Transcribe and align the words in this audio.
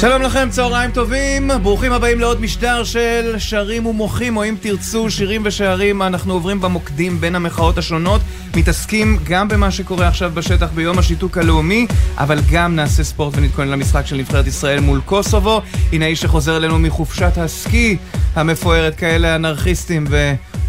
שלום 0.00 0.22
לכם, 0.22 0.48
צהריים 0.50 0.90
טובים, 0.90 1.50
ברוכים 1.62 1.92
הבאים 1.92 2.20
לעוד 2.20 2.40
משדר 2.40 2.84
של 2.84 3.34
שרים 3.38 3.86
ומוחים, 3.86 4.36
או 4.36 4.44
אם 4.44 4.54
תרצו, 4.60 5.10
שירים 5.10 5.42
ושערים, 5.44 6.02
אנחנו 6.02 6.32
עוברים 6.32 6.60
במוקדים 6.60 7.20
בין 7.20 7.34
המחאות 7.34 7.78
השונות, 7.78 8.20
מתעסקים 8.56 9.18
גם 9.24 9.48
במה 9.48 9.70
שקורה 9.70 10.08
עכשיו 10.08 10.30
בשטח 10.34 10.70
ביום 10.74 10.98
השיתוק 10.98 11.38
הלאומי, 11.38 11.86
אבל 12.18 12.38
גם 12.50 12.76
נעשה 12.76 13.04
ספורט 13.04 13.34
ונתכונן 13.36 13.68
למשחק 13.68 14.06
של 14.06 14.16
נבחרת 14.16 14.46
ישראל 14.46 14.80
מול 14.80 15.00
קוסובו. 15.04 15.62
הנה 15.92 16.06
איש 16.06 16.20
שחוזר 16.20 16.56
אלינו 16.56 16.78
מחופשת 16.78 17.38
הסקי 17.38 17.96
המפוארת, 18.34 18.94
כאלה 18.94 19.36
אנרכיסטים 19.36 20.06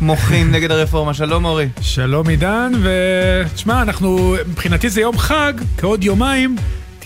ומוחים 0.01 0.51
נגד 0.55 0.71
הרפורמה. 0.71 1.13
שלום 1.13 1.45
אורי. 1.45 1.67
שלום 1.81 2.29
עידן, 2.29 2.71
ותשמע, 2.83 3.81
אנחנו, 3.81 4.35
מבחינתי 4.49 4.89
זה 4.89 5.01
יום 5.01 5.17
חג, 5.17 5.53
כעוד 5.77 6.03
יומיים. 6.03 6.55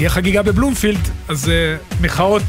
תהיה 0.01 0.09
חגיגה 0.09 0.41
בבלומפילד, 0.41 0.99
אז 1.27 1.45
uh, 1.45 2.03
מחאות 2.03 2.43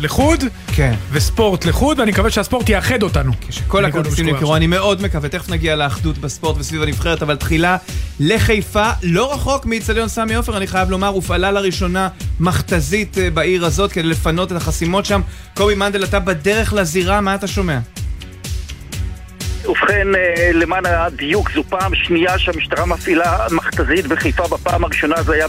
לחוד, 0.00 0.44
כן. 0.74 0.94
וספורט 1.12 1.64
לחוד, 1.64 1.98
ואני 1.98 2.10
מקווה 2.10 2.30
שהספורט 2.30 2.68
יאחד 2.68 3.02
אותנו. 3.02 3.32
שכל 3.50 3.84
הכרטיסים 3.84 4.28
נמכרו, 4.28 4.56
אני 4.56 4.66
מאוד 4.66 5.02
מקווה, 5.02 5.28
תכף 5.28 5.48
נגיע 5.48 5.76
לאחדות 5.76 6.18
בספורט 6.18 6.56
וסביב 6.58 6.82
הנבחרת, 6.82 7.22
אבל 7.22 7.36
תחילה 7.36 7.76
לחיפה, 8.20 8.90
לא 9.02 9.34
רחוק 9.34 9.66
מאיצטדיון 9.66 10.08
סמי 10.08 10.34
עופר, 10.34 10.56
אני 10.56 10.66
חייב 10.66 10.90
לומר, 10.90 11.08
הופעלה 11.08 11.50
לראשונה 11.50 12.08
מכתזית 12.40 13.18
אה, 13.18 13.30
בעיר 13.30 13.64
הזאת 13.64 13.92
כדי 13.92 14.08
לפנות 14.08 14.52
את 14.52 14.56
החסימות 14.56 15.04
שם. 15.06 15.20
קובי 15.54 15.74
מנדל, 15.74 16.04
אתה 16.04 16.20
בדרך 16.20 16.72
לזירה, 16.72 17.20
מה 17.20 17.34
אתה 17.34 17.46
שומע? 17.46 17.78
ובכן, 19.68 20.14
אה, 20.14 20.50
למען 20.52 20.86
הדיוק, 20.86 21.50
זו 21.50 21.62
פעם 21.62 21.94
שנייה 21.94 22.38
שהמשטרה 22.38 22.86
מפעילה 22.86 23.36
מכתזית 23.50 24.06
בחיפה. 24.06 24.42
בפעם 24.42 24.84
הראשונה 24.84 25.22
זה 25.22 25.34
היה 25.34 25.46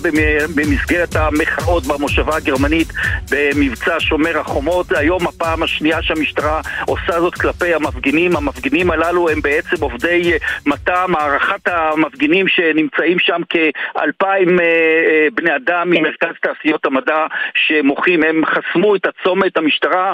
במסגרת 0.55 1.15
המחאות 1.15 1.83
במושבה 1.87 2.35
הגרמנית 2.35 2.87
במבצע 3.31 3.99
שומר 3.99 4.39
החומות. 4.39 4.91
היום 4.91 5.27
הפעם 5.27 5.63
השנייה 5.63 6.01
שהמשטרה 6.01 6.61
עושה 6.87 7.19
זאת 7.19 7.33
כלפי 7.35 7.73
המפגינים. 7.73 8.35
המפגינים 8.35 8.91
הללו 8.91 9.29
הם 9.29 9.41
בעצם 9.41 9.75
עובדי 9.83 10.31
אה, 10.33 10.37
מטה, 10.65 11.05
מערכת 11.07 11.67
המפגינים 11.67 12.47
שנמצאים 12.47 13.19
שם 13.19 13.41
כאלפיים 13.49 14.59
אה, 14.59 15.27
בני 15.33 15.55
אדם 15.55 15.89
ממרכז 15.89 16.35
תעשיות 16.41 16.85
המדע 16.85 17.25
שמוחים. 17.55 18.23
הם 18.23 18.41
חסמו 18.45 18.95
את 18.95 19.05
הצומת. 19.05 19.57
המשטרה, 19.57 20.13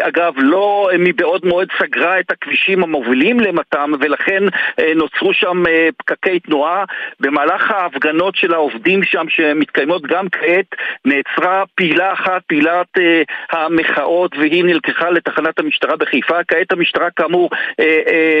אגב, 0.00 0.32
לא 0.36 0.90
מבעוד 0.98 1.46
מועד 1.46 1.68
סגרה 1.78 2.20
את 2.20 2.30
הכבישים 2.30 2.82
המובילים 2.82 3.40
למתם 3.44 3.92
ולכן 4.00 4.42
אה, 4.78 4.92
נוצרו 4.96 5.34
שם 5.34 5.66
אה, 5.66 5.88
פקקי 5.96 6.40
תנועה. 6.40 6.84
במהלך 7.20 7.70
ההפגנות 7.70 8.36
של 8.36 8.54
העובדים 8.54 9.02
שם 9.02 9.26
שמתקיימות 9.28 10.02
גם 10.02 10.28
כעת 10.28 10.66
נעצרה 11.04 11.62
פעילה 11.74 12.12
אחת, 12.12 12.42
פעילת 12.46 12.86
אה, 12.98 13.22
המחאות 13.52 14.36
והיא 14.36 14.64
נלקחה 14.64 15.10
לתחנת 15.10 15.58
המשטרה 15.58 15.96
בחיפה. 15.96 16.44
כעת 16.48 16.72
המשטרה 16.72 17.10
כאמור 17.16 17.50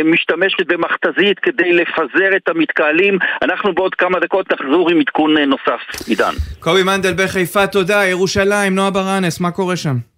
משתמשת 0.04 0.66
במכתזית 0.66 1.38
כדי 1.38 1.72
לפזר 1.72 2.36
את 2.36 2.48
המתקהלים. 2.48 3.18
אנחנו 3.42 3.74
בעוד 3.74 3.94
כמה 3.94 4.18
דקות 4.20 4.52
נחזור 4.52 4.90
עם 4.90 5.00
עדכון 5.00 5.38
נוסף. 5.38 6.08
עידן. 6.08 6.32
קובי 6.60 6.82
מנדל 6.82 7.14
בחיפה, 7.24 7.66
תודה. 7.66 8.04
ירושלים, 8.04 8.74
נועה 8.74 8.90
ברנס, 8.90 9.40
מה 9.40 9.50
קורה 9.50 9.76
שם? 9.76 10.13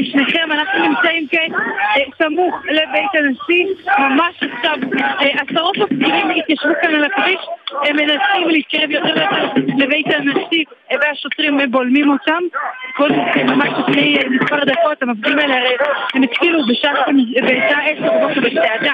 לשניכם, 0.00 0.52
אנחנו 0.52 0.88
נמצאים 0.88 1.26
כעת 1.30 1.52
אה, 1.52 2.02
סמוך 2.18 2.54
לבית 2.64 3.10
הנשיא, 3.14 3.66
ממש 3.98 4.42
עכשיו 4.42 4.76
אה, 5.00 5.42
עשרות 5.42 5.78
מפגינים 5.78 6.30
התיישבו 6.30 6.72
כאן 6.82 6.94
על 6.94 7.04
הכביש, 7.04 7.40
הם 7.84 7.96
מנסים 7.96 8.48
להתקרב 8.48 8.90
יותר 8.90 9.14
לבית 9.78 10.06
הנשיא 10.06 10.64
והשוטרים 11.00 11.58
בולמים 11.70 12.10
אותם. 12.10 12.42
כל 12.96 13.08
ממש 13.44 13.68
לפני 13.78 14.18
מספר 14.30 14.64
דקות 14.64 15.02
המפגינים 15.02 15.38
האלה 15.38 15.58
הרי 15.58 15.76
הם 16.14 16.22
התחילו 16.22 16.58
בשעה 16.66 16.92
עשר 17.84 18.12
בבוקר 18.12 18.40
בצעדה 18.40 18.92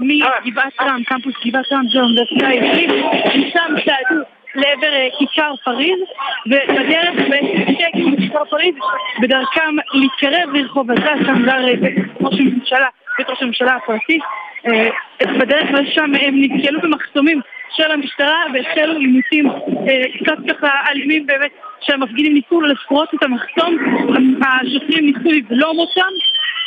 מגבעת 0.00 0.72
רם, 0.80 1.02
קמפוס 1.06 1.34
גבעת 1.46 1.72
רם 1.72 1.84
זו 1.88 1.98
האוניברסיטה 1.98 2.46
העברית, 2.46 2.90
משם 3.36 3.74
צעדו 3.84 4.35
לעבר 4.56 4.94
אה, 4.94 5.08
כיכר 5.18 5.52
פריז, 5.64 5.98
ובדרך 6.46 7.14
בעצם 7.30 8.16
בכיכר 8.16 8.44
פריז, 8.44 8.74
בדרכם 9.22 9.76
להתקרב 9.94 10.54
לרחוב 10.54 10.90
הזה, 10.90 11.24
שם 11.26 11.42
גר 11.42 11.68
אה, 11.68 11.72
ראש 12.20 12.40
הממשלה, 12.40 12.88
בית 13.18 13.30
ראש 13.30 13.42
הממשלה 13.42 13.74
הפרטי. 13.74 14.18
אה, 14.66 14.88
בדרך 15.38 15.70
לשם 15.72 16.12
הם 16.20 16.34
נתקלו 16.42 16.80
במחסומים 16.80 17.40
של 17.76 17.90
המשטרה 17.90 18.44
והחלו 18.54 18.96
עימותים 18.96 19.46
קצת 20.22 20.36
ככה 20.48 20.68
אלימים 20.90 21.26
באמת 21.26 21.50
שהמפגינים 21.80 22.34
ניסו 22.34 22.60
לפרוץ 22.60 23.08
את 23.14 23.22
המחסום, 23.22 23.76
השוטרים 24.42 25.06
ניסו 25.06 25.30
לבלום 25.30 25.78
אותם 25.78 26.10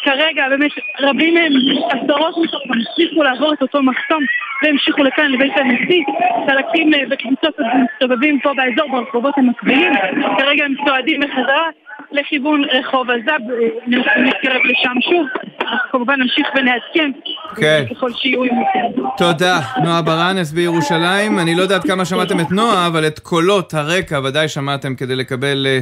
כרגע 0.03 0.49
באמת 0.49 0.71
רבים 0.99 1.33
מהם, 1.33 1.53
עשרות 1.89 2.35
מתוכם, 2.43 2.73
הצליחו 2.91 3.23
לעבור 3.23 3.53
את 3.53 3.61
אותו 3.61 3.83
מחסום 3.83 4.23
והמשיכו 4.63 5.03
לכאן 5.03 5.31
לבית 5.31 5.51
הנשיא. 5.55 6.03
חלקים 6.47 6.91
וקבוצות 7.11 7.59
אה, 7.59 7.65
מסתובבים 7.83 8.39
פה 8.39 8.51
באזור 8.53 8.91
ברחובות 8.91 9.37
המקבילים. 9.37 9.91
כרגע 10.37 10.65
הם 10.65 10.73
צועדים 10.85 11.19
בחזרה 11.21 11.69
לכיוון 12.11 12.63
רחוב 12.63 13.09
עזב, 13.09 13.29
אה, 13.29 14.21
נתקרב 14.21 14.61
לשם 14.65 15.01
שוב. 15.01 15.27
אנחנו 15.61 15.89
כמובן 15.91 16.21
נמשיך 16.21 16.47
ונעדכן 16.55 17.11
כן. 17.55 17.83
ככל 17.91 18.11
שיהיו 18.13 18.43
עימותים. 18.43 19.05
תודה. 19.17 19.59
נועה 19.83 20.01
ברנס 20.01 20.51
בירושלים. 20.51 21.39
אני 21.39 21.55
לא 21.55 21.61
יודעת 21.61 21.83
כמה 21.83 22.05
שמעתם 22.05 22.39
את 22.39 22.51
נועה, 22.51 22.87
אבל 22.87 23.07
את 23.07 23.19
קולות 23.19 23.73
הרקע 23.73 24.19
ודאי 24.23 24.47
שמעתם 24.47 24.95
כדי 24.95 25.15
לקבל, 25.15 25.67
אה, 25.69 25.79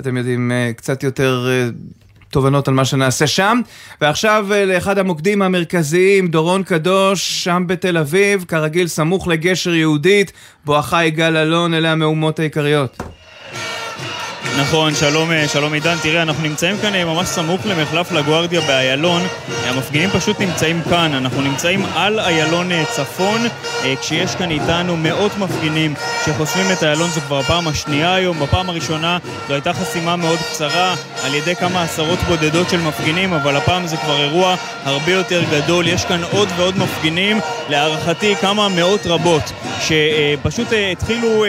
אתם 0.00 0.16
יודעים, 0.16 0.52
קצת 0.76 1.02
יותר 1.02 1.46
תובנות 2.34 2.68
על 2.68 2.74
מה 2.74 2.84
שנעשה 2.84 3.26
שם. 3.26 3.60
ועכשיו 4.00 4.46
אה, 4.52 4.64
לאחד 4.64 4.98
המוקדים 4.98 5.42
המרכזיים, 5.42 6.28
דורון 6.28 6.62
קדוש, 6.62 7.44
שם 7.44 7.64
בתל 7.66 7.98
אביב, 7.98 8.44
כרגיל 8.48 8.88
סמוך 8.88 9.28
לגשר 9.28 9.74
יהודית, 9.74 10.32
בואכה 10.64 11.04
יגאל 11.04 11.36
אלון, 11.36 11.74
אלה 11.74 11.92
המהומות 11.92 12.38
העיקריות. 12.38 13.02
נכון, 14.60 14.94
שלום, 14.94 15.32
אה, 15.32 15.48
שלום 15.48 15.72
עידן. 15.72 15.96
תראה, 16.02 16.22
אנחנו 16.22 16.42
נמצאים 16.42 16.76
כאן 16.82 16.94
אה, 16.94 17.04
ממש 17.04 17.26
סמוך 17.26 17.66
למחלף 17.66 18.12
לגוארדיה 18.12 18.60
באיילון. 18.60 19.22
המפגינים 19.64 20.10
פשוט 20.10 20.40
נמצאים 20.40 20.82
כאן. 20.82 21.14
אנחנו 21.14 21.42
נמצאים 21.42 21.84
על 21.94 22.20
איילון 22.20 22.70
צפון, 22.90 23.40
כשיש 24.00 24.34
כאן 24.34 24.50
איתנו 24.50 24.96
מאות 24.96 25.32
מפגינים 25.38 25.94
שחוסמים 26.26 26.66
את 26.72 26.82
איילון. 26.82 27.10
זו 27.10 27.20
כבר 27.20 27.38
הפעם 27.38 27.68
השנייה 27.68 28.14
היום. 28.14 28.40
בפעם 28.40 28.68
הראשונה 28.68 29.18
זו 29.48 29.54
הייתה 29.54 29.72
חסימה 29.72 30.16
מאוד 30.16 30.38
קצרה 30.38 30.94
על 31.24 31.34
ידי 31.34 31.56
כמה 31.56 31.82
עשרות 31.82 32.18
בודדות 32.18 32.70
של 32.70 32.80
מפגינים, 32.80 33.32
אבל 33.32 33.56
הפעם 33.56 33.86
זה 33.86 33.96
כבר 33.96 34.22
אירוע 34.22 34.56
הרבה 34.84 35.12
יותר 35.12 35.42
גדול. 35.50 35.86
יש 35.86 36.04
כאן 36.04 36.20
עוד 36.30 36.48
ועוד 36.56 36.78
מפגינים, 36.78 37.40
להערכתי 37.68 38.36
כמה 38.40 38.68
מאות 38.68 39.06
רבות, 39.06 39.52
שפשוט 39.80 40.68
התחילו 40.92 41.44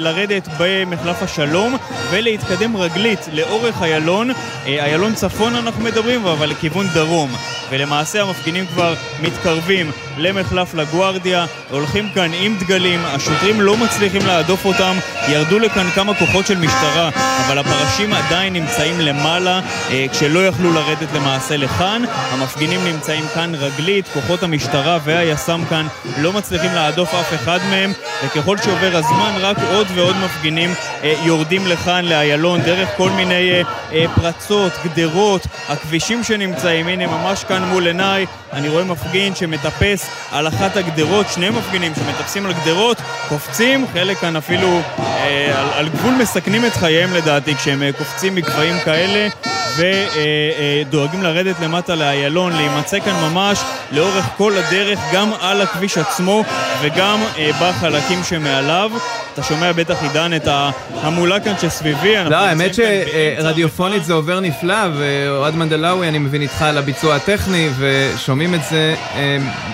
לרדת 0.00 0.48
במחלף 0.58 1.22
השלום 1.22 1.76
ולהתקדם. 2.10 2.56
להתקדם 2.56 2.76
רגלית 2.76 3.28
לאורך 3.32 3.82
איילון, 3.82 4.30
אה, 4.30 4.84
איילון 4.84 5.14
צפון 5.14 5.54
אנחנו 5.54 5.84
מדברים, 5.84 6.26
אבל 6.26 6.50
לכיוון 6.50 6.86
דרום. 6.94 7.30
ולמעשה 7.70 8.22
המפגינים 8.22 8.66
כבר 8.66 8.94
מתקרבים 9.22 9.90
למחלף 10.18 10.74
לגוארדיה, 10.74 11.46
הולכים 11.70 12.08
כאן 12.14 12.30
עם 12.34 12.56
דגלים, 12.58 13.00
השוטרים 13.04 13.60
לא 13.60 13.76
מצליחים 13.76 14.15
להדוף 14.26 14.64
אותם, 14.64 14.96
ירדו 15.28 15.58
לכאן 15.58 15.90
כמה 15.94 16.14
כוחות 16.14 16.46
של 16.46 16.58
משטרה, 16.58 17.10
אבל 17.46 17.58
הפרשים 17.58 18.12
עדיין 18.12 18.52
נמצאים 18.52 19.00
למעלה, 19.00 19.60
אה, 19.90 20.06
כשלא 20.12 20.46
יכלו 20.46 20.72
לרדת 20.72 21.08
למעשה 21.14 21.56
לכאן. 21.56 22.02
המפגינים 22.32 22.84
נמצאים 22.84 23.24
כאן 23.34 23.54
רגלית, 23.54 24.08
כוחות 24.14 24.42
המשטרה 24.42 24.98
והיס"מ 25.04 25.62
כאן 25.70 25.86
לא 26.18 26.32
מצליחים 26.32 26.74
להדוף 26.74 27.14
אף 27.14 27.34
אחד 27.34 27.58
מהם, 27.70 27.92
וככל 28.24 28.58
שעובר 28.58 28.96
הזמן 28.96 29.32
רק 29.40 29.56
עוד 29.72 29.86
ועוד 29.94 30.16
מפגינים 30.24 30.74
יורדים 31.22 31.66
לכאן 31.66 32.04
לאיילון 32.04 32.60
דרך 32.60 32.88
כל 32.96 33.10
מיני 33.10 33.50
אה, 33.50 33.62
אה, 33.92 34.04
פרצות, 34.14 34.72
גדרות, 34.84 35.46
הכבישים 35.68 36.24
שנמצאים, 36.24 36.88
הנה 36.88 37.06
ממש 37.06 37.44
כאן 37.44 37.62
מול 37.64 37.86
עיניי. 37.86 38.26
אני 38.52 38.68
רואה 38.68 38.84
מפגין 38.84 39.34
שמטפס 39.34 40.10
על 40.32 40.48
אחת 40.48 40.76
הגדרות, 40.76 41.26
שני 41.34 41.50
מפגינים 41.50 41.92
שמטפסים 41.94 42.46
על 42.46 42.52
גדרות, 42.52 42.96
קופצים, 43.28 43.86
חלק 43.92 44.16
כאן 44.16 44.36
אפילו 44.36 44.80
אה, 44.98 45.78
על, 45.78 45.88
גבול 45.88 46.14
מסכנים 46.14 46.66
את 46.66 46.72
חייהם 46.72 47.14
לדעתי 47.14 47.54
כשהם 47.54 47.82
אה, 47.82 47.92
קופצים 47.92 48.34
מגבהים 48.34 48.76
כאלה 48.84 49.28
ודואגים 49.76 51.20
אה, 51.24 51.28
אה, 51.28 51.32
לרדת 51.32 51.60
למטה 51.60 51.94
לאיילון, 51.94 52.52
להימצא 52.52 53.00
כאן 53.00 53.12
ממש 53.30 53.58
לאורך 53.92 54.24
כל 54.36 54.52
הדרך, 54.56 54.98
גם 55.12 55.30
על 55.40 55.60
הכביש 55.60 55.98
עצמו 55.98 56.44
וגם 56.82 57.20
אה, 57.38 57.50
בחלקים 57.60 58.24
שמעליו. 58.24 58.90
אתה 59.34 59.42
שומע 59.42 59.72
בטח 59.72 60.02
עידן 60.02 60.36
את 60.36 60.48
ההמולה 60.48 61.40
כאן 61.40 61.52
שסביבי. 61.60 62.14
לא, 62.30 62.36
האמת 62.36 62.70
שרדיופונית 62.74 64.04
זה 64.04 64.12
עובר 64.12 64.40
נפלא, 64.40 64.88
ואוהד 64.96 65.54
מנדלאווי, 65.54 66.08
אני 66.08 66.18
מבין 66.18 66.42
איתך 66.42 66.62
על 66.62 66.78
הביצוע 66.78 67.16
הטכני, 67.16 67.68
ושומעים 67.78 68.54
את 68.54 68.60
זה. 68.70 68.94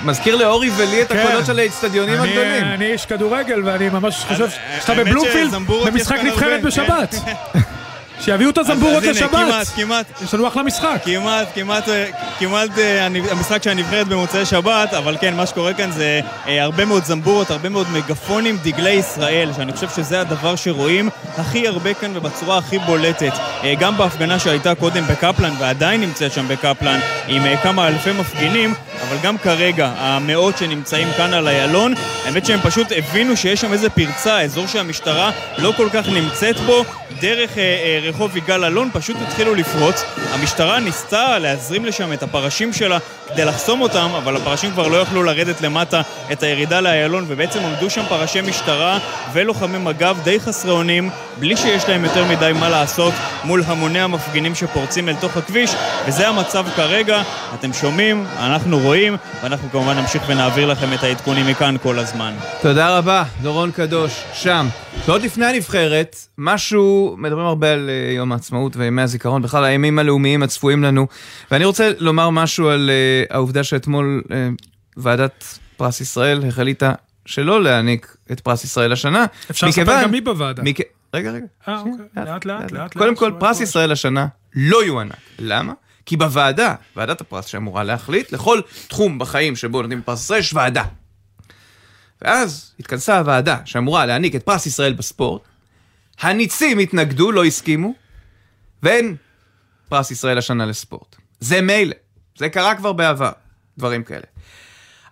מזכיר 0.04 0.36
לאורי 0.36 0.70
ולי 0.76 1.02
את 1.02 1.08
כן. 1.08 1.18
הקולות 1.18 1.46
של 1.46 1.58
האצטדיונים 1.58 2.20
הגדולים. 2.20 2.64
אני 2.64 2.92
איש 2.92 3.06
כדורגל, 3.06 3.62
ואני 3.64 3.88
ממש 3.88 4.24
חושב 4.28 4.48
שאתה 4.80 4.94
בבלומפילד 4.94 5.54
במשחק 5.86 6.18
נבחרת 6.24 6.62
בשבת. 6.62 7.14
שיביאו 8.24 8.50
את 8.50 8.58
הזמבורות 8.58 9.02
לשבת. 9.02 9.30
כמעט, 9.30 9.66
כמעט. 9.76 10.06
יש 10.24 10.34
לנו 10.34 10.48
אחלה 10.48 10.62
משחק. 10.62 11.00
כמעט, 11.04 11.48
כמעט, 11.54 11.88
אה, 11.88 12.06
כמעט 12.38 12.78
אה, 12.78 13.06
המשחק 13.06 13.62
של 13.62 13.70
הנבחרת 13.70 14.08
במוצאי 14.08 14.46
שבת, 14.46 14.94
אבל 14.94 15.16
כן, 15.20 15.34
מה 15.34 15.46
שקורה 15.46 15.74
כאן 15.74 15.90
זה 15.90 16.20
אה, 16.46 16.62
הרבה 16.62 16.84
מאוד 16.84 17.04
זמבורות, 17.04 17.50
הרבה 17.50 17.68
מאוד 17.68 17.86
מגפונים, 17.92 18.58
דגלי 18.62 18.90
ישראל, 18.90 19.50
שאני 19.56 19.72
חושב 19.72 19.88
שזה 19.96 20.20
הדבר 20.20 20.56
שרואים 20.56 21.10
הכי 21.38 21.68
הרבה 21.68 21.94
כאן 21.94 22.16
ובצורה 22.16 22.58
הכי 22.58 22.78
בולטת. 22.78 23.32
גם 23.78 23.96
בהפגנה 23.96 24.38
שהייתה 24.38 24.74
קודם 24.74 25.04
בקפלן, 25.06 25.52
ועדיין 25.58 26.00
נמצאת 26.00 26.32
שם 26.32 26.48
בקפלן, 26.48 27.00
עם 27.28 27.42
כמה 27.62 27.88
אלפי 27.88 28.12
מפגינים, 28.12 28.74
אבל 29.08 29.16
גם 29.22 29.38
כרגע, 29.38 29.92
המאות 29.96 30.58
שנמצאים 30.58 31.08
כאן 31.16 31.34
על 31.34 31.48
איילון, 31.48 31.94
האמת 32.24 32.46
שהם 32.46 32.60
פשוט 32.62 32.86
הבינו 32.96 33.36
שיש 33.36 33.60
שם 33.60 33.72
איזה 33.72 33.90
פרצה, 33.90 34.40
אזור 34.40 34.66
שהמשטרה 34.66 35.30
לא 35.58 35.72
כל 35.76 35.88
כך 35.92 36.08
נמצאת 36.08 36.60
בו, 36.60 36.84
דרך 37.20 37.50
אה, 38.12 38.16
אה, 38.16 38.26
רחוב 38.26 38.36
יגאל 38.36 38.64
אלון, 38.64 38.90
פשוט 38.92 39.16
התחילו 39.22 39.54
לפרוץ. 39.54 40.04
המשטרה 40.32 40.80
ניסתה 40.80 41.38
להזרים 41.38 41.84
לשם 41.84 42.12
את 42.12 42.22
הפרשים 42.22 42.72
שלה 42.72 42.98
כדי 43.28 43.44
לחסום 43.44 43.80
אותם, 43.80 44.08
אבל 44.16 44.36
הפרשים 44.36 44.70
כבר 44.70 44.88
לא 44.88 44.96
יכלו 44.96 45.22
לרדת 45.22 45.60
למטה 45.60 46.02
את 46.32 46.42
הירידה 46.42 46.80
לאיילון, 46.80 47.24
ובעצם 47.28 47.58
עמדו 47.58 47.90
שם 47.90 48.02
פרשי 48.08 48.40
משטרה 48.40 48.98
ולוחמי 49.32 49.78
מג"ב 49.78 50.16
די 50.24 50.40
חסרי 50.40 50.70
אונים, 50.70 51.10
בלי 51.38 51.56
שיש 51.56 51.88
להם 51.88 52.04
יותר 52.04 52.24
מדי 52.24 52.52
מה 52.60 52.68
לעשות 52.68 53.14
מול 53.44 53.62
המוני 53.66 54.00
המפגינים 54.00 54.54
שפורצים 54.54 55.08
אל 55.08 55.14
תוך 55.14 55.36
הכביש, 55.36 55.70
וזה 56.06 56.28
המצב 56.28 56.66
כרגע. 56.76 57.22
אתם 57.54 57.72
שומעים, 57.72 58.26
אנחנו 58.38 58.78
רואים, 58.78 59.16
ואנחנו 59.42 59.70
כמובן 59.70 59.98
נמשיך 59.98 60.22
ונעביר 60.26 60.66
לכם 60.66 60.92
את 60.94 61.02
העדכונים 61.02 61.46
מכאן 61.46 61.76
כל 61.82 61.98
הזמן. 61.98 62.32
תודה 62.62 62.98
רבה, 62.98 63.24
דורון 63.42 63.70
קדוש, 63.70 64.24
שם. 64.32 64.68
ועוד 65.06 65.22
לפני 65.22 65.46
הנבחרת, 65.46 66.16
משהו, 66.38 67.16
מדברים 67.18 67.46
הרבה 67.46 67.72
על 67.72 67.90
אה, 67.90 67.94
יום 68.16 68.32
העצמאות 68.32 68.76
וימי 68.76 69.02
הזיכרון, 69.02 69.42
בכלל 69.42 69.64
הימים 69.64 69.98
הלאומיים 69.98 70.42
הצפויים 70.42 70.82
לנו, 70.82 71.06
ואני 71.50 71.64
רוצה 71.64 71.90
לומר 71.98 72.30
משהו 72.30 72.68
על 72.68 72.90
אה, 72.90 73.36
העובדה 73.36 73.64
שאתמול 73.64 74.22
אה, 74.30 74.48
ועדת 74.96 75.58
פרס 75.76 76.00
ישראל 76.00 76.46
החליטה 76.48 76.92
שלא 77.26 77.62
להעניק 77.62 78.16
את 78.32 78.40
פרס 78.40 78.64
ישראל 78.64 78.92
השנה. 78.92 79.26
אפשר 79.50 79.66
לספר 79.66 80.02
גם 80.02 80.10
מי 80.10 80.20
בוועדה. 80.20 80.62
מכ... 80.62 80.80
רגע, 81.14 81.30
רגע. 81.30 81.46
אה, 81.68 81.78
אוקיי. 81.78 81.92
לאט, 82.16 82.44
לאט, 82.44 82.72
לאט. 82.72 82.92
קודם 82.92 83.10
לאט, 83.10 83.18
כל, 83.18 83.28
שורה, 83.28 83.40
פרס. 83.40 83.60
ישראל 83.60 83.92
השנה 83.92 84.26
לא 84.54 84.84
יוענק. 84.84 85.16
למה? 85.38 85.72
כי 86.06 86.16
בוועדה, 86.16 86.74
ועדת 86.96 87.20
הפרס 87.20 87.46
שאמורה 87.46 87.84
להחליט, 87.84 88.32
לכל 88.32 88.60
תחום 88.88 89.18
בחיים 89.18 89.56
שבו 89.56 89.82
נותנים 89.82 90.02
פרס 90.02 90.22
ישראל, 90.24 90.40
יש 90.40 90.54
ועדה. 90.54 90.84
ואז 92.22 92.72
התכנסה 92.80 93.18
הוועדה 93.18 93.56
שאמורה 93.64 94.06
להעניק 94.06 94.36
את 94.36 94.42
פרס 94.42 94.66
ישראל 94.66 94.92
בספורט, 94.92 95.42
הניצים 96.20 96.78
התנגדו, 96.78 97.32
לא 97.32 97.44
הסכימו, 97.44 97.94
ואין 98.82 99.16
פרס 99.88 100.10
ישראל 100.10 100.38
השנה 100.38 100.66
לספורט. 100.66 101.16
זה 101.40 101.60
מילא, 101.60 101.94
זה 102.38 102.48
קרה 102.48 102.74
כבר 102.74 102.92
בעבר, 102.92 103.32
דברים 103.78 104.04
כאלה. 104.04 104.24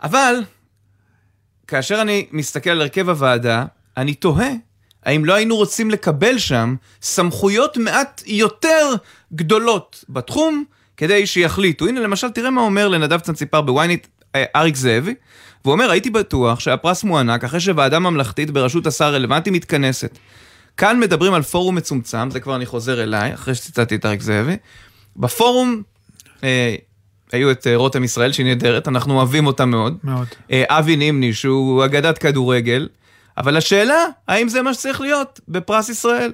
אבל, 0.02 0.35
כאשר 1.67 2.02
אני 2.02 2.26
מסתכל 2.32 2.70
על 2.70 2.81
הרכב 2.81 3.08
הוועדה, 3.08 3.64
אני 3.97 4.14
תוהה 4.14 4.50
האם 5.05 5.25
לא 5.25 5.35
היינו 5.35 5.56
רוצים 5.56 5.91
לקבל 5.91 6.38
שם 6.38 6.75
סמכויות 7.03 7.76
מעט 7.76 8.23
יותר 8.26 8.94
גדולות 9.32 10.05
בתחום, 10.08 10.64
כדי 10.96 11.26
שיחליטו. 11.26 11.87
הנה, 11.87 12.00
למשל, 12.00 12.31
תראה 12.31 12.50
מה 12.50 12.61
אומר 12.61 12.88
לנדב 12.88 13.20
צנציפר 13.20 13.61
בוויינט 13.61 14.06
אה, 14.35 14.44
אריק 14.56 14.76
זאבי, 14.76 15.14
והוא 15.64 15.73
אומר, 15.73 15.91
הייתי 15.91 16.11
בטוח 16.11 16.61
שהפרס 16.61 17.05
מוענק 17.05 17.44
אחרי 17.44 17.61
שוועדה 17.61 17.99
ממלכתית 17.99 18.50
בראשות 18.50 18.87
השר 18.87 19.05
הרלוונטי 19.05 19.50
מתכנסת. 19.50 20.19
כאן 20.81 21.00
מדברים 21.00 21.35
על 21.35 21.43
פורום 21.43 21.75
מצומצם, 21.75 22.31
זה 22.31 22.41
כבר 22.41 22.56
אני 22.56 22.67
חוזר 22.67 23.03
אליי, 23.03 23.35
אחרי 23.35 23.55
שציטטתי 23.55 23.94
את 23.94 24.06
אריק 24.06 24.21
זאבי. 24.21 24.56
בפורום 25.17 25.82
אה, 26.44 26.75
היו 27.32 27.50
את 27.50 27.67
אה, 27.67 27.77
רותם 27.77 28.05
ישראל, 28.05 28.32
שהיא 28.32 28.47
נהדרת, 28.47 28.88
אנחנו 28.88 29.17
אוהבים 29.17 29.47
אותה 29.47 29.65
מאוד. 29.65 29.97
מאוד. 30.05 30.27
אה, 30.50 30.65
אבי 30.69 30.97
נימני, 30.97 31.35
שהוא 31.35 31.85
אגדת 31.85 32.19
כדורגל, 32.19 32.88
אבל 33.38 33.56
השאלה, 33.56 34.05
האם 34.29 34.49
זה 34.49 34.62
מה 34.62 34.75
שצריך 34.75 35.00
להיות 35.00 35.41
בפרס 35.49 35.88
ישראל? 35.88 36.32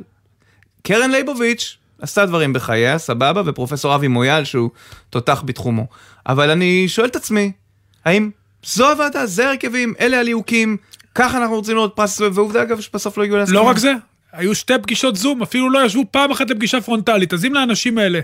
קרן 0.83 1.11
ליבוביץ' 1.11 1.77
עשתה 2.03 2.27
דברים 2.27 2.53
בחייה, 2.53 2.99
סבבה, 2.99 3.43
ופרופסור 3.47 3.95
אבי 3.95 4.09
מויאל, 4.09 4.45
שהוא 4.45 4.71
תותח 5.11 5.43
בתחומו. 5.47 5.87
אבל 6.27 6.51
אני 6.51 6.89
שואל 6.89 7.07
את 7.07 7.17
עצמי, 7.17 7.53
האם 8.05 8.31
זו 8.65 8.91
הוועדה, 8.91 9.27
זה 9.27 9.49
הרכבים, 9.49 9.95
אלה 10.01 10.21
הליהוקים, 10.21 10.77
ככה 11.15 11.39
אנחנו 11.39 11.57
רוצים 11.57 11.77
לראות 11.77 11.93
פרס 11.97 12.21
ועובדה 12.21 12.63
אגב 12.63 12.81
שבסוף 12.81 13.19
לא 13.19 13.23
הגיעו 13.23 13.39
להסכמה. 13.39 13.59
לא 13.59 13.63
רק 13.63 13.79
זה, 13.79 13.93
היו 14.33 14.55
שתי 14.55 14.75
פגישות 14.83 15.17
זום, 15.17 15.43
אפילו 15.43 15.71
לא 15.71 15.85
ישבו 15.85 16.05
פעם 16.11 16.31
אחת 16.31 16.51
לפגישה 16.51 16.81
פרונטלית. 16.81 17.33
אז 17.33 17.45
אם 17.45 17.55
לאנשים 17.55 17.99
האלה 17.99 18.21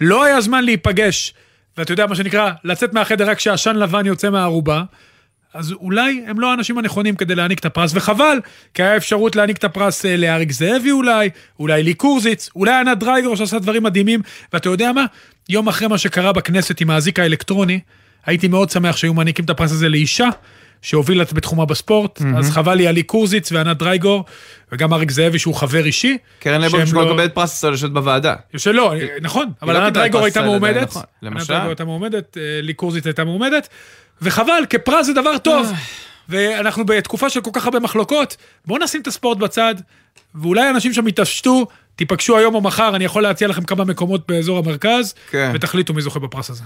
לא 0.00 0.24
היה 0.24 0.40
זמן 0.40 0.64
להיפגש, 0.64 1.34
ואתה 1.76 1.92
יודע 1.92 2.06
מה 2.06 2.14
שנקרא, 2.14 2.50
לצאת 2.64 2.92
מהחדר 2.92 3.30
רק 3.30 3.36
כשעשן 3.36 3.76
לבן 3.76 4.06
יוצא 4.06 4.30
מהערובה, 4.30 4.82
אז 5.54 5.72
אולי 5.72 6.24
הם 6.26 6.40
לא 6.40 6.50
האנשים 6.50 6.78
הנכונים 6.78 7.16
כדי 7.16 7.34
להעניק 7.34 7.58
את 7.58 7.64
הפרס, 7.64 7.92
וחבל, 7.94 8.40
כי 8.74 8.82
היה 8.82 8.96
אפשרות 8.96 9.36
להעניק 9.36 9.56
את 9.56 9.64
הפרס 9.64 10.06
אה, 10.06 10.16
לאריק 10.16 10.52
זאבי 10.52 10.90
אולי, 10.90 11.30
אולי 11.60 11.82
לי 11.82 11.94
קורזיץ, 11.94 12.50
אולי 12.56 12.72
ענת 12.72 12.98
דרייגור 12.98 13.34
שעשה 13.34 13.58
דברים 13.58 13.82
מדהימים, 13.82 14.20
ואתה 14.52 14.68
יודע 14.68 14.92
מה? 14.92 15.04
יום 15.48 15.68
אחרי 15.68 15.88
מה 15.88 15.98
שקרה 15.98 16.32
בכנסת 16.32 16.80
עם 16.80 16.90
האזיק 16.90 17.18
האלקטרוני, 17.18 17.80
הייתי 18.26 18.48
מאוד 18.48 18.70
שמח 18.70 18.96
שהיו 18.96 19.14
מעניקים 19.14 19.44
את 19.44 19.50
הפרס 19.50 19.72
הזה 19.72 19.88
לאישה, 19.88 20.28
שהובילה 20.84 21.24
בתחומה 21.32 21.64
בספורט, 21.64 22.22
אז 22.38 22.50
חבל 22.50 22.74
לי 22.74 22.86
על 22.86 22.94
לי 22.94 23.02
קורזיץ 23.02 23.52
וענת 23.52 23.78
דרייגור, 23.78 24.24
וגם 24.72 24.92
אריק 24.92 25.10
זאבי 25.10 25.38
שהוא 25.38 25.54
חבר 25.54 25.84
אישי. 25.84 26.18
קרן 26.38 26.60
ליבוביץ' 26.60 26.84
שהם 26.86 26.92
כבר 26.92 27.04
לא- 27.04 27.14
מקבלת 27.14 27.34
פרס 27.34 27.54
ישראל 27.54 27.72
לשבת 27.72 27.90
בוועדה. 27.90 28.34
שלא, 28.56 28.92
נכון, 29.20 29.50
אבל 29.62 29.72
לא 29.72 29.78
ענת 29.78 29.86
קיבלה 29.86 30.00
דרייגור 30.00 30.24
הייתה 30.24 30.42
מועמדת, 30.42 30.88
נכון. 30.88 31.02
ענת 31.22 31.32
למשל? 31.32 31.46
דרייגור 31.48 31.68
הייתה 31.68 31.84
מועמדת, 31.84 32.38
אה, 32.38 32.60
לי 32.62 32.74
קורזיץ 32.74 33.06
הייתה 33.06 33.24
מועמדת, 33.24 33.68
וחבל, 34.22 34.64
כפרס 34.70 35.06
זה 35.06 35.12
דבר 35.12 35.38
טוב. 35.38 35.66
אה. 35.66 35.78
ואנחנו 36.28 36.86
בתקופה 36.86 37.30
של 37.30 37.40
כל 37.40 37.50
כך 37.52 37.64
הרבה 37.64 37.80
מחלוקות, 37.80 38.36
בואו 38.66 38.84
נשים 38.84 39.00
את 39.00 39.06
הספורט 39.06 39.38
בצד, 39.38 39.74
ואולי 40.34 40.70
אנשים 40.70 40.92
שם 40.92 41.08
יתעשתו, 41.08 41.66
תיפגשו 41.96 42.38
היום 42.38 42.54
או 42.54 42.60
מחר, 42.60 42.96
אני 42.96 43.04
יכול 43.04 43.22
להציע 43.22 43.48
לכם 43.48 43.62
כמה 43.64 43.84
מקומות 43.84 44.28
באזור 44.28 44.58
המרכז, 44.58 45.14
כן. 45.30 45.50
ותחליטו 45.54 45.94
מי 45.94 46.02
זוכה 46.02 46.18
בפרס 46.18 46.50
הזה. 46.50 46.62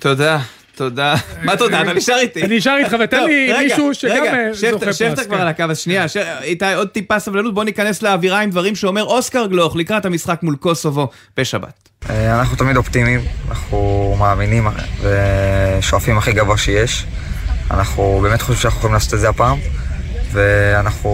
תודה, 0.00 0.40
תודה. 0.74 1.14
מה 1.42 1.56
תודה? 1.56 1.82
אתה 1.82 1.92
נשאר 1.92 2.18
איתי. 2.18 2.42
אני 2.42 2.56
נשאר 2.56 2.76
איתך, 2.76 2.96
ותן 3.04 3.18
טוב, 3.18 3.28
לי 3.28 3.52
מישהו 3.62 3.94
שגם 3.94 4.24
אה, 4.24 4.48
זוכה 4.52 4.78
פרס. 4.78 4.96
שפטר 4.96 5.24
כבר 5.24 5.36
כן. 5.36 5.42
על 5.42 5.48
הקו, 5.48 5.64
אז 5.70 5.78
שנייה, 5.78 6.06
איתי, 6.42 6.74
עוד 6.74 6.88
טיפה 6.88 7.18
סבלנות, 7.18 7.54
בוא 7.54 7.64
ניכנס 7.64 8.02
לאווירה 8.02 8.40
עם 8.40 8.50
דברים 8.50 8.76
שאומר 8.76 9.04
אוסקר 9.04 9.46
גלוך 9.46 9.76
לקראת 9.76 10.04
המשחק 10.04 10.42
מול 10.42 10.56
קוסובו 10.56 11.08
בשבת. 11.36 11.88
אה, 12.10 12.40
אנחנו 12.40 12.56
תמיד 12.56 12.76
אופטימיים, 12.76 13.20
אנחנו 13.48 14.16
מאמינים 14.18 14.66
ושואפים 15.00 16.18
הכי 16.18 16.32
גבוה 16.32 16.58
שיש. 16.58 17.06
אנחנו 17.70 18.20
באמת 18.22 18.40
חושבים 18.42 18.60
שאנחנו 18.62 18.78
יכולים 18.78 18.94
לעשות 18.94 19.14
את 19.14 19.20
זה 19.20 19.28
הפעם, 19.28 19.58
ואנחנו 20.32 21.08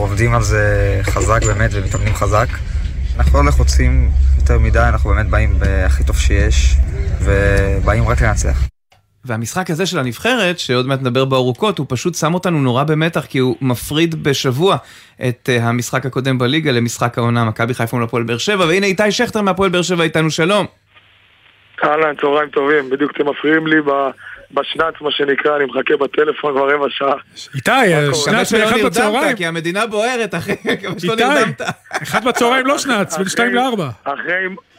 עובדים 0.00 0.34
על 0.34 0.42
זה 0.42 1.00
חזק 1.02 1.44
באמת 1.44 1.70
ומתאמנים 1.72 2.14
חזק. 2.14 2.46
אנחנו 3.18 3.38
לא 3.38 3.48
לחוצים 3.48 4.10
יותר 4.38 4.58
מדי, 4.58 4.78
אנחנו 4.78 5.10
באמת 5.10 5.26
באים 5.26 5.58
בהכי 5.58 6.04
טוב 6.04 6.18
שיש, 6.18 6.76
ובאים 7.20 8.08
רק 8.08 8.22
לנצח. 8.22 8.71
והמשחק 9.24 9.70
הזה 9.70 9.86
של 9.86 9.98
הנבחרת, 9.98 10.58
שעוד 10.58 10.86
מעט 10.86 11.00
נדבר 11.00 11.24
בו 11.24 11.36
ארוכות, 11.36 11.78
הוא 11.78 11.86
פשוט 11.88 12.14
שם 12.14 12.34
אותנו 12.34 12.58
נורא 12.58 12.84
במתח, 12.84 13.26
כי 13.26 13.38
הוא 13.38 13.56
מפריד 13.60 14.22
בשבוע 14.22 14.76
את 15.28 15.48
uh, 15.48 15.62
המשחק 15.62 16.06
הקודם 16.06 16.38
בליגה 16.38 16.72
למשחק 16.72 17.18
העונה, 17.18 17.44
מכבי 17.44 17.74
חיפה 17.74 17.96
מול 17.96 18.04
הפועל 18.04 18.22
באר 18.22 18.38
שבע, 18.38 18.64
והנה 18.64 18.86
איתי 18.86 19.12
שכטר 19.12 19.42
מהפועל 19.42 19.70
באר 19.70 19.82
שבע 19.82 20.04
איתנו, 20.04 20.30
שלום. 20.30 20.66
אהלן, 21.84 22.14
צהריים 22.20 22.48
טובים. 22.48 22.90
בדיוק 22.90 23.12
אתם 23.16 23.28
מפריעים 23.28 23.66
לי 23.66 23.80
ב- 23.80 24.10
בשנץ, 24.50 24.94
מה 25.00 25.10
שנקרא, 25.10 25.56
אני 25.56 25.64
מחכה 25.64 25.96
בטלפון 25.96 26.52
כבר 26.54 26.74
רבע 26.74 26.86
שעה. 26.90 27.14
איתי, 27.54 27.70
שנץ 28.24 28.52
באחד 28.52 28.76
בצהריים. 28.84 29.36
כי 29.36 29.46
המדינה 29.46 29.86
בוערת, 29.86 30.34
אחי, 30.34 30.52
מקווה 30.64 31.00
שלא 31.00 31.12
איתי, 31.12 31.24
נרדמת. 31.24 31.60
אחד 32.02 32.24
בצהריים 32.24 32.66
לא 32.66 32.78
שנץ, 32.78 33.16
בין 33.18 33.28
שתיים 33.28 33.54
לארבע. 33.54 33.88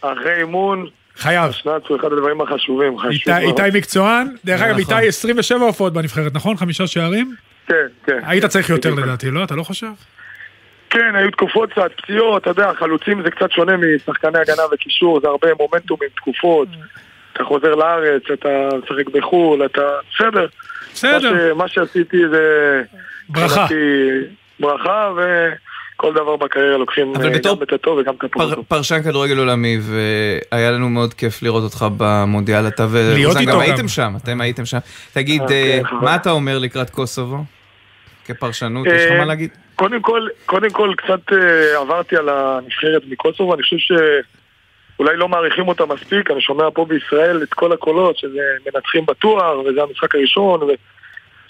אחרי 0.01 0.39
אימון, 0.39 0.87
חייב. 1.17 1.49
השנץ 1.49 1.83
הוא 1.87 1.97
אחד 1.97 2.13
הדברים 2.13 2.41
החשובים. 2.41 2.97
חשוב 2.97 3.11
איתי, 3.11 3.31
מאוד. 3.31 3.59
איתי 3.59 3.77
מקצוען, 3.77 4.27
דרך 4.45 4.61
אגב, 4.61 4.79
נכון. 4.79 4.95
איתי 4.97 5.07
27 5.07 5.59
הופעות 5.59 5.93
בנבחרת, 5.93 6.33
נכון? 6.33 6.57
חמישה 6.57 6.87
שערים? 6.87 7.35
כן, 7.67 7.75
כן. 8.05 8.19
היית 8.25 8.45
צריך 8.45 8.69
יותר. 8.69 8.93
לדעתי, 8.93 9.31
לא? 9.31 9.43
אתה 9.43 9.55
לא 9.55 9.63
חושב? 9.63 9.87
כן, 10.89 11.15
היו 11.15 11.31
תקופות 11.31 11.71
קצת, 11.71 11.91
פציעות, 11.97 12.41
אתה 12.41 12.49
יודע, 12.49 12.71
חלוצים 12.79 13.23
זה 13.23 13.31
קצת 13.31 13.51
שונה 13.51 13.73
משחקני 13.77 14.39
הגנה 14.39 14.63
וקישור, 14.73 15.19
זה 15.21 15.27
הרבה 15.27 15.47
מומנטומים, 15.59 16.09
תקופות. 16.15 16.67
אתה 17.33 17.43
חוזר 17.43 17.75
לארץ, 17.75 18.21
אתה 18.33 18.69
משחק 18.83 19.09
בחו"ל, 19.09 19.65
אתה... 19.65 19.81
בסדר. 20.15 20.45
בסדר, 20.93 21.33
מה, 21.33 21.39
ש... 21.39 21.57
מה 21.57 21.67
שעשיתי 21.67 22.17
זה... 22.31 22.81
ברכה. 23.29 23.67
ברכה, 24.59 25.11
וכל 25.95 26.13
דבר 26.13 26.35
בקריירה 26.35 26.77
לוקחים 26.77 27.15
אבל 27.15 27.25
אה, 27.25 27.29
גם 27.29 27.35
את 27.63 27.73
הטוב 27.73 27.97
וגם 27.97 28.13
את 28.13 28.23
הפחות. 28.23 28.53
פר, 28.53 28.61
פרשן 28.61 29.03
כדורגל 29.03 29.37
עולמי, 29.37 29.77
והיה 29.81 30.71
לנו 30.71 30.89
מאוד 30.89 31.13
כיף 31.13 31.43
לראות 31.43 31.63
אותך 31.63 31.85
במונדיאל, 31.97 32.67
אתה 32.67 32.87
ורוזן 32.91 33.45
גם. 33.45 33.59
הייתם 33.59 33.87
שם, 33.87 34.13
אתם 34.23 34.41
הייתם 34.41 34.65
שם. 34.65 34.77
תגיד, 35.13 35.41
אה, 35.41 35.47
אה, 35.47 35.79
כן, 35.79 35.87
חבל. 35.87 35.99
מה 35.99 36.15
אתה 36.15 36.31
אומר 36.31 36.59
לקראת 36.59 36.89
קוסובו? 36.89 37.37
כפרשנות, 38.25 38.87
יש 38.87 39.05
לך 39.05 39.11
אה, 39.11 39.17
מה 39.17 39.25
להגיד? 39.25 39.49
קודם 39.75 40.01
כל, 40.01 40.27
קודם 40.45 40.69
כל 40.69 40.93
קצת 40.97 41.33
אה, 41.33 41.79
עברתי 41.79 42.17
על 42.17 42.29
הנבחרת 42.29 43.01
מקוסובו, 43.09 43.53
אני 43.53 43.63
חושב 43.63 43.77
שאולי 43.77 45.17
לא 45.17 45.27
מעריכים 45.27 45.67
אותה 45.67 45.85
מספיק, 45.85 46.31
אני 46.31 46.41
שומע 46.41 46.63
פה 46.73 46.85
בישראל 46.85 47.43
את 47.43 47.53
כל 47.53 47.71
הקולות 47.71 48.17
שזה 48.17 48.41
מנצחים 48.65 49.05
בתואר, 49.05 49.59
וזה 49.59 49.83
המשחק 49.83 50.15
הראשון, 50.15 50.63
ואני 50.63 50.73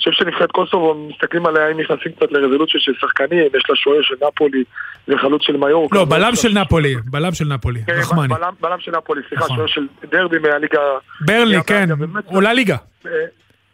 חושב 0.09 0.23
שנבחרת 0.23 0.51
קוסובו, 0.51 1.07
מסתכלים 1.09 1.45
עליה, 1.45 1.71
אם 1.71 1.79
נכנסים 1.79 2.11
קצת 2.11 2.31
לרזולוציה 2.31 2.79
של 2.79 2.91
שחקנים, 3.01 3.39
יש 3.57 3.63
לה 3.69 3.75
שוער 3.75 4.01
של 4.01 4.15
נפולי 4.27 4.63
וחלוץ 5.07 5.41
של 5.43 5.57
מיורקה. 5.57 5.97
לא, 5.97 6.05
בלם 6.05 6.35
של 6.35 6.53
נפולי, 6.53 6.95
בלם 7.05 7.31
של 7.33 7.45
נפולי, 7.45 7.79
כן, 7.87 7.93
רחמני. 7.93 8.27
בלם- 8.61 8.79
של 8.79 8.91
נפולי, 8.97 9.21
סליחה, 9.29 9.45
נכון. 9.45 9.55
שוער 9.55 9.67
של 9.67 9.87
דרבי 10.11 10.39
מהליגה... 10.39 10.79
ברלי, 11.21 11.57
כן, 11.67 11.89
עולה 12.25 12.53
ליגה. 12.53 12.77
אה, 13.05 13.11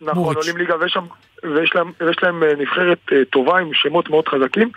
נכון. 0.01 0.35
עולים 0.35 0.57
ליגה 0.57 0.75
להם, 1.75 1.91
ויש 1.99 2.23
להם 2.23 2.43
אה, 2.43 2.53
נבחרת 2.57 2.99
אה, 3.11 3.25
טובה 3.29 3.59
עם 3.59 3.69
שמות 3.73 4.09
מאוד 4.09 4.27
חזקים 4.27 4.69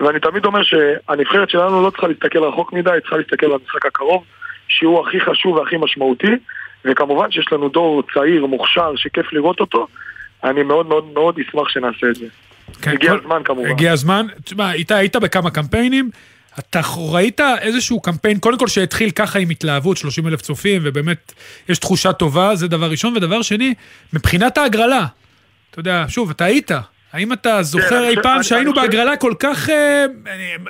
ואני 0.00 0.20
תמיד 0.20 0.44
אומר 0.44 0.62
שהנבחרת 0.62 1.50
שלנו 1.50 1.82
לא 1.82 1.90
צריכה 1.90 2.06
להסתכל 2.08 2.38
רחוק 2.38 2.72
מדי, 2.72 2.90
היא 2.90 3.00
צריכה 3.00 3.16
להסתכל 3.16 3.46
על 3.46 3.52
המשחק 3.52 3.86
הקרוב 3.86 4.24
שהוא 4.68 5.06
הכי 5.06 5.20
חשוב 5.20 5.56
והכי 5.56 5.76
משמעותי 5.76 6.36
וכמובן 6.84 7.30
שיש 7.30 7.52
לנו 7.52 7.68
דור 7.68 8.02
צעיר, 8.14 8.46
מוכשר, 8.46 8.92
שכיף 8.96 9.32
לראות 9.32 9.60
אותו 9.60 9.86
אני 10.50 10.62
מאוד 10.62 10.86
מאוד 10.86 11.04
מאוד 11.14 11.38
אשמח 11.48 11.68
שנעשה 11.68 12.06
את 12.10 12.14
זה. 12.14 12.26
כן, 12.82 12.90
הגיע 12.90 13.10
כל- 13.10 13.18
הזמן 13.18 13.42
כמובן. 13.44 13.70
הגיע 13.70 13.92
הזמן. 13.92 14.26
תשמע, 14.44 14.68
היית, 14.68 14.90
היית 14.92 15.16
בכמה 15.16 15.50
קמפיינים, 15.50 16.10
אתה 16.58 16.80
ראית 17.10 17.40
איזשהו 17.60 18.00
קמפיין, 18.00 18.38
קודם 18.38 18.58
כל 18.58 18.68
שהתחיל 18.68 19.10
ככה 19.10 19.38
עם 19.38 19.50
התלהבות, 19.50 19.96
30 19.96 20.26
אלף 20.26 20.40
צופים, 20.42 20.82
ובאמת 20.84 21.32
יש 21.68 21.78
תחושה 21.78 22.12
טובה, 22.12 22.54
זה 22.54 22.68
דבר 22.68 22.90
ראשון. 22.90 23.16
ודבר 23.16 23.42
שני, 23.42 23.74
מבחינת 24.12 24.58
ההגרלה, 24.58 25.06
אתה 25.70 25.80
יודע, 25.80 26.04
שוב, 26.08 26.30
אתה 26.30 26.44
היית. 26.44 26.70
האם 27.12 27.32
אתה 27.32 27.62
זוכר 27.62 27.88
כן, 27.88 27.96
אני 27.96 28.08
אי 28.08 28.22
פעם 28.22 28.42
שהיינו 28.42 28.74
בהגרלה 28.74 29.16
כל 29.16 29.32
כך, 29.38 29.70
אה, 29.70 30.04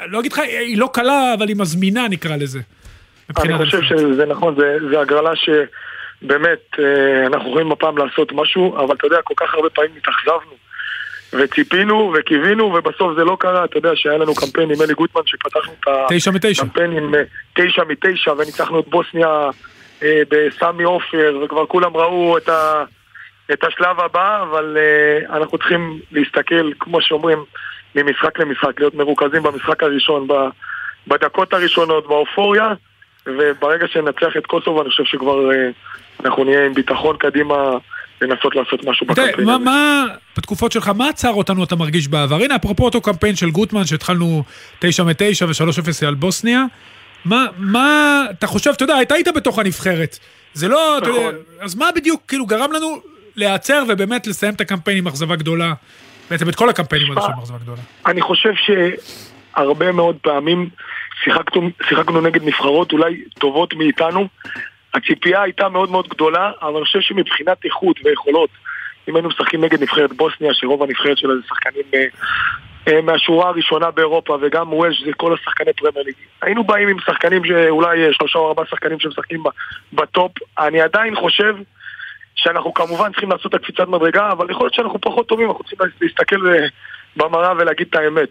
אני 0.05 0.13
לא 0.13 0.21
אגיד 0.21 0.33
לך, 0.33 0.39
היא 0.39 0.79
לא 0.79 0.91
קלה, 0.93 1.35
אבל 1.35 1.49
היא 1.49 1.57
מזמינה 1.57 2.09
נקרא 2.09 2.37
לזה. 2.37 2.61
אני 3.39 3.57
חושב. 3.59 3.81
שזה 3.83 4.27
נכון, 4.27 4.55
זה, 4.59 4.77
זה 4.91 5.01
הגרלה 5.01 5.31
שבאמת 5.37 5.69
אה, 6.79 7.27
אנחנו 7.27 7.49
יכולים 7.49 7.73
הפעם 7.73 7.99
לעשות 7.99 8.33
משהו, 8.33 8.77
אבל 8.77 8.95
אתה 8.95 9.07
יודע, 9.07 9.23
כל 9.25 9.35
כך 9.37 9.55
הרבה 9.55 9.71
פעמים 9.71 9.91
התאכזבנו. 9.97 10.57
וציפינו 11.33 12.15
וקיווינו 12.15 12.65
ובסוף 12.65 13.17
זה 13.17 13.25
לא 13.25 13.37
קרה, 13.41 13.65
אתה 13.65 13.79
יודע 13.79 13.91
שהיה 13.95 14.19
לנו 14.19 14.35
קמפיין 14.35 14.71
עם 14.71 14.83
אלי 14.83 14.95
גוטמן 14.95 15.23
שפתחנו 15.27 15.73
את. 15.81 15.87
הקמפיין 16.65 16.93
עם 16.93 17.15
אה, 17.15 17.23
תשע 17.55 17.83
מתשע 17.89 18.33
וניצחנו 18.33 18.81
את 18.81 18.89
בוסניה 18.89 19.51
אה, 20.03 20.23
בסמי 20.29 20.85
עופר 20.85 21.39
וכבר 21.45 21.67
כולם 21.67 21.97
ראו 21.97 22.39
את, 22.39 22.49
ה, 22.49 22.85
את 23.53 23.65
השלב 23.65 24.01
הבא, 24.01 24.43
אבל 24.43 24.77
אנחנו 25.31 25.59
צריכים 25.59 26.01
להסתכל, 26.13 26.73
כמו 26.79 27.01
שאומרים, 27.01 27.45
ממשחק 27.95 28.39
למשחק, 28.39 28.81
להיות 28.81 28.95
מרוכזים 28.95 29.43
במשחק 29.43 29.83
הראשון, 29.83 30.29
בדקות 31.07 31.53
הראשונות, 31.53 32.07
באופוריה, 32.07 32.73
וברגע 33.27 33.87
שננצח 33.89 34.37
את 34.39 34.47
קוסובו 34.47 34.83
אני 34.83 34.91
חושב 34.91 35.05
שכבר 35.05 35.51
אנחנו 36.25 36.45
נהיה 36.45 36.67
עם 36.67 36.75
ביטחון 36.75 37.17
קדימה 37.17 37.55
לנסות 38.21 38.57
לעשות 38.57 38.85
משהו 38.85 39.07
בקמפיין 39.07 39.51
הזה. 39.51 39.59
מה, 39.59 40.05
בתקופות 40.37 40.73
שלך, 40.73 40.89
מה 40.89 41.09
עצר 41.09 41.33
אותנו 41.33 41.65
אתה 41.65 41.77
מרגיש 41.77 42.09
בעבר? 42.09 42.37
הנה, 42.37 42.57
אפרופו 42.57 42.85
אותו 42.85 43.01
קמפיין 43.01 43.37
של 43.37 43.51
גוטמן, 43.51 43.85
שהתחלנו 43.85 44.43
9 44.79 45.05
מ-9 45.05 45.45
ו-3-0 45.47 46.07
על 46.07 46.15
בוסניה, 46.15 46.65
מה, 47.25 47.47
מה, 47.57 48.23
אתה 48.31 48.47
חושב, 48.47 48.71
אתה 48.71 48.85
יודע, 48.85 49.03
אתה 49.03 49.15
היית 49.15 49.29
בתוך 49.37 49.59
הנבחרת. 49.59 50.19
זה 50.55 50.69
לא, 50.69 50.99
אתה 50.99 51.09
יודע, 51.09 51.21
נכון. 51.21 51.35
אז 51.61 51.75
מה 51.75 51.89
בדיוק, 51.95 52.23
כאילו, 52.29 52.47
גרם 52.47 52.73
לנו 52.73 53.01
להיעצר 53.37 53.85
ובאמת 53.89 54.27
לסיים 54.27 54.55
את 54.55 54.61
הקמפיין 54.61 54.99
עם 54.99 55.07
אכזבה 55.07 55.37
גדולה? 55.37 55.73
בעצם 56.31 56.49
את 56.49 56.55
כל 56.55 56.69
הקמפיינים 56.69 57.11
האלה 57.11 57.27
עם 57.27 57.41
אכזבה 57.41 57.59
גדולה. 57.59 57.81
אני 58.07 58.21
חושב 58.21 58.53
שהרבה 58.57 59.93
מאוד 59.93 60.17
פעמים 60.23 60.69
שיחקנו, 61.25 61.71
שיחקנו 61.89 62.21
נגד 62.21 62.43
נבחרות 62.43 62.93
אולי 62.93 63.23
טובות 63.39 63.75
מאיתנו. 63.75 64.29
הציפייה 64.97 65.43
הייתה 65.43 65.69
מאוד 65.69 65.91
מאוד 65.91 66.09
גדולה, 66.09 66.51
אבל 66.63 66.77
אני 66.77 66.85
חושב 66.85 67.01
שמבחינת 67.01 67.65
איכות 67.65 67.97
ויכולות, 68.05 68.51
אם 69.09 69.17
היינו 69.17 69.29
משחקים 69.29 69.65
נגד 69.65 69.83
נבחרת 69.83 70.13
בוסניה, 70.13 70.55
שרוב 70.55 70.83
הנבחרת 70.83 71.19
שלה 71.19 71.35
זה 71.35 71.41
שחקנים 71.49 71.85
אה, 71.95 72.05
אה, 72.89 73.01
מהשורה 73.03 73.49
הראשונה 73.49 73.91
באירופה, 73.91 74.39
וגם 74.41 74.73
ויילס 74.73 75.03
זה 75.05 75.13
כל 75.17 75.35
השחקני 75.35 75.73
פרמייר 75.73 76.07
ליג. 76.07 76.15
היינו 76.43 76.65
באים 76.65 76.89
עם 76.89 76.97
שחקנים 77.01 77.45
שאולי 77.45 78.07
אה, 78.07 78.13
שלושה 78.13 78.39
או 78.39 78.49
ארבעה 78.49 78.67
שחקנים 78.67 79.01
שמשחקים 79.01 79.43
בטופ. 79.93 80.33
אני 80.59 80.81
עדיין 80.81 81.15
חושב 81.15 81.55
שאנחנו 82.35 82.75
כמובן 82.75 83.11
צריכים 83.11 83.31
לעשות 83.31 83.55
את 83.55 83.61
הקפיצת 83.61 83.89
מדרגה, 83.89 84.33
אבל 84.33 84.51
יכול 84.51 84.65
להיות 84.65 84.75
שאנחנו 84.75 85.01
פחות 85.01 85.29
טובים, 85.29 85.49
אנחנו 85.49 85.65
צריכים 85.65 85.79
להסתכל 86.01 86.49
אה, 86.51 86.67
במראה 87.17 87.53
ולהגיד 87.53 87.87
את 87.91 87.95
האמת. 87.95 88.29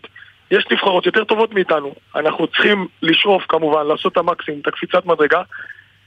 יש 0.51 0.65
נבחרות 0.71 1.05
יותר 1.05 1.23
טובות 1.23 1.53
מאיתנו, 1.53 1.95
אנחנו 2.15 2.47
צריכים 2.47 2.87
לשאוף 3.01 3.43
כמובן, 3.49 3.87
לעשות 3.87 4.11
את 4.11 4.17
המקסימום, 4.17 4.59
את 4.61 4.67
הקפיצת 4.67 5.05
מדרגה, 5.05 5.41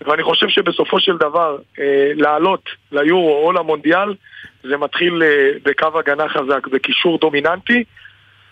ואני 0.07 0.23
חושב 0.23 0.49
שבסופו 0.49 1.00
של 1.00 1.17
דבר, 1.17 1.57
אה, 1.78 2.11
לעלות 2.14 2.62
ליורו 2.93 3.47
או 3.47 3.52
למונדיאל, 3.52 4.14
זה 4.62 4.76
מתחיל 4.76 5.23
אה, 5.23 5.50
בקו 5.64 5.99
הגנה 5.99 6.28
חזק, 6.28 6.67
בקישור 6.67 7.19
דומיננטי, 7.19 7.85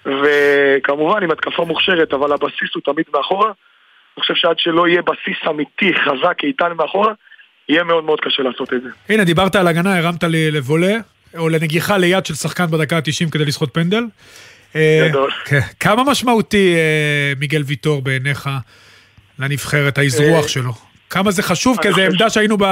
וכמובן 0.07 1.23
עם 1.23 1.31
התקפה 1.31 1.65
מוכשרת, 1.65 2.15
אבל 2.15 2.33
הבסיס 2.33 2.75
הוא 2.75 2.83
תמיד 2.85 3.07
מאחורה. 3.15 3.47
אני 3.47 4.23
חושב 4.23 4.35
שעד 4.35 4.59
שלא 4.59 4.89
יהיה 4.89 5.03
בסיס 5.03 5.37
אמיתי, 5.51 5.93
חזק, 5.95 6.39
איתן 6.43 6.73
מאחורה, 6.77 7.13
יהיה 7.69 7.85
מאוד 7.85 8.05
מאוד 8.05 8.21
קשה 8.21 8.43
לעשות 8.43 8.73
את 8.73 8.83
זה. 8.83 8.89
הנה, 9.09 9.25
דיברת 9.25 9.57
על 9.57 9.69
הגנה, 9.69 9.99
הרמת 9.99 10.25
לי 10.25 10.51
לבולה, 10.51 10.97
או 11.39 11.49
לנגיחה 11.49 11.99
ליד 11.99 12.27
של 12.27 12.35
שחקן 12.35 12.67
בדקה 12.67 12.97
ה-90 12.97 13.31
כדי 13.31 13.45
לסחוט 13.45 13.75
פנדל. 13.75 14.05
אה, 14.77 15.07
גדול. 15.09 15.31
כן. 15.45 15.61
כמה 15.81 16.05
משמעותי 16.05 16.75
אה, 16.75 17.33
מיגל 17.39 17.63
ויטור 17.67 18.03
בעיניך 18.03 18.51
לנבחרת, 19.39 19.99
האזרוח 19.99 20.45
אה, 20.45 20.49
שלו? 20.49 20.73
כמה 21.11 21.31
זה 21.31 21.43
חשוב, 21.43 21.79
כי 21.83 21.93
זו 21.93 22.01
עמדה 22.01 22.31
שהיינו 22.31 22.57
ב... 22.61 22.65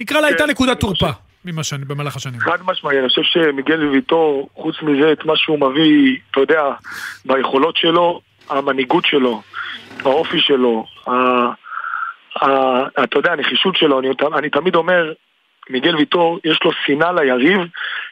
נקרא 0.00 0.20
לה, 0.20 0.26
הייתה 0.26 0.44
כן, 0.44 0.50
נקודת 0.50 0.80
תורפה 0.80 1.10
במהלך 1.44 2.16
השנים. 2.16 2.40
חד 2.40 2.58
משמעי, 2.66 2.98
אני 2.98 3.08
חושב 3.08 3.22
שמיגל 3.22 3.88
ויטור, 3.88 4.48
חוץ 4.54 4.76
מזה, 4.82 5.12
את 5.12 5.24
מה 5.24 5.36
שהוא 5.36 5.58
מביא, 5.58 6.16
אתה 6.30 6.40
יודע, 6.40 6.62
ביכולות 7.24 7.76
שלו, 7.76 8.20
המנהיגות 8.50 9.04
שלו, 9.06 9.42
האופי 10.04 10.40
שלו. 10.40 10.86
אתה 13.04 13.18
יודע, 13.18 13.32
הנחישות 13.32 13.76
שלו, 13.76 14.00
אני, 14.00 14.08
אני 14.34 14.50
תמיד 14.50 14.74
אומר, 14.74 15.12
מיגל 15.70 15.96
ויטור, 15.96 16.38
יש 16.44 16.58
לו 16.64 16.70
שנאה 16.86 17.12
ליריב, 17.12 17.60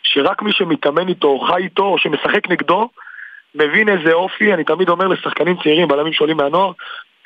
שרק 0.03 0.43
מי 0.43 0.53
שמתאמן 0.53 1.09
איתו, 1.09 1.29
או 1.29 1.41
חי 1.41 1.63
איתו, 1.63 1.83
או 1.83 1.99
שמשחק 1.99 2.51
נגדו, 2.51 2.89
מבין 3.55 3.89
איזה 3.89 4.13
אופי, 4.13 4.55
אני 4.55 4.65
תמיד 4.65 4.89
אומר 4.89 5.09
לשחקנים 5.09 5.57
צעירים, 5.63 5.89
בלמים 5.89 6.13
שעולים 6.13 6.37
מהנוער, 6.37 6.73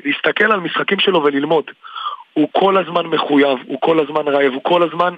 להסתכל 0.04 0.52
על 0.52 0.60
משחקים 0.60 1.00
שלו 1.00 1.22
וללמוד. 1.24 1.64
הוא 2.34 2.48
כל 2.52 2.76
הזמן 2.76 3.06
מחויב, 3.06 3.58
הוא 3.66 3.78
כל 3.80 4.00
הזמן 4.00 4.28
רעב, 4.28 4.52
הוא 4.52 4.62
כל 4.64 4.82
הזמן 4.82 5.14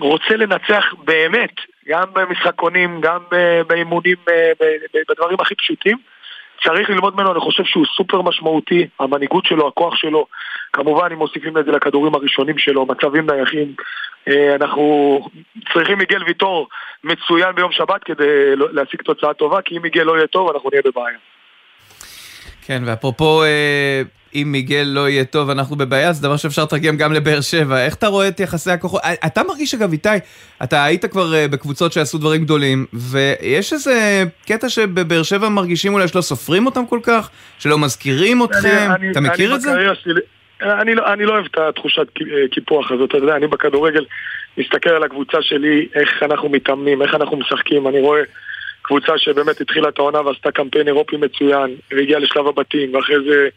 רוצה 0.00 0.36
לנצח 0.36 0.84
באמת, 1.04 1.52
גם 1.88 2.04
במשחקונים, 2.12 3.00
גם 3.00 3.20
באימונים, 3.66 4.16
בדברים 5.08 5.36
הכי 5.40 5.54
פשוטים. 5.54 5.98
צריך 6.64 6.90
ללמוד 6.90 7.14
ממנו, 7.14 7.32
אני 7.32 7.40
חושב 7.40 7.64
שהוא 7.64 7.86
סופר 7.96 8.22
משמעותי, 8.22 8.86
המנהיגות 9.00 9.46
שלו, 9.46 9.68
הכוח 9.68 9.96
שלו, 9.96 10.26
כמובן 10.72 11.08
אם 11.12 11.18
מוסיפים 11.18 11.58
את 11.58 11.64
זה 11.64 11.72
לכדורים 11.72 12.14
הראשונים 12.14 12.58
שלו, 12.58 12.86
מצבים 12.86 13.30
נייחים, 13.30 13.74
אה, 14.28 14.54
אנחנו 14.54 15.18
צריכים 15.72 15.98
מיגל 15.98 16.24
ויטור 16.24 16.68
מצוין 17.04 17.54
ביום 17.54 17.72
שבת 17.72 18.04
כדי 18.04 18.56
לא- 18.56 18.68
להשיג 18.72 19.02
תוצאה 19.02 19.34
טובה, 19.34 19.62
כי 19.62 19.76
אם 19.76 19.82
מיגל 19.82 20.02
לא 20.02 20.16
יהיה 20.16 20.26
טוב 20.26 20.50
אנחנו 20.50 20.70
נהיה 20.70 20.82
בבעיה. 20.84 21.18
כן, 22.66 22.82
ואפרופו, 22.86 23.42
אה, 23.42 24.02
אם 24.42 24.52
מיגל 24.52 24.82
לא 24.86 25.08
יהיה 25.08 25.24
טוב, 25.24 25.50
אנחנו 25.50 25.76
בבעיה, 25.76 26.12
זה 26.12 26.22
דבר 26.22 26.36
שאפשר 26.36 26.62
לתרגם 26.62 26.96
גם 26.96 27.12
לבאר 27.12 27.40
שבע. 27.40 27.84
איך 27.84 27.94
אתה 27.94 28.06
רואה 28.06 28.28
את 28.28 28.40
יחסי 28.40 28.70
הכוחות? 28.70 29.00
אה, 29.04 29.14
אתה 29.26 29.42
מרגיש, 29.48 29.74
אגב, 29.74 29.92
איתי, 29.92 30.08
אתה 30.62 30.84
היית 30.84 31.04
כבר 31.04 31.34
אה, 31.34 31.48
בקבוצות 31.48 31.92
שעשו 31.92 32.18
דברים 32.18 32.44
גדולים, 32.44 32.86
ויש 32.92 33.72
איזה 33.72 34.22
קטע 34.46 34.68
שבבאר 34.68 35.22
שבע 35.22 35.48
מרגישים 35.48 35.94
אולי 35.94 36.08
שלא 36.08 36.20
סופרים 36.20 36.66
אותם 36.66 36.86
כל 36.86 37.00
כך, 37.02 37.30
שלא 37.58 37.78
מזכירים 37.78 38.44
אתכם, 38.44 38.88
אני- 38.94 39.10
אתה 39.10 39.20
מכיר 39.20 39.46
אני 39.48 39.54
את 39.56 39.60
זה? 39.60 39.70
שלי- 40.04 40.20
אני 40.62 40.94
לא, 40.94 41.12
אני 41.12 41.24
לא 41.24 41.32
אוהב 41.32 41.44
את 41.44 41.58
התחושת 41.58 42.06
אה, 42.20 42.48
קיפוח 42.50 42.90
הזאת, 42.92 43.08
אתה 43.10 43.18
יודע, 43.18 43.36
אני 43.36 43.46
בכדורגל 43.46 44.04
מסתכל 44.58 44.90
על 44.90 45.02
הקבוצה 45.02 45.38
שלי, 45.40 45.86
איך 45.94 46.22
אנחנו 46.22 46.48
מתאמנים, 46.48 47.02
איך 47.02 47.14
אנחנו 47.14 47.36
משחקים, 47.36 47.88
אני 47.88 48.00
רואה 48.00 48.20
קבוצה 48.82 49.12
שבאמת 49.18 49.60
התחילה 49.60 49.88
את 49.88 49.98
העונה 49.98 50.20
ועשתה 50.20 50.50
קמפיין 50.50 50.86
אירופי 50.88 51.16
מצוין, 51.16 51.70
והגיעה 51.90 52.20
לשלב 52.20 52.46
הבתים, 52.46 52.94
ואחרי 52.94 53.16
זה 53.28 53.48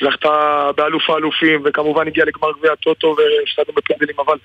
זכתה 0.00 0.70
באלוף 0.76 1.10
האלופים, 1.10 1.62
וכמובן 1.64 2.06
הגיעה 2.06 2.26
לגמר 2.26 2.52
גביע 2.58 2.72
הטוטו 2.72 3.16
והפסדנו 3.16 3.74
בפנדלים, 3.74 4.16
אבל 4.18 4.36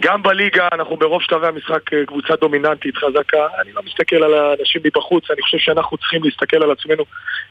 גם 0.00 0.22
בליגה 0.22 0.68
אנחנו 0.72 0.96
ברוב 0.96 1.22
שלבי 1.22 1.46
המשחק 1.46 1.92
אה, 1.92 2.06
קבוצה 2.06 2.36
דומיננטית, 2.36 2.96
חזקה. 2.96 3.46
אני 3.62 3.72
לא 3.72 3.82
מסתכל 3.82 4.16
על 4.16 4.34
האנשים 4.34 4.80
מבחוץ, 4.84 5.30
אני 5.30 5.42
חושב 5.42 5.58
שאנחנו 5.58 5.96
צריכים 5.96 6.24
להסתכל 6.24 6.62
על 6.62 6.70
עצמנו 6.70 7.04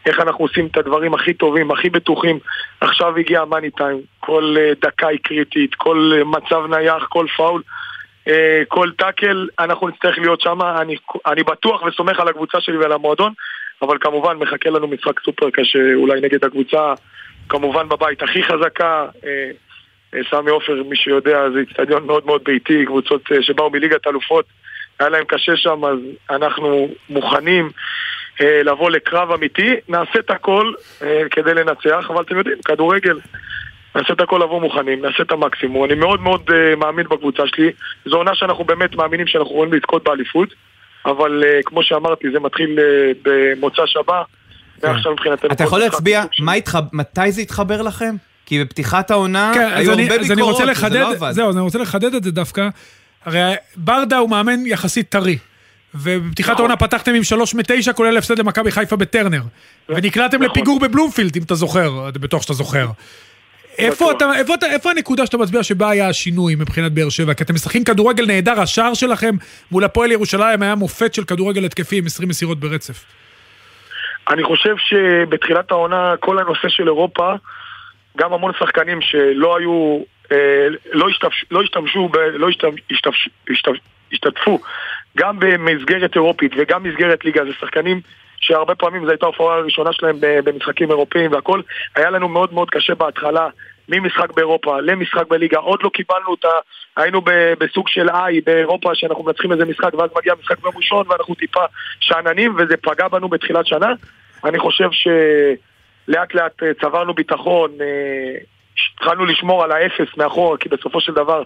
איך 0.06 0.20
אנחנו 0.20 0.46
עושים 0.46 0.68
את 0.68 0.78
הדברים 0.78 1.14
הכי 1.14 1.34
טובים, 1.34 1.72
הכי 1.72 1.90
בטוחים. 1.90 2.40
עכשיו 2.82 3.18
הגיע 3.18 3.42
המאני 3.42 3.72
טיים, 3.72 4.02
כל 4.20 4.56
אה, 4.60 4.72
דקה 4.82 5.08
היא 5.08 5.20
קריטית, 5.24 5.76
כל 5.76 6.12
אה, 6.16 6.24
מצב 6.24 6.66
נייח, 6.70 7.06
כל 7.10 7.26
פאול. 7.38 7.62
כל 8.68 8.92
טאקל, 8.98 9.48
אנחנו 9.60 9.88
נצטרך 9.88 10.18
להיות 10.18 10.42
שם, 10.42 10.62
אני, 10.62 10.96
אני 11.26 11.44
בטוח 11.44 11.84
וסומך 11.84 12.20
על 12.20 12.28
הקבוצה 12.28 12.62
שלי 12.62 12.78
ועל 12.78 12.92
המועדון, 12.92 13.34
אבל 13.82 13.98
כמובן 14.02 14.38
מחכה 14.38 14.70
לנו 14.70 14.88
משחק 14.88 15.20
סופר 15.20 15.50
קשה, 15.50 15.94
אולי 15.96 16.22
נגד 16.22 16.46
הקבוצה, 16.46 16.94
כמובן 17.50 17.90
בבית 17.90 18.24
הכי 18.24 18.44
חזקה. 18.44 19.06
אה, 19.26 19.52
אה, 20.14 20.20
סמי 20.30 20.52
עופר, 20.52 20.84
מי 20.84 20.96
שיודע, 20.96 21.50
זה 21.54 21.60
איצטדיון 21.60 22.06
מאוד 22.06 22.26
מאוד 22.26 22.42
ביתי, 22.44 22.86
קבוצות 22.86 23.22
אה, 23.32 23.44
שבאו 23.44 23.70
מליגת 23.70 24.08
אלופות, 24.08 24.46
היה 25.00 25.10
להם 25.10 25.24
קשה 25.28 25.56
שם, 25.56 25.86
אז 25.86 25.98
אנחנו 26.30 26.88
מוכנים 27.10 27.70
לבוא 28.40 28.92
לקרב 28.92 29.32
אמיתי. 29.32 29.76
נעשה 29.90 30.20
את 30.20 30.30
הכל 30.30 30.74
כדי 31.32 31.54
לנצח, 31.54 32.06
אבל 32.10 32.22
אתם 32.22 32.38
יודעים, 32.38 32.58
כדורגל, 32.66 33.20
נעשה 33.96 34.14
את 34.14 34.22
הכל 34.22 34.40
לבוא 34.44 34.62
מוכנים, 34.62 35.02
נעשה 35.02 35.24
את 35.24 35.32
המקסימום. 35.32 35.86
אני 35.86 35.96
מאוד 35.96 36.22
מאוד 36.22 36.50
מאמין 36.78 37.06
בקבוצה 37.08 37.44
שלי. 37.48 37.72
זו 38.06 38.18
עונה 38.18 38.36
שאנחנו 38.36 38.64
באמת 38.64 38.96
מאמינים 38.96 39.28
שאנחנו 39.28 39.52
יכולים 39.52 39.74
לזכות 39.74 40.04
באליפות, 40.04 40.54
אבל 41.06 41.44
uh, 41.44 41.64
כמו 41.66 41.84
שאמרתי, 41.84 42.28
זה 42.34 42.40
מתחיל 42.40 42.80
uh, 42.80 43.18
במוצא 43.24 43.82
שבת, 43.86 44.26
ועכשיו 44.82 45.12
מבחינתנו... 45.12 45.50
אתה 45.52 45.64
יכול 45.64 45.80
להצביע 45.80 46.24
מתי 46.94 47.32
זה 47.32 47.42
התחבר 47.42 47.82
לכם? 47.82 48.16
כי 48.46 48.64
בפתיחת 48.64 49.12
העונה 49.12 49.52
כן, 49.54 49.70
היו 49.76 49.92
הרבה 49.92 50.18
ביקורות, 50.18 50.62
וזה 50.62 51.00
לא 51.00 51.12
עבד. 51.12 51.32
זהו, 51.32 51.50
אז 51.50 51.56
אני 51.56 51.64
רוצה 51.64 51.80
לחדד 51.80 52.16
את 52.16 52.24
זה 52.24 52.32
דווקא. 52.32 52.70
הרי 53.26 53.54
ברדה 53.76 54.18
הוא 54.18 54.30
מאמן 54.30 54.66
יחסית 54.66 55.10
טרי. 55.10 55.38
ובפתיחת 55.96 56.52
נכון. 56.52 56.62
העונה 56.62 56.78
פתחתם 56.78 57.14
עם 57.14 57.24
שלוש 57.24 57.56
מתשע, 57.56 57.94
כולל 57.94 58.18
הפסד 58.18 58.40
למכבי 58.40 58.72
חיפה 58.72 58.96
בטרנר. 58.96 59.42
ונקלעתם 59.90 60.38
נכון. 60.38 60.50
לפיגור 60.50 60.80
בבלומפילד, 60.80 61.38
אם 61.38 61.44
אתה 61.44 61.56
זוכר, 61.56 62.10
אני 62.10 62.20
בטוח 62.20 62.42
שאתה 62.42 62.54
זוכר. 62.54 62.88
איפה, 63.78 64.12
אתה, 64.12 64.26
איפה, 64.36 64.54
אתה, 64.54 64.66
איפה 64.66 64.92
הנקודה 64.92 65.26
שאתה 65.26 65.38
מצביע 65.38 65.64
שבה 65.64 65.90
היה 65.90 66.10
השינוי 66.10 66.56
מבחינת 66.56 66.92
באר 66.92 67.10
שבע? 67.10 67.34
כי 67.34 67.44
אתם 67.44 67.54
משחקים 67.54 67.84
כדורגל 67.84 68.26
נהדר, 68.26 68.62
השער 68.62 68.94
שלכם 68.94 69.36
מול 69.72 69.84
הפועל 69.84 70.12
ירושלים 70.12 70.62
היה 70.62 70.76
מופת 70.76 71.14
של 71.14 71.24
כדורגל 71.24 71.66
התקפי 71.66 71.98
עם 71.98 72.06
20 72.06 72.30
מסירות 72.30 72.60
ברצף. 72.60 73.06
אני 74.30 74.44
חושב 74.44 74.76
שבתחילת 74.78 75.72
העונה 75.72 76.14
כל 76.20 76.40
הנושא 76.40 76.70
של 76.70 76.88
אירופה, 76.88 77.34
גם 78.18 78.34
המון 78.34 78.52
שחקנים 78.60 79.02
שלא 79.02 79.58
היו, 79.58 80.00
אה, 80.32 80.68
לא, 80.92 81.10
השתפש, 81.10 81.46
לא 81.52 81.62
השתמשו, 81.62 82.10
ב, 82.10 82.18
לא 82.18 82.50
השתפש, 82.50 82.80
השתפש, 82.92 83.30
השתפש, 83.50 83.78
השתתפו 84.14 84.60
גם 85.18 85.40
במסגרת 85.40 86.16
אירופית 86.16 86.52
וגם 86.58 86.84
במסגרת 86.84 87.26
ליגה, 87.26 87.46
זה 87.46 87.52
שחקנים 87.60 88.02
שהרבה 88.44 88.76
פעמים 88.76 89.06
זו 89.06 89.12
הייתה 89.12 89.26
ההופעה 89.26 89.56
הראשונה 89.56 89.94
שלהם 89.94 90.16
במשחקים 90.20 90.90
אירופיים 90.90 91.32
והכל. 91.32 91.62
היה 91.96 92.10
לנו 92.10 92.30
מאוד 92.30 92.54
מאוד 92.54 92.70
קשה 92.70 92.96
בהתחלה, 92.96 93.48
ממשחק 93.90 94.32
באירופה 94.34 94.80
למשחק 94.80 95.28
בליגה, 95.28 95.58
עוד 95.58 95.80
לא 95.84 95.90
קיבלנו 95.90 96.28
אותה, 96.28 96.48
היינו 96.98 97.22
בסוג 97.60 97.88
של 97.88 98.10
איי 98.10 98.42
באירופה 98.42 98.96
שאנחנו 98.96 99.24
מנצחים 99.24 99.52
איזה 99.52 99.66
משחק 99.66 99.94
ואז 99.94 100.10
מגיע 100.18 100.34
משחק 100.40 100.60
ביום 100.60 100.78
ראשון 100.78 101.06
ואנחנו 101.10 101.36
טיפה 101.36 101.64
שאננים 102.00 102.56
וזה 102.58 102.78
פגע 102.78 103.08
בנו 103.08 103.30
בתחילת 103.30 103.68
שנה. 103.68 103.94
אני 104.44 104.60
חושב 104.60 104.90
שלאט 104.92 106.34
לאט 106.34 106.64
אה, 106.64 106.74
צברנו 106.82 107.14
ביטחון, 107.14 107.72
אה, 107.82 108.38
התחלנו 108.94 109.26
לשמור 109.26 109.64
על 109.64 109.72
האפס 109.72 110.18
מאחור, 110.18 110.58
כי 110.58 110.70
בסופו 110.70 111.02
של 111.02 111.14
דבר, 111.14 111.44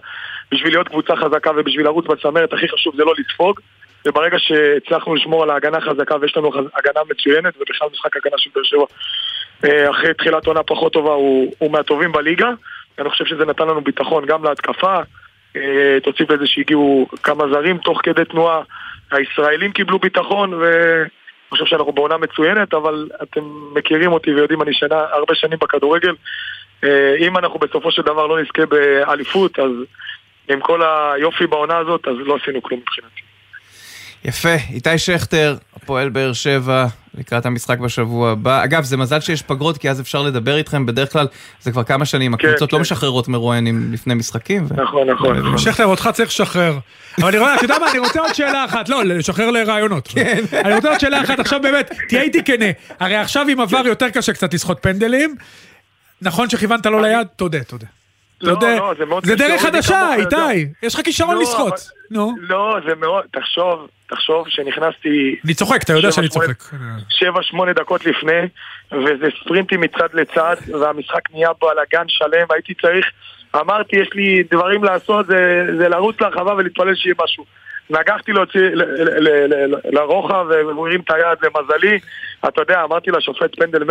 בשביל 0.52 0.72
להיות 0.72 0.88
קבוצה 0.88 1.16
חזקה 1.16 1.50
ובשביל 1.56 1.84
לרוץ 1.84 2.06
בצמרת, 2.06 2.52
הכי 2.52 2.68
חשוב 2.68 2.96
זה 2.96 3.04
לא 3.04 3.14
לספוג. 3.18 3.60
וברגע 4.06 4.38
שהצלחנו 4.38 5.14
לשמור 5.14 5.42
על 5.42 5.50
ההגנה 5.50 5.80
חזקה 5.80 6.16
ויש 6.20 6.36
לנו 6.36 6.48
הגנה 6.48 7.00
מצוינת, 7.10 7.54
ובכלל 7.60 7.88
משחק 7.92 8.16
הגנה 8.16 8.38
של 8.38 8.50
באר 8.54 8.64
שבע 8.64 8.84
אה, 9.64 9.90
אחרי 9.90 10.14
תחילת 10.14 10.46
עונה 10.46 10.62
פחות 10.62 10.92
טובה 10.92 11.12
הוא, 11.12 11.54
הוא 11.58 11.72
מהטובים 11.72 12.12
בליגה. 12.12 12.50
אני 12.98 13.10
חושב 13.10 13.24
שזה 13.24 13.44
נתן 13.44 13.68
לנו 13.68 13.80
ביטחון 13.80 14.26
גם 14.26 14.44
להתקפה. 14.44 14.96
אה, 15.56 15.98
תוסיף 16.02 16.30
לזה 16.30 16.46
שהגיעו 16.46 17.08
כמה 17.22 17.44
זרים 17.52 17.78
תוך 17.78 18.00
כדי 18.02 18.24
תנועה. 18.24 18.62
הישראלים 19.10 19.72
קיבלו 19.72 19.98
ביטחון 19.98 20.54
ואני 20.54 21.08
חושב 21.50 21.64
שאנחנו 21.64 21.92
בעונה 21.92 22.16
מצוינת, 22.16 22.74
אבל 22.74 23.08
אתם 23.22 23.40
מכירים 23.74 24.12
אותי 24.12 24.34
ויודעים, 24.34 24.62
אני 24.62 24.74
שנה, 24.74 25.04
הרבה 25.12 25.34
שנים 25.34 25.58
בכדורגל. 25.58 26.14
אה, 26.84 27.14
אם 27.18 27.38
אנחנו 27.38 27.58
בסופו 27.58 27.92
של 27.92 28.02
דבר 28.02 28.26
לא 28.26 28.40
נזכה 28.40 28.66
באליפות, 28.66 29.58
אז 29.58 29.70
עם 30.48 30.60
כל 30.60 30.82
היופי 30.82 31.46
בעונה 31.46 31.76
הזאת, 31.76 32.08
אז 32.08 32.14
לא 32.18 32.36
עשינו 32.42 32.62
כלום 32.62 32.80
מבחינתי. 32.80 33.27
יפה, 34.28 34.54
איתי 34.70 34.98
שכטר, 34.98 35.56
הפועל 35.76 36.08
באר 36.08 36.32
שבע, 36.32 36.86
לקראת 37.14 37.46
המשחק 37.46 37.78
בשבוע 37.78 38.30
הבא. 38.30 38.64
אגב, 38.64 38.84
זה 38.84 38.96
מזל 38.96 39.20
שיש 39.20 39.42
פגרות, 39.42 39.78
כי 39.78 39.90
אז 39.90 40.00
אפשר 40.00 40.22
לדבר 40.22 40.56
איתכם. 40.56 40.86
בדרך 40.86 41.12
כלל, 41.12 41.26
זה 41.60 41.72
כבר 41.72 41.82
כמה 41.82 42.04
שנים, 42.04 42.36
כן, 42.36 42.48
הקבוצות 42.48 42.62
לא 42.62 42.66
כן, 42.70 42.76
לא 42.76 42.80
משחררות 42.80 43.28
מרואיינים 43.28 43.92
לפני 43.92 44.14
משחקים. 44.14 44.66
נכון, 44.76 45.10
נכון. 45.10 45.38
נכון. 45.38 45.58
שכטר, 45.58 45.86
אותך 45.86 46.08
צריך 46.12 46.28
לשחרר. 46.28 46.78
אבל 47.18 47.28
אני 47.28 47.38
רואה, 47.38 47.54
אתה 47.54 47.64
יודע 47.64 47.78
מה, 47.78 47.90
אני 47.90 47.98
רוצה 47.98 48.20
עוד 48.20 48.34
שאלה 48.34 48.64
אחת. 48.64 48.88
לא, 48.88 49.04
לשחרר 49.04 49.50
לרעיונות. 49.50 50.08
כן. 50.08 50.44
אני 50.64 50.74
רוצה 50.74 50.88
עוד 50.88 51.00
שאלה 51.00 51.22
אחת, 51.22 51.38
עכשיו 51.38 51.60
באמת, 51.62 51.92
תהיה 52.08 52.22
איתי 52.22 52.44
כנה. 52.44 52.66
הרי 53.00 53.16
עכשיו 53.16 53.46
עם 53.48 53.60
עבר 53.60 53.86
יותר 53.86 54.10
קשה 54.10 54.32
קצת 54.32 54.54
לסחוט 54.54 54.78
פנדלים. 54.82 55.34
נכון 56.22 56.50
שכיוונת 56.50 56.86
לו 56.86 57.02
ליד? 57.02 57.26
תודה, 57.36 57.64
תודה. 57.64 57.86
לא, 58.40 58.52
לא, 58.60 58.94
זה 58.98 59.04
מאוד... 59.04 59.26
זה 59.26 59.36
דרך 59.36 59.62
חדשה, 59.62 60.14
איתי. 60.14 60.68
יש 60.82 60.94
לך 60.94 61.00
כישרון 61.04 61.34
לא, 61.34 61.42
לשחות. 61.42 61.88
נו. 62.10 62.34
לא, 62.40 62.76
זה 62.88 62.94
מאוד... 62.94 63.24
תחשוב, 63.32 63.88
תחשוב 64.08 64.48
שנכנסתי... 64.48 65.36
אני 65.44 65.54
צוחק, 65.54 65.82
אתה 65.82 65.92
יודע 65.92 66.12
שאני 66.12 66.28
צוחק. 66.28 66.62
שבע, 67.08 67.42
שמונה 67.42 67.72
דקות 67.72 68.06
לפני, 68.06 68.40
וזה 68.92 69.26
ספרינטים 69.40 69.80
מצד 69.80 70.08
לצד, 70.14 70.56
והמשחק 70.80 71.30
נהיה 71.32 71.50
בלאגן 71.60 72.04
שלם, 72.08 72.46
הייתי 72.50 72.74
צריך... 72.74 73.06
אמרתי, 73.56 73.96
יש 73.96 74.08
לי 74.14 74.42
דברים 74.50 74.84
לעשות, 74.84 75.26
זה, 75.26 75.66
זה 75.78 75.88
לרוץ 75.88 76.20
להרחבה 76.20 76.54
ולהתפלל 76.54 76.94
שיהיה 76.94 77.14
משהו. 77.24 77.44
נגחתי 77.90 78.32
להוציא 78.32 78.70
לרוחב, 79.84 80.46
והוא 80.48 80.88
הרים 80.88 81.00
את 81.00 81.10
היד 81.10 81.38
למזלי. 81.42 81.98
אתה 82.48 82.62
יודע, 82.62 82.84
אמרתי 82.84 83.10
לשופט 83.10 83.56
פנדל 83.56 83.82
100%, 83.82 83.86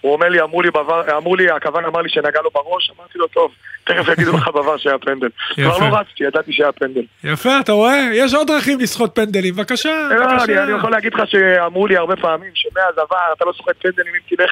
הוא 0.00 0.12
אומר 0.12 0.28
לי, 0.28 0.40
אמרו 0.40 0.62
לי, 0.62 0.70
בעבר, 0.70 1.16
אמרו 1.16 1.36
לי, 1.36 1.50
הכוון 1.50 1.84
אמר 1.84 2.02
לי 2.02 2.08
שנגע 2.08 2.40
לו 2.42 2.50
בראש, 2.50 2.90
אמרתי 2.98 3.18
לו, 3.18 3.26
טוב, 3.26 3.52
תכף 3.84 4.08
יגידו 4.08 4.36
לך 4.36 4.48
בעבר 4.54 4.76
שהיה 4.76 4.98
פנדל. 4.98 5.28
כבר 5.54 5.78
לא 5.78 5.96
רצתי, 5.96 6.24
ידעתי 6.24 6.52
שהיה 6.52 6.72
פנדל. 6.72 7.02
יפה, 7.24 7.60
אתה 7.60 7.72
רואה? 7.72 8.08
יש 8.12 8.34
עוד 8.34 8.46
דרכים 8.46 8.80
לסחוט 8.80 9.14
פנדלים, 9.14 9.54
בבקשה. 9.54 10.08
לא, 10.10 10.44
אני, 10.44 10.58
אני 10.58 10.72
יכול 10.72 10.90
להגיד 10.90 11.14
לך 11.14 11.20
שאמרו 11.26 11.86
לי 11.86 11.96
הרבה 11.96 12.16
פעמים, 12.16 12.50
שמאז 12.54 12.98
עבר, 12.98 13.32
אתה 13.36 13.44
לא 13.44 13.52
סוחט 13.56 13.76
פנדלים 13.82 14.14
אם 14.14 14.36
תלך. 14.36 14.50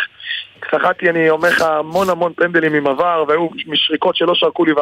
סחטתי, 0.70 1.10
אני 1.10 1.30
אומר 1.30 1.48
לך, 1.48 1.62
המון 1.62 2.10
המון 2.10 2.32
פנדלים 2.36 2.74
עם 2.74 2.86
עבר, 2.86 3.24
והיו 3.28 3.48
משריקות 3.66 4.16
שלא 4.16 4.34
שרקו 4.34 4.64
לי, 4.64 4.72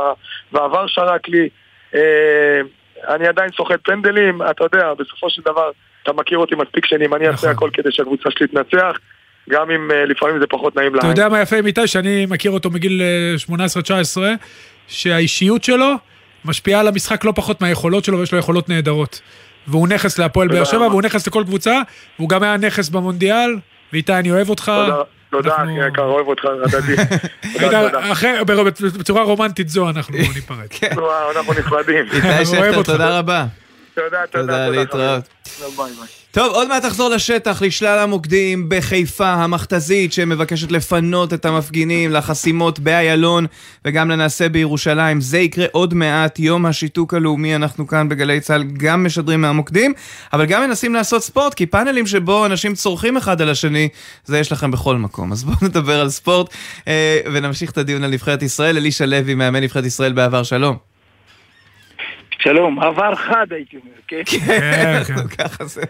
והעבר 0.53 0.87
שרק 0.87 1.29
לי. 1.29 1.49
אה, 1.95 2.61
אני 3.09 3.29
עדיין 3.29 3.51
סוחט 3.57 3.81
פנדלים, 3.85 4.43
אתה 4.51 4.65
יודע, 4.65 4.95
בסופו 4.95 5.31
של 5.31 5.43
דבר, 5.43 5.71
אתה 6.03 6.13
מכיר 6.13 6.39
אותי 6.39 6.55
מספיק 6.55 6.87
שנים, 6.87 7.15
אני 7.15 7.29
אעשה. 7.29 7.51
הכל 7.51 7.71
כדי 7.73 7.93
שהקבוצה 7.93 8.31
שלי 8.31 8.47
תנצח. 8.47 8.99
גם 9.51 9.71
אם 9.71 9.91
uh, 9.91 9.95
לפעמים 9.95 10.39
זה 10.41 10.47
פחות 10.47 10.77
נעים 10.77 10.95
לעין. 10.95 11.11
אתה 11.11 11.21
יודע 11.21 11.29
מה 11.29 11.41
יפה 11.41 11.57
עם 11.57 11.67
איתי, 11.67 11.87
שאני 11.87 12.27
מכיר 12.27 12.51
אותו 12.51 12.71
מגיל 12.71 13.03
18-19, 13.49 13.53
אה, 14.23 14.35
שהאישיות 14.89 15.65
שלו 15.65 15.95
משפיעה 16.45 16.81
על 16.81 16.89
המשחק 16.89 17.25
לא 17.25 17.33
פחות 17.37 17.61
מהיכולות 17.61 18.05
שלו, 18.05 18.19
ויש 18.19 18.33
לו 18.33 18.39
יכולות 18.39 18.69
נהדרות. 18.69 19.21
והוא 19.67 19.89
נכס 19.89 20.19
להפועל 20.19 20.49
באר 20.49 20.65
שבע, 20.65 20.87
והוא 20.87 21.03
נכס 21.03 21.27
לכל 21.27 21.45
קבוצה, 21.47 21.81
והוא 22.19 22.29
גם 22.29 22.43
היה 22.43 22.57
נכס 22.57 22.89
במונדיאל, 22.89 23.57
ואיתי, 23.93 24.13
אני 24.13 24.31
אוהב 24.31 24.49
אותך. 24.49 24.73
תודה. 24.87 25.03
תודה, 25.31 25.57
אני 25.57 25.87
יקר, 25.87 26.03
אוהב 26.03 26.27
אותך, 26.27 26.45
הדדי. 26.65 26.95
בצורה 28.99 29.23
רומנטית 29.23 29.69
זו 29.69 29.91
אנחנו 29.91 30.19
ניפרד. 30.35 30.67
כן. 30.81 30.91
אנחנו 31.37 31.53
נפרדים. 31.53 32.05
איתי 32.13 32.47
שכטר, 32.47 32.83
תודה 32.83 33.19
רבה. 33.19 33.45
תודה, 33.95 34.27
תודה. 34.31 34.67
תודה, 34.67 34.69
להתראות. 34.69 35.29
טוב, 36.31 36.55
עוד 36.55 36.69
מעט 36.69 36.83
תחזור 36.83 37.09
לשטח, 37.11 37.63
לשלל 37.63 37.99
המוקדים 37.99 38.69
בחיפה, 38.69 39.33
המכתזית 39.33 40.13
שמבקשת 40.13 40.73
לפנות 40.73 41.33
את 41.33 41.45
המפגינים 41.45 42.13
לחסימות 42.13 42.79
באיילון 42.79 43.47
וגם 43.85 44.11
לנעשה 44.11 44.49
בירושלים. 44.49 45.21
זה 45.21 45.39
יקרה 45.39 45.67
עוד 45.73 45.95
מעט, 45.95 46.39
יום 46.39 46.67
השיתוק 46.67 47.15
הלאומי, 47.15 47.57
אנחנו 47.57 47.87
כאן 47.87 48.09
בגלי 48.09 48.41
צה"ל 48.41 48.65
גם 48.77 49.05
משדרים 49.05 49.41
מהמוקדים, 49.41 49.93
אבל 50.33 50.47
גם 50.47 50.63
מנסים 50.63 50.95
לעשות 50.95 51.23
ספורט, 51.23 51.55
כי 51.55 51.67
פאנלים 51.67 52.07
שבו 52.07 52.47
אנשים 52.47 52.75
צורכים 52.75 53.17
אחד 53.17 53.43
על 53.43 53.51
השני, 53.51 53.89
זה 54.25 54.39
יש 54.39 54.53
לכם 54.53 54.71
בכל 54.71 54.97
מקום. 54.97 55.33
אז 55.33 55.45
בואו 55.45 55.57
נדבר 55.63 56.01
על 56.01 56.11
ספורט 56.11 56.55
אה, 56.89 57.21
ונמשיך 57.33 57.71
את 57.71 57.79
הדיון 57.79 58.05
על 58.05 58.11
נבחרת 58.11 58.43
ישראל. 58.43 58.77
אלישע 58.77 59.07
לוי, 59.07 59.35
מאמן 59.35 59.63
נבחרת 59.63 59.85
ישראל 59.85 60.13
בעבר, 60.13 60.43
שלום. 60.43 60.92
שלום, 62.39 62.81
עבר 62.81 63.15
חד 63.15 63.47
הייתי 63.51 63.77
אומר, 63.77 63.97
כן? 64.09 64.23
כן, 64.27 65.03
כן. 65.07 65.29
ככה 65.39 65.65
זה. 65.65 65.83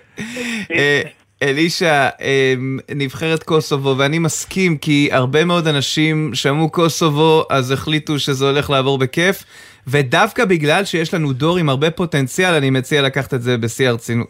אה, 0.72 1.02
אלישע, 1.42 2.08
אה, 2.20 2.54
נבחרת 2.94 3.42
קוסובו, 3.42 3.94
ואני 3.98 4.18
מסכים 4.18 4.78
כי 4.78 5.08
הרבה 5.12 5.44
מאוד 5.44 5.66
אנשים 5.66 6.30
שמעו 6.34 6.70
קוסובו, 6.70 7.44
אז 7.50 7.70
החליטו 7.70 8.18
שזה 8.18 8.50
הולך 8.50 8.70
לעבור 8.70 8.98
בכיף, 8.98 9.44
ודווקא 9.86 10.44
בגלל 10.44 10.84
שיש 10.84 11.14
לנו 11.14 11.32
דור 11.32 11.58
עם 11.58 11.68
הרבה 11.68 11.90
פוטנציאל, 11.90 12.54
אני 12.54 12.70
מציע 12.70 13.02
לקחת 13.02 13.34
את 13.34 13.42
זה 13.42 13.58
בשיא 13.58 13.88
הרצינות. 13.88 14.28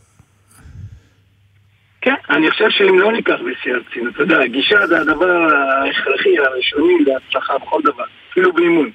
כן, 2.01 2.15
אני 2.31 2.51
חושב 2.51 2.71
שאם 2.71 2.99
לא 2.99 3.13
ניקח 3.13 3.35
בשיא 3.51 3.73
הרצינות, 3.73 4.15
אתה 4.15 4.23
יודע, 4.23 4.47
גישה 4.47 4.87
זה 4.87 5.01
הדבר 5.01 5.31
ההכרחי, 5.31 6.39
הראשוני 6.39 6.95
להצלחה 7.07 7.59
בכל 7.59 7.81
דבר, 7.85 8.05
אפילו 8.31 8.53
באימון. 8.53 8.91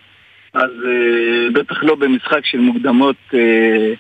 אז 0.54 0.72
אה, 0.86 1.50
בטח 1.54 1.84
לא 1.84 1.96
במשחק 1.96 2.46
של 2.46 2.60
מוקדמות 2.60 3.16
אה, 3.34 3.94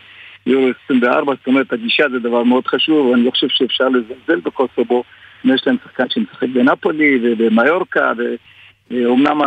יורו 0.45 0.67
24, 0.85 1.33
זאת 1.37 1.47
אומרת 1.47 1.73
הגישה 1.73 2.09
זה 2.09 2.19
דבר 2.19 2.43
מאוד 2.43 2.67
חשוב, 2.67 3.13
אני 3.13 3.25
לא 3.25 3.31
חושב 3.31 3.47
שאפשר 3.49 3.89
לזלזל 3.89 4.39
בקוסובו, 4.39 5.03
יש 5.45 5.67
להם 5.67 5.75
שחקן 5.83 6.09
שמשחק 6.09 6.47
בנפולי 6.47 7.19
ובמיורקה, 7.21 8.11
ואומנם 8.91 9.41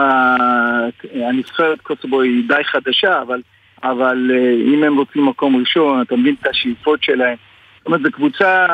הנבחרת 1.15 1.81
קוסובו 1.81 2.23
היא 2.23 2.49
די 2.49 2.65
חדשה, 2.65 3.23
אבל, 3.23 3.43
אבל 3.83 4.31
אה, 4.35 4.75
אם 4.75 4.85
הם 4.85 4.99
רוצים 4.99 5.27
מקום 5.27 5.57
ראשון, 5.57 6.03
אתה 6.03 6.17
מבין 6.17 6.35
את 6.41 6.47
השאיפות 6.47 7.03
שלהם. 7.03 7.37
זאת 7.79 7.87
אומרת, 7.87 8.03
זו 8.03 8.11
קבוצה 8.13 8.67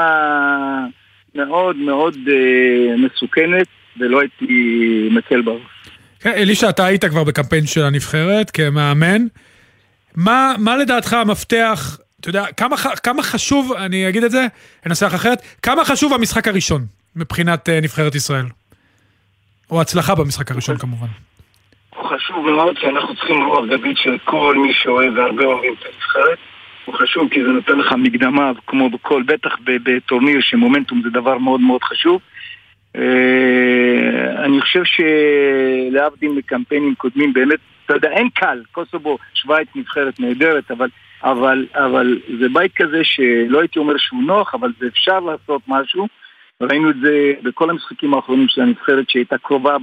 מאוד 1.35 1.77
מאוד 1.77 2.17
מסוכנת, 2.99 3.67
ולא 3.99 4.21
הייתי 4.21 5.09
מקל 5.13 5.41
בראש. 5.43 5.76
כן, 6.21 6.31
אלישע, 6.31 6.69
אתה 6.69 6.85
היית 6.85 7.05
כבר 7.05 7.25
בקמפיין 7.25 7.67
של 7.67 7.83
הנבחרת 7.83 8.51
כמאמן. 8.51 9.23
מה, 10.17 10.55
מה 10.59 10.77
לדעתך 10.77 11.13
המפתח, 11.13 11.99
אתה 12.21 12.29
יודע, 12.29 12.45
כמה, 12.57 12.77
כמה 13.03 13.23
חשוב, 13.23 13.73
אני 13.73 14.09
אגיד 14.09 14.25
את 14.25 14.31
זה, 14.31 14.47
אנסח 14.87 15.15
אחרת, 15.15 15.43
כמה 15.63 15.85
חשוב 15.85 16.13
המשחק 16.13 16.49
הראשון 16.49 16.87
מבחינת 17.17 17.69
uh, 17.69 17.85
נבחרת 17.85 18.15
ישראל? 18.15 18.47
או 19.71 19.81
הצלחה 19.81 20.15
במשחק 20.15 20.51
הראשון 20.51 20.79
כמובן. 20.79 21.07
הוא 21.97 22.05
חשוב 22.09 22.51
מאוד 22.51 22.79
כי 22.79 22.87
אנחנו 22.87 23.15
צריכים 23.15 23.43
רוח 23.43 23.65
גבית 23.71 23.97
של 23.99 24.19
כל 24.25 24.57
מי 24.59 24.73
שאוהב 24.75 25.13
והרבה 25.17 25.45
אוהבים 25.45 25.75
את 25.79 25.85
הנבחרת. 25.85 26.39
הוא 26.85 26.95
חשוב 26.95 27.29
כי 27.31 27.43
זה 27.43 27.49
נותן 27.49 27.79
לך 27.79 27.93
מקדמה, 27.93 28.53
כמו 28.67 28.91
בכל, 28.91 29.23
בטח 29.23 29.51
בטורניר 29.65 30.41
שמומנטום 30.41 31.03
זה 31.05 31.11
דבר 31.11 31.39
מאוד 31.39 31.61
מאוד 31.61 31.83
חשוב. 31.83 32.21
אה, 32.97 34.45
אני 34.45 34.61
חושב 34.61 34.83
שלהבדיל 34.85 36.31
מקמפיינים 36.31 36.95
קודמים, 36.95 37.33
באמת, 37.33 37.59
אתה 37.85 37.95
יודע, 37.95 38.11
אין 38.11 38.29
קל, 38.35 38.63
קוסובו, 38.73 39.19
שווייץ 39.35 39.69
נבחרת 39.75 40.21
נהדרת, 40.21 40.71
אבל, 40.71 40.89
אבל, 41.23 41.67
אבל 41.75 42.19
זה 42.41 42.49
בית 42.53 42.73
כזה 42.77 43.05
שלא 43.05 43.61
הייתי 43.61 43.79
אומר 43.79 43.97
שהוא 43.97 44.23
נוח, 44.23 44.55
אבל 44.55 44.73
זה 44.79 44.87
אפשר 44.87 45.21
לעשות 45.21 45.63
משהו. 45.69 46.09
ראינו 46.61 46.91
את 46.91 46.97
זה 47.03 47.33
בכל 47.43 47.71
המשחקים 47.71 48.15
האחרונים 48.15 48.49
של 48.49 48.61
הנבחרת 48.61 49.11
שהייתה 49.11 49.39
קרובה 49.39 49.77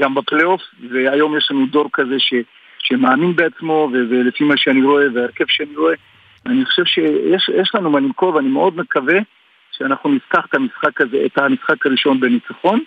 גם 0.00 0.14
בפלייאוף, 0.14 0.62
והיום 0.90 1.36
יש 1.36 1.50
לנו 1.50 1.66
דור 1.66 1.88
כזה 1.92 2.18
ש, 2.18 2.34
שמאמין 2.78 3.36
בעצמו, 3.36 3.88
ולפי 3.92 4.44
מה 4.44 4.56
שאני 4.56 4.82
רואה 4.82 5.04
וההרכב 5.14 5.44
שאני 5.48 5.76
רואה, 5.76 5.94
אני 6.46 6.64
חושב 6.64 6.84
שיש 6.84 7.74
לנו 7.74 7.90
מה 7.90 8.00
למכור, 8.00 8.34
ואני 8.34 8.48
מאוד 8.48 8.76
מקווה 8.76 9.18
שאנחנו 9.78 10.14
נפתח 10.14 10.46
את 10.48 10.54
המשחק 10.54 11.00
הזה, 11.00 11.16
את 11.26 11.38
המשחק 11.38 11.86
הראשון 11.86 12.20
בניצחון, 12.20 12.80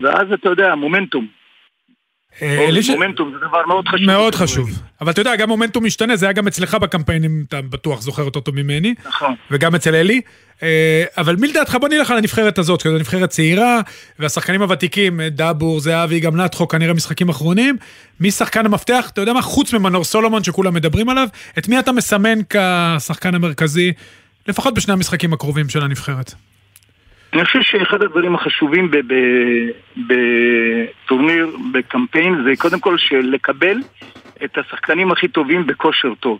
ואז 0.00 0.32
אתה 0.32 0.48
יודע, 0.48 0.74
מומנטום. 0.74 1.26
אה, 2.42 2.68
מומנטום 2.90 3.32
זה 3.32 3.38
דבר 3.38 3.66
מאוד 3.66 3.88
חשוב. 3.88 4.06
מאוד 4.06 4.34
חשוב. 4.34 4.68
אבל 5.00 5.10
אתה 5.12 5.20
יודע, 5.20 5.36
גם 5.36 5.48
מומנטום 5.48 5.84
משתנה, 5.84 6.16
זה 6.16 6.26
היה 6.26 6.32
גם 6.32 6.46
אצלך 6.46 6.74
בקמפיינים, 6.74 7.44
אתה 7.48 7.62
בטוח 7.62 8.00
זוכר 8.00 8.22
אותו 8.22 8.40
טוב 8.40 8.54
ממני. 8.54 8.94
נכון. 9.06 9.34
וגם 9.50 9.74
אצל 9.74 9.94
אלי. 9.94 10.20
אה, 10.62 11.04
אבל 11.18 11.36
מי 11.36 11.48
לדעתך, 11.48 11.76
בוא 11.80 11.88
נלך 11.88 12.10
על 12.10 12.18
הנבחרת 12.18 12.58
הזאת, 12.58 12.82
כי 12.82 12.88
זו 12.88 12.98
נבחרת 12.98 13.28
צעירה, 13.28 13.80
והשחקנים 14.18 14.62
הוותיקים, 14.62 15.20
אה, 15.20 15.28
דאבור, 15.28 15.80
זהבי, 15.80 16.20
גם 16.20 16.36
נתחו, 16.36 16.68
כנראה 16.68 16.94
משחקים 16.94 17.28
אחרונים. 17.28 17.76
מי 18.20 18.30
שחקן 18.30 18.66
המפתח, 18.66 19.10
אתה 19.12 19.20
יודע 19.20 19.32
מה, 19.32 19.42
חוץ 19.42 19.72
ממנור 19.72 20.04
סולומון 20.04 20.44
שכולם 20.44 20.74
מדברים 20.74 21.08
עליו, 21.08 21.28
את 21.58 21.68
מי 21.68 21.78
אתה 21.78 21.92
מסמן 21.92 22.38
כשחקן 22.48 23.34
המרכזי 23.34 23.92
לפחות 24.48 24.74
בשני 24.74 24.94
המשחקים 24.94 25.32
הקרובים 25.32 25.68
של 25.68 25.82
הנבחרת. 25.82 26.32
אני 27.32 27.44
חושב 27.44 27.62
שאחד 27.62 28.02
הדברים 28.02 28.34
החשובים 28.34 28.90
בטורניר, 29.96 31.56
בקמפיין, 31.72 32.44
זה 32.44 32.50
קודם 32.58 32.80
כל 32.80 32.96
לקבל 33.22 33.76
את 34.44 34.58
השחקנים 34.58 35.12
הכי 35.12 35.28
טובים 35.28 35.66
בכושר 35.66 36.14
טוב. 36.20 36.38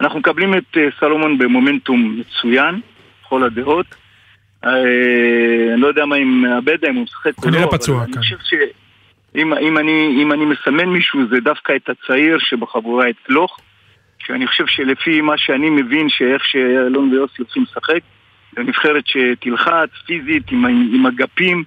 אנחנו 0.00 0.18
מקבלים 0.18 0.54
את 0.54 0.76
אה, 0.76 0.88
סלומון 1.00 1.38
במומנטום 1.38 2.20
מצוין, 2.20 2.80
בכל 3.22 3.42
הדעות. 3.42 3.86
אה, 4.64 4.70
אני 5.72 5.80
לא 5.80 5.86
יודע 5.86 6.04
מה 6.04 6.16
עם 6.16 6.44
עבדה, 6.44 6.88
אם 6.88 6.94
הוא 6.94 7.02
משחק 7.02 7.32
או 7.38 7.50
לא, 7.50 7.52
כנראה 7.52 7.70
פצוע, 7.70 8.04
כן. 8.04 8.12
אני 8.12 8.22
חושב 8.22 8.36
שאם 8.42 9.54
אם 9.54 9.78
אני, 9.78 10.22
אם 10.22 10.32
אני 10.32 10.44
מסמן 10.44 10.88
מישהו 10.88 11.20
זה 11.30 11.36
דווקא 11.44 11.72
את 11.76 11.90
הצעיר 11.90 12.38
שבחבורה, 12.38 13.08
את 13.10 13.14
גלוך. 13.28 13.58
שאני 14.28 14.46
חושב 14.46 14.66
שלפי 14.66 15.20
מה 15.20 15.38
שאני 15.38 15.70
מבין 15.70 16.08
שאיך 16.08 16.44
שאלון 16.44 17.10
ויוסי 17.10 17.34
הולכים 17.38 17.62
לשחק, 17.62 18.00
זו 18.56 18.62
נבחרת 18.62 19.04
שתלחץ 19.06 19.88
פיזית, 20.06 20.52
עם, 20.52 20.64
עם 20.66 21.06
אגפים, 21.06 21.64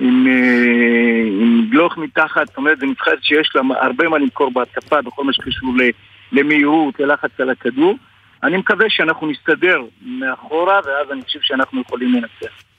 עם, 0.00 0.26
אה, 0.26 1.22
עם 1.40 1.66
גלוך 1.70 1.98
מתחת, 1.98 2.46
זאת 2.46 2.56
אומרת 2.56 2.78
זו 2.78 2.86
נבחרת 2.86 3.18
שיש 3.22 3.50
לה 3.54 3.62
הרבה 3.80 4.08
מה 4.08 4.18
למכור 4.18 4.50
בהתקפה 4.50 5.02
בכל 5.02 5.24
מה 5.24 5.32
שקשור 5.32 5.74
למהירות, 6.32 7.00
ללחץ 7.00 7.40
על 7.40 7.50
הכדור. 7.50 7.96
אני 8.42 8.56
מקווה 8.56 8.90
שאנחנו 8.90 9.26
נסתדר 9.26 9.80
מאחורה, 10.02 10.80
ואז 10.84 11.12
אני 11.12 11.22
חושב 11.22 11.40
שאנחנו 11.42 11.80
יכולים 11.80 12.12
לנצח. 12.12 12.71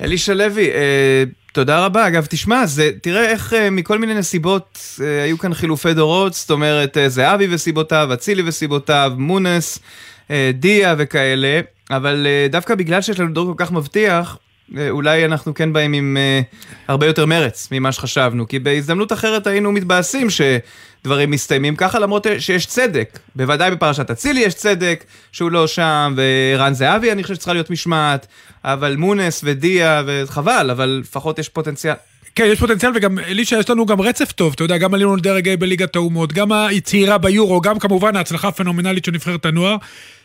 אלישע 0.00 0.34
לוי, 0.34 0.70
אה, 0.70 1.24
תודה 1.52 1.84
רבה. 1.84 2.06
אגב, 2.06 2.26
תשמע, 2.30 2.66
זה, 2.66 2.90
תראה 3.02 3.30
איך 3.30 3.52
uh, 3.52 3.56
מכל 3.70 3.98
מיני 3.98 4.14
נסיבות 4.14 4.78
uh, 4.98 5.02
היו 5.24 5.38
כאן 5.38 5.54
חילופי 5.54 5.94
דורות, 5.94 6.34
זאת 6.34 6.50
אומרת, 6.50 6.96
uh, 6.96 7.08
זהבי 7.08 7.46
וסיבותיו, 7.50 8.08
אצילי 8.14 8.42
וסיבותיו, 8.46 9.12
מונס, 9.16 9.78
uh, 10.28 10.30
דיה 10.54 10.94
וכאלה, 10.98 11.60
אבל 11.90 12.26
uh, 12.26 12.52
דווקא 12.52 12.74
בגלל 12.74 13.02
שיש 13.02 13.20
לנו 13.20 13.32
דור 13.32 13.46
כל 13.46 13.64
כך 13.64 13.72
מבטיח, 13.72 14.36
אה, 14.36 14.45
אולי 14.90 15.24
אנחנו 15.24 15.54
כן 15.54 15.72
באים 15.72 15.92
עם 15.92 16.16
uh, 16.16 16.56
הרבה 16.88 17.06
יותר 17.06 17.26
מרץ 17.26 17.68
ממה 17.72 17.92
שחשבנו, 17.92 18.48
כי 18.48 18.58
בהזדמנות 18.58 19.12
אחרת 19.12 19.46
היינו 19.46 19.72
מתבאסים 19.72 20.28
שדברים 20.30 21.30
מסתיימים 21.30 21.76
ככה, 21.76 21.98
למרות 21.98 22.26
שיש 22.38 22.66
צדק. 22.66 23.18
בוודאי 23.36 23.70
בפרשת 23.70 24.10
אצילי 24.10 24.40
יש 24.40 24.54
צדק 24.54 25.04
שהוא 25.32 25.50
לא 25.50 25.66
שם, 25.66 26.14
ורן 26.16 26.74
זהבי 26.74 27.12
אני 27.12 27.22
חושב 27.22 27.34
שצריכה 27.34 27.52
להיות 27.52 27.70
משמעת, 27.70 28.26
אבל 28.64 28.96
מונס 28.96 29.40
ודיה, 29.44 30.02
וחבל, 30.06 30.70
אבל 30.70 31.00
לפחות 31.04 31.38
יש 31.38 31.48
פוטנציאל. 31.48 31.94
כן, 32.34 32.44
יש 32.44 32.58
פוטנציאל, 32.58 32.92
וגם, 32.94 33.18
אלישע, 33.18 33.58
יש 33.58 33.70
לנו 33.70 33.86
גם 33.86 34.00
רצף 34.00 34.32
טוב, 34.32 34.52
אתה 34.52 34.64
יודע, 34.64 34.78
גם 34.78 34.94
עלינו 34.94 35.16
לדרג 35.16 35.54
בליגת 35.58 35.96
האומות, 35.96 36.32
גם 36.32 36.52
הצעירה 36.52 37.18
ביורו, 37.18 37.60
גם 37.60 37.78
כמובן 37.78 38.16
ההצלחה 38.16 38.48
הפנומנלית 38.48 39.04
של 39.04 39.12
נבחרת 39.12 39.46
הנוער. 39.46 39.76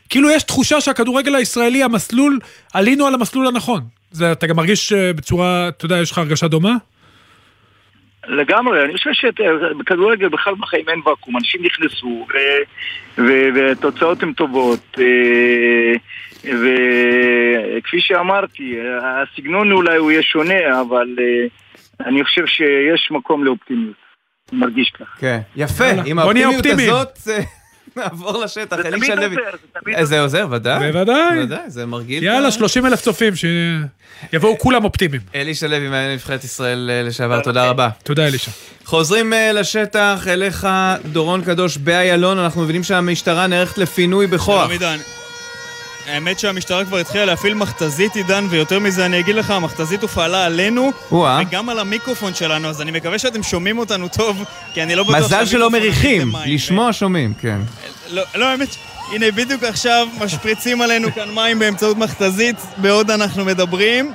כאילו 0.09 0.29
יש 0.31 0.43
תחושה 0.43 0.81
שהכדורגל 0.81 1.35
הישראלי, 1.35 1.83
המסלול, 1.83 2.39
עלינו 2.73 3.07
על 3.07 3.13
המסלול 3.13 3.47
הנכון. 3.47 4.00
זה, 4.11 4.31
אתה 4.31 4.47
גם 4.47 4.55
מרגיש 4.55 4.93
אה, 4.93 5.13
בצורה, 5.13 5.67
אתה 5.67 5.85
יודע, 5.85 5.97
יש 5.97 6.11
לך 6.11 6.17
הרגשה 6.17 6.47
דומה? 6.47 6.75
לגמרי, 8.27 8.85
אני 8.85 8.93
חושב 8.93 9.09
שבכדורגל 9.13 10.29
בכלל 10.29 10.53
בחיים 10.55 10.89
אין 10.89 11.01
ואקום, 11.05 11.37
אנשים 11.37 11.61
נכנסו 11.63 12.27
ותוצאות 13.55 14.23
הן 14.23 14.33
טובות 14.33 14.97
אה, 14.99 15.93
וכפי 16.43 18.01
שאמרתי, 18.01 18.77
הסגנון 19.03 19.71
אולי 19.71 19.97
הוא 19.97 20.11
יהיה 20.11 20.23
שונה, 20.23 20.81
אבל 20.81 21.07
אה, 21.19 21.47
אני 22.07 22.23
חושב 22.23 22.45
שיש 22.45 23.11
מקום 23.11 23.43
לאופטימיות, 23.43 23.95
מרגיש 24.51 24.89
כך. 24.99 25.17
כן, 25.19 25.39
יפה, 25.55 25.89
עם 26.05 26.19
האופטימיות 26.19 27.17
הזאת... 27.17 27.60
נעבור 27.95 28.43
לשטח, 28.43 28.77
אלישע 28.85 29.15
לוי. 29.15 29.35
זה 30.05 30.21
עוזר, 30.21 30.47
ודאי. 30.51 30.91
בוודאי. 30.91 31.47
זה 31.67 31.85
מרגיל. 31.85 32.23
יאללה, 32.23 32.51
30 32.51 32.85
אלף 32.85 33.01
צופים, 33.01 33.33
שיבואו 33.35 34.57
כולם 34.59 34.83
אופטימיים. 34.83 35.21
אלישע 35.35 35.67
לוי, 35.67 35.89
מעניין 35.89 36.13
נבחרת 36.13 36.43
ישראל 36.43 36.89
אה, 36.93 37.03
לשעבר, 37.03 37.41
תודה 37.41 37.69
רבה. 37.69 37.89
תודה, 38.03 38.27
אלישע. 38.27 38.51
חוזרים 38.85 39.33
אה, 39.33 39.51
לשטח, 39.51 40.27
אליך, 40.27 40.67
דורון 41.05 41.41
קדוש 41.43 41.77
באיילון, 41.77 42.39
אנחנו 42.39 42.61
מבינים 42.61 42.83
שהמשטרה 42.83 43.47
נערכת 43.47 43.77
לפינוי 43.77 44.27
בכוח. 44.27 44.59
שלום 44.59 44.71
עידן. 44.71 44.97
האמת 46.11 46.39
שהמשטרה 46.39 46.85
כבר 46.85 46.97
התחילה 46.97 47.25
להפעיל 47.25 47.53
מכתזית, 47.53 48.15
עידן, 48.15 48.47
ויותר 48.49 48.79
מזה 48.79 49.05
אני 49.05 49.19
אגיד 49.19 49.35
לך, 49.35 49.49
המכתזית 49.49 50.01
הופעלה 50.01 50.45
עלינו, 50.45 50.91
וגם 51.41 51.69
על 51.69 51.79
המיקרופון 51.79 52.33
שלנו, 52.33 52.67
אז 52.67 52.81
אני 52.81 52.91
מקווה 52.91 53.19
שאתם 53.19 53.43
שומעים 53.43 53.77
אותנו 53.77 54.07
טוב, 54.07 54.43
כי 54.73 54.83
אני 54.83 54.95
לא 54.95 55.03
בטוח... 55.03 55.15
מזל 55.15 55.45
שלא 55.45 55.69
מריחים, 55.69 56.31
לשמוע 56.45 56.93
שומעים, 56.93 57.33
כן. 57.33 57.61
לא, 58.09 58.23
לא, 58.35 58.45
האמת, 58.45 58.75
הנה 59.11 59.31
בדיוק 59.31 59.63
עכשיו 59.63 60.07
משפריצים 60.19 60.81
עלינו 60.81 61.13
כאן 61.15 61.29
מים 61.35 61.59
באמצעות 61.59 61.97
מכתזית, 61.97 62.55
בעוד 62.77 63.11
אנחנו 63.11 63.45
מדברים. 63.45 64.13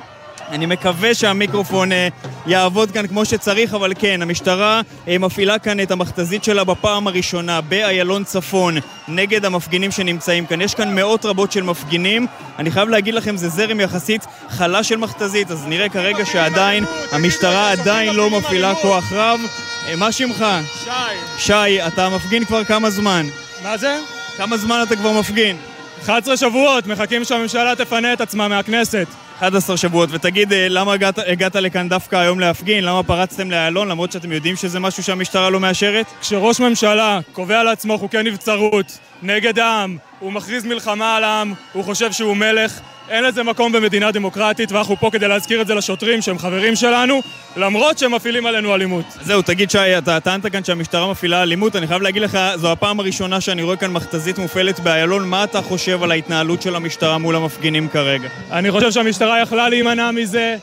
אני 0.51 0.65
מקווה 0.65 1.13
שהמיקרופון 1.13 1.91
אה, 1.91 2.07
יעבוד 2.45 2.91
כאן 2.91 3.07
כמו 3.07 3.25
שצריך, 3.25 3.73
אבל 3.73 3.93
כן, 3.99 4.21
המשטרה 4.21 4.81
אה, 5.07 5.17
מפעילה 5.17 5.59
כאן 5.59 5.79
את 5.79 5.91
המכתזית 5.91 6.43
שלה 6.43 6.63
בפעם 6.63 7.07
הראשונה 7.07 7.61
באיילון 7.61 8.23
צפון 8.23 8.77
נגד 9.07 9.45
המפגינים 9.45 9.91
שנמצאים 9.91 10.45
כאן. 10.45 10.61
יש 10.61 10.75
כאן 10.75 10.95
מאות 10.95 11.25
רבות 11.25 11.51
של 11.51 11.63
מפגינים. 11.63 12.27
אני 12.59 12.71
חייב 12.71 12.89
להגיד 12.89 13.13
לכם, 13.13 13.37
זה 13.37 13.49
זרם 13.49 13.79
יחסית 13.79 14.25
חלש 14.49 14.89
של 14.89 14.97
מכתזית, 14.97 15.51
אז 15.51 15.67
נראה 15.67 15.89
כרגע 15.89 16.25
שעדיין, 16.25 16.85
המשטרה 17.11 17.71
עדיין 17.71 18.15
לא 18.15 18.29
מפעילה 18.29 18.75
כוח 18.75 19.11
רב. 19.11 19.39
אה, 19.87 19.95
מה 19.95 20.11
שמך? 20.11 20.45
שי. 20.83 20.89
שי, 21.37 21.87
אתה 21.87 22.09
מפגין 22.09 22.45
כבר 22.45 22.63
כמה 22.63 22.89
זמן? 22.89 23.25
מה 23.63 23.77
זה? 23.77 23.99
כמה 24.37 24.57
זמן 24.57 24.83
אתה 24.87 24.95
כבר 24.95 25.11
מפגין? 25.11 25.57
11 26.03 26.37
שבועות, 26.37 26.87
מחכים 26.87 27.23
שהממשלה 27.23 27.75
תפנה 27.75 28.13
את 28.13 28.21
עצמה 28.21 28.47
מהכנסת. 28.47 29.07
11 29.39 29.77
שבועות, 29.77 30.09
ותגיד 30.11 30.53
אה, 30.53 30.67
למה 30.69 30.93
הגעת, 30.93 31.19
הגעת 31.27 31.55
לכאן 31.55 31.89
דווקא 31.89 32.15
היום 32.15 32.39
להפגין? 32.39 32.83
למה 32.83 33.03
פרצתם 33.03 33.51
לאיילון 33.51 33.87
למרות 33.87 34.11
שאתם 34.11 34.31
יודעים 34.31 34.55
שזה 34.55 34.79
משהו 34.79 35.03
שהמשטרה 35.03 35.49
לא 35.49 35.59
מאשרת? 35.59 36.05
כשראש 36.21 36.59
ממשלה 36.59 37.19
קובע 37.31 37.63
לעצמו 37.63 37.97
חוקי 37.97 38.23
נבצרות 38.23 38.97
נגד 39.21 39.59
העם, 39.59 39.97
הוא 40.19 40.33
מכריז 40.33 40.65
מלחמה 40.65 41.15
על 41.15 41.23
העם, 41.23 41.53
הוא 41.73 41.83
חושב 41.83 42.11
שהוא 42.11 42.35
מלך, 42.37 42.79
אין 43.09 43.23
לזה 43.23 43.43
מקום 43.43 43.71
במדינה 43.71 44.11
דמוקרטית, 44.11 44.71
ואנחנו 44.71 44.97
פה 44.99 45.09
כדי 45.11 45.27
להזכיר 45.27 45.61
את 45.61 45.67
זה 45.67 45.75
לשוטרים 45.75 46.21
שהם 46.21 46.39
חברים 46.39 46.75
שלנו, 46.75 47.21
למרות 47.57 47.97
שהם 47.97 48.15
מפעילים 48.15 48.45
עלינו 48.45 48.75
אלימות. 48.75 49.05
זהו, 49.21 49.41
תגיד 49.41 49.71
שי, 49.71 49.97
אתה 49.97 50.19
טענת 50.19 50.45
כאן 50.45 50.63
שהמשטרה 50.63 51.11
מפעילה 51.11 51.43
אלימות, 51.43 51.75
אני 51.75 51.87
חייב 51.87 52.01
להגיד 52.01 52.21
לך, 52.21 52.39
זו 52.55 52.71
הפעם 52.71 52.99
הראשונה 52.99 53.41
שאני 53.41 53.63
רואה 53.63 53.75
כאן 53.75 53.91
מכתזית 53.91 54.37
מופעלת 54.37 54.79
באיילון, 54.79 55.29
מה 55.29 55.43
אתה 55.43 55.61
חושב 55.61 56.03
על 56.03 56.11
ההתנהלות 56.11 56.61
של 56.61 56.75
המשטרה 56.75 57.17
מול 57.17 57.35
המפגינים 57.35 57.89
כרגע? 57.89 58.29
אני 58.51 58.71
חושב 58.71 58.91
שהמשטרה 58.91 59.41
יכלה 59.41 59.69
להימנע 59.69 60.11
מזה. 60.11 60.55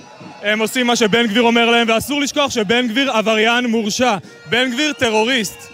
הם 0.43 0.59
עושים 0.59 0.87
מה 0.87 0.97
שבן 0.97 1.27
גביר 1.27 1.43
אומר 1.43 1.71
להם, 1.71 1.89
ואסור 1.89 2.21
לשכוח 2.21 2.51
שבן 2.51 2.89
גביר 2.89 3.11
עבריין 3.11 3.67
מורשע. 3.67 4.17
בן 4.51 4.71
גביר 4.71 4.93
טרוריסט. 4.93 5.74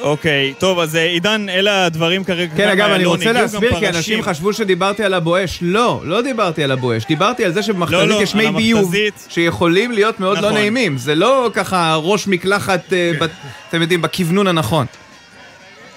אוקיי, 0.00 0.54
טוב, 0.58 0.78
אז 0.78 0.96
אה, 0.96 1.02
עידן, 1.04 1.46
אלה 1.48 1.84
הדברים 1.84 2.24
כרגע. 2.24 2.54
כן, 2.56 2.68
אגב, 2.68 2.90
אני 2.90 3.04
לא, 3.04 3.08
רוצה 3.08 3.20
הגיעו 3.30 3.34
גם 3.34 3.42
להסביר, 3.42 3.78
כי. 3.78 3.88
אנשים 3.88 4.22
חשבו 4.22 4.52
שדיברתי 4.52 5.04
על 5.04 5.14
הבואש. 5.14 5.58
לא, 5.62 6.00
לא 6.04 6.22
דיברתי 6.22 6.64
על 6.64 6.70
הבואש. 6.70 7.06
דיברתי 7.06 7.44
על 7.44 7.52
זה 7.52 7.60
לא, 7.60 7.66
שבמכתזית 7.66 8.08
לא, 8.08 8.22
יש 8.22 8.34
מי 8.34 8.50
ביוב. 8.50 8.94
שיכולים 9.28 9.92
להיות 9.92 10.20
מאוד 10.20 10.38
לא 10.38 10.48
נכון. 10.48 10.54
נעימים. 10.60 10.98
זה 10.98 11.14
לא 11.14 11.50
ככה 11.54 11.94
ראש 12.02 12.26
מקלחת, 12.26 12.92
אה, 12.92 13.12
ב- 13.20 13.26
אתם 13.68 13.82
יודעים, 13.82 14.02
בכוונון 14.02 14.46
הנכון. 14.46 14.86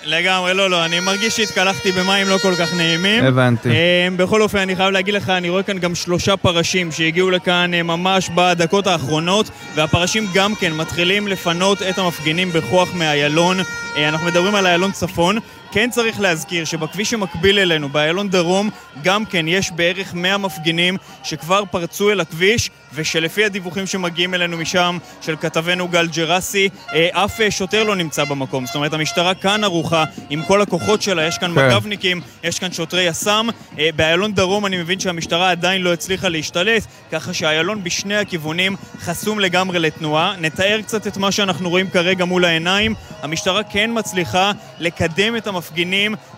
לגמרי, 0.06 0.54
לא, 0.54 0.70
לא, 0.70 0.86
אני 0.86 1.00
מרגיש 1.00 1.38
שהתקלחתי 1.38 1.92
במים 1.92 2.28
לא 2.28 2.38
כל 2.38 2.56
כך 2.60 2.74
נעימים. 2.74 3.24
הבנתי. 3.26 3.70
אה, 3.70 4.08
בכל 4.18 4.42
אופן, 4.42 4.58
אני 4.58 4.76
חייב 4.76 4.90
להגיד 4.92 5.14
לך, 5.14 5.30
אני 5.30 5.50
רואה 5.50 5.64
כאן 5.64 5.78
גם 5.78 5.96
שלושה 5.96 6.38
פרשים 6.38 6.92
שהגיעו 6.92 7.30
לכאן 7.30 7.74
אה, 7.74 7.84
ממש 7.84 8.30
בדקות 8.36 8.88
האחרונות, 8.88 9.50
והפרשים 9.76 10.28
גם 10.34 10.56
כן 10.56 10.74
מתחילים 10.74 11.28
לפנות 11.28 11.82
את 11.82 11.98
המפגינים 11.98 12.52
בכוח 12.52 12.94
מאיילון. 12.94 13.58
אה, 13.98 14.10
אנחנו 14.10 14.28
מדברים 14.28 14.56
על 14.56 14.68
איילון 14.68 14.92
צפון. 14.92 15.38
כן 15.72 15.90
צריך 15.90 16.20
להזכיר 16.20 16.66
שבכביש 16.66 17.10
שמקביל 17.10 17.60
אלינו, 17.60 17.90
באיילון 17.90 18.30
דרום, 18.30 18.70
גם 19.04 19.26
כן 19.26 19.48
יש 19.48 19.72
בערך 19.72 20.14
100 20.14 20.38
מפגינים 20.38 20.98
שכבר 21.24 21.64
פרצו 21.72 22.12
אל 22.12 22.20
הכביש, 22.20 22.70
ושלפי 22.94 23.46
הדיווחים 23.46 23.88
שמגיעים 23.88 24.34
אלינו 24.34 24.58
משם, 24.58 24.98
של 25.22 25.36
כתבנו 25.36 25.88
גל 25.88 26.08
ג'רסי, 26.08 26.70
אה, 26.94 27.10
אף 27.12 27.42
אה, 27.42 27.52
שוטר 27.52 27.84
לא 27.84 27.96
נמצא 27.96 28.24
במקום. 28.24 28.66
זאת 28.66 28.76
אומרת, 28.76 28.94
המשטרה 28.94 29.34
כאן 29.34 29.64
ערוכה 29.64 30.04
עם 30.30 30.44
כל 30.44 30.62
הכוחות 30.62 31.02
שלה, 31.02 31.28
יש 31.28 31.38
כאן 31.38 31.56
כן. 31.56 31.68
מג"בניקים, 31.68 32.22
יש 32.44 32.60
כאן 32.60 32.72
שוטרי 32.72 33.04
יס"מ. 33.04 33.50
אה, 33.80 33.90
באיילון 33.96 34.34
דרום 34.34 34.66
אני 34.66 34.78
מבין 34.78 35.00
שהמשטרה 35.00 35.52
עדיין 35.52 35.82
לא 35.82 35.94
הצליחה 35.94 36.30
להשתלט, 36.30 36.84
ככה 37.12 37.34
שהאיילון 37.34 37.84
בשני 37.84 38.18
הכיוונים 38.18 38.76
חסום 39.00 39.40
לגמרי 39.40 39.80
לתנועה. 39.80 40.36
נתאר 40.40 40.82
קצת 40.82 41.08
את 41.08 41.18
מה 41.18 41.32
שאנחנו 41.32 41.70
רואים 41.70 41.90
כרגע 41.90 42.26
מול 42.26 42.46
העיניים. 42.46 42.96
המשטרה 43.22 43.64
כן 43.64 43.90
מצליחה 43.94 44.52
לקדם 44.80 45.38
את 45.38 45.48
המפגינים 45.48 45.61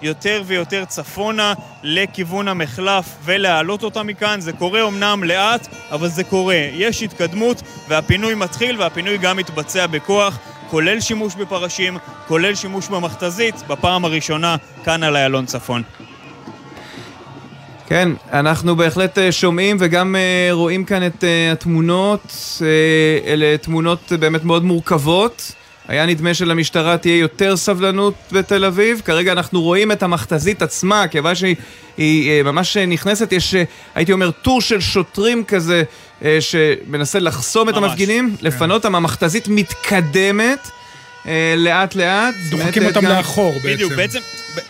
יותר 0.02 0.44
ויותר 0.46 0.86
צפונה 0.86 1.54
לכיוון 1.84 2.48
המחלף 2.48 3.06
ולהעלות 3.24 3.84
אותם 3.84 4.08
מכאן. 4.08 4.42
זה 4.42 4.54
קורה 4.54 4.88
אמנם 4.88 5.24
לאט, 5.24 5.68
אבל 5.92 6.08
זה 6.08 6.24
קורה. 6.24 6.68
יש 6.74 7.04
התקדמות 7.04 7.62
והפינוי 7.88 8.36
מתחיל 8.36 8.82
והפינוי 8.82 9.18
גם 9.18 9.38
מתבצע 9.38 9.88
בכוח. 9.88 10.38
כולל 10.70 11.00
שימוש 11.00 11.36
בפרשים, 11.36 11.98
כולל 12.28 12.56
שימוש 12.56 12.88
במכתזית, 12.88 13.56
בפעם 13.68 14.06
הראשונה 14.06 14.56
כאן 14.84 15.04
על 15.04 15.16
איילון 15.16 15.46
צפון. 15.46 15.84
כן, 17.88 18.10
אנחנו 18.32 18.76
בהחלט 18.76 19.18
אה, 19.18 19.32
שומעים 19.32 19.78
וגם 19.80 20.16
אה, 20.16 20.50
רואים 20.52 20.86
כאן 20.86 21.08
את 21.08 21.24
אה, 21.24 21.52
התמונות. 21.52 22.34
אלה 23.26 23.58
תמונות 23.58 24.12
באמת 24.20 24.44
מאוד 24.44 24.64
מורכבות. 24.64 25.52
היה 25.88 26.06
נדמה 26.06 26.34
שלמשטרה 26.34 26.98
תהיה 26.98 27.18
יותר 27.18 27.58
סבלנות 27.58 28.14
בתל 28.32 28.66
אביב. 28.66 29.02
כרגע 29.06 29.32
אנחנו 29.32 29.62
רואים 29.62 29.92
את 29.92 30.04
המכתזית 30.04 30.62
עצמה, 30.62 31.08
כיוון 31.08 31.36
שהיא 31.36 31.56
היא, 31.98 32.32
אה, 32.32 32.44
ממש 32.44 32.78
נכנסת. 32.78 33.32
יש, 33.32 33.56
אה, 33.56 33.64
הייתי 33.96 34.14
אומר, 34.14 34.32
טור 34.32 34.62
של 34.62 34.80
שוטרים 34.80 35.44
כזה, 35.44 35.84
אה, 36.24 36.38
שמנסה 36.42 37.20
לחסום 37.20 37.70
את 37.70 37.76
ממש, 37.76 37.90
המפגינים, 37.90 38.36
לפנות 38.42 38.86
אותם. 38.86 38.96
המכתזית 38.96 39.48
מתקדמת. 39.48 40.72
אה, 41.28 41.54
לאט 41.58 41.96
לאט. 41.96 42.34
דוחקים 42.50 42.86
אותם 42.86 43.02
גם- 43.02 43.12
לאחור 43.12 43.54
בעצם. 43.54 43.68
בדיוק, 43.74 43.94
בעצם, 43.94 44.20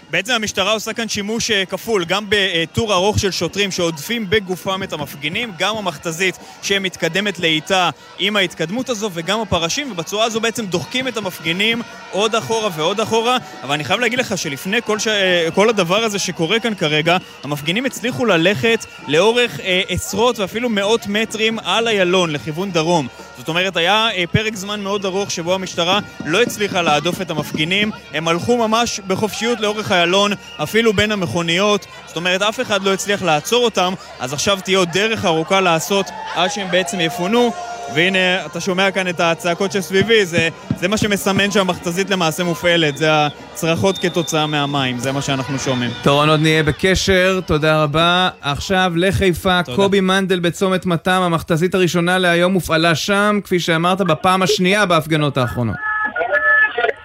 בעצם 0.09 0.33
המשטרה 0.33 0.71
עושה 0.71 0.93
כאן 0.93 1.09
שימוש 1.09 1.51
אה, 1.51 1.65
כפול, 1.65 2.05
גם 2.05 2.25
בטור 2.29 2.93
ארוך 2.93 3.19
של 3.19 3.31
שוטרים 3.31 3.71
שעודפים 3.71 4.29
בגופם 4.29 4.83
את 4.83 4.93
המפגינים, 4.93 5.51
גם 5.59 5.77
המכתזית 5.77 6.35
שמתקדמת 6.61 7.39
לאיטה 7.39 7.89
עם 8.19 8.35
ההתקדמות 8.35 8.89
הזו, 8.89 9.09
וגם 9.13 9.39
הפרשים, 9.41 9.91
ובצורה 9.91 10.25
הזו 10.25 10.39
בעצם 10.41 10.65
דוחקים 10.65 11.07
את 11.07 11.17
המפגינים 11.17 11.81
עוד 12.11 12.35
אחורה 12.35 12.69
ועוד 12.75 12.99
אחורה, 12.99 13.37
אבל 13.63 13.73
אני 13.73 13.83
חייב 13.83 13.99
להגיד 13.99 14.19
לך 14.19 14.37
שלפני 14.37 14.77
כל, 14.85 14.99
ש... 14.99 15.07
אה, 15.07 15.47
כל 15.55 15.69
הדבר 15.69 16.03
הזה 16.03 16.19
שקורה 16.19 16.59
כאן 16.59 16.75
כרגע, 16.75 17.17
המפגינים 17.43 17.85
הצליחו 17.85 18.25
ללכת 18.25 18.85
לאורך 19.07 19.59
אה, 19.59 19.81
עשרות 19.89 20.39
ואפילו 20.39 20.69
מאות 20.69 21.07
מטרים 21.07 21.59
על 21.59 21.87
איילון 21.87 22.29
לכיוון 22.31 22.71
דרום. 22.71 23.07
זאת 23.37 23.47
אומרת, 23.47 23.77
היה 23.77 24.07
אה, 24.15 24.23
פרק 24.31 24.55
זמן 24.55 24.79
מאוד 24.79 25.05
ארוך 25.05 25.31
שבו 25.31 25.53
המשטרה 25.53 25.99
לא 26.25 26.42
הצליחה 26.43 26.81
להדוף 26.81 27.21
את 27.21 27.29
המפגינים. 27.29 27.91
הם 28.13 28.27
הלכו 28.27 28.67
ממש 28.67 28.99
בחופשיות 29.07 29.59
לאורך 29.59 29.91
איילון, 29.91 30.31
אפילו 30.63 30.93
בין 30.93 31.11
המכוניות. 31.11 31.85
זאת 32.07 32.15
אומרת, 32.15 32.41
אף 32.41 32.61
אחד 32.61 32.83
לא 32.83 32.93
הצליח 32.93 33.21
לעצור 33.21 33.65
אותם, 33.65 33.93
אז 34.19 34.33
עכשיו 34.33 34.59
תהיה 34.63 34.77
עוד 34.77 34.89
דרך 34.93 35.25
ארוכה 35.25 35.61
לעשות 35.61 36.05
עד 36.35 36.51
שהם 36.51 36.71
בעצם 36.71 36.99
יפונו. 36.99 37.51
והנה, 37.95 38.45
אתה 38.45 38.59
שומע 38.59 38.91
כאן 38.91 39.07
את 39.07 39.19
הצעקות 39.19 39.71
שסביבי, 39.71 40.25
זה, 40.25 40.49
זה 40.79 40.87
מה 40.87 40.97
שמסמן 40.97 41.51
שהמכתזית 41.51 42.09
למעשה 42.09 42.43
מופעלת, 42.43 42.97
זה 42.97 43.09
הצרחות 43.11 43.97
כתוצאה 43.97 44.47
מהמים, 44.47 44.99
זה 44.99 45.11
מה 45.11 45.21
שאנחנו 45.21 45.59
שומעים. 45.59 45.91
טורון 46.03 46.29
עוד 46.29 46.39
נהיה 46.39 46.63
בקשר, 46.63 47.39
תודה 47.45 47.83
רבה. 47.83 48.29
עכשיו 48.41 48.93
לחיפה, 48.95 49.63
תודה. 49.63 49.77
קובי 49.77 50.01
מנדל 50.01 50.39
בצומת 50.39 50.85
מתם, 50.85 51.21
המכתזית 51.21 51.75
הראשונה 51.75 52.17
להיום 52.17 52.53
הופעלה 52.53 52.95
שם, 52.95 53.39
כפי 53.43 53.59
שאמרת, 53.59 54.01
בפעם 54.01 54.41
השנייה 54.41 54.85
בהפגנות 54.85 55.37
האחרונות. 55.37 55.92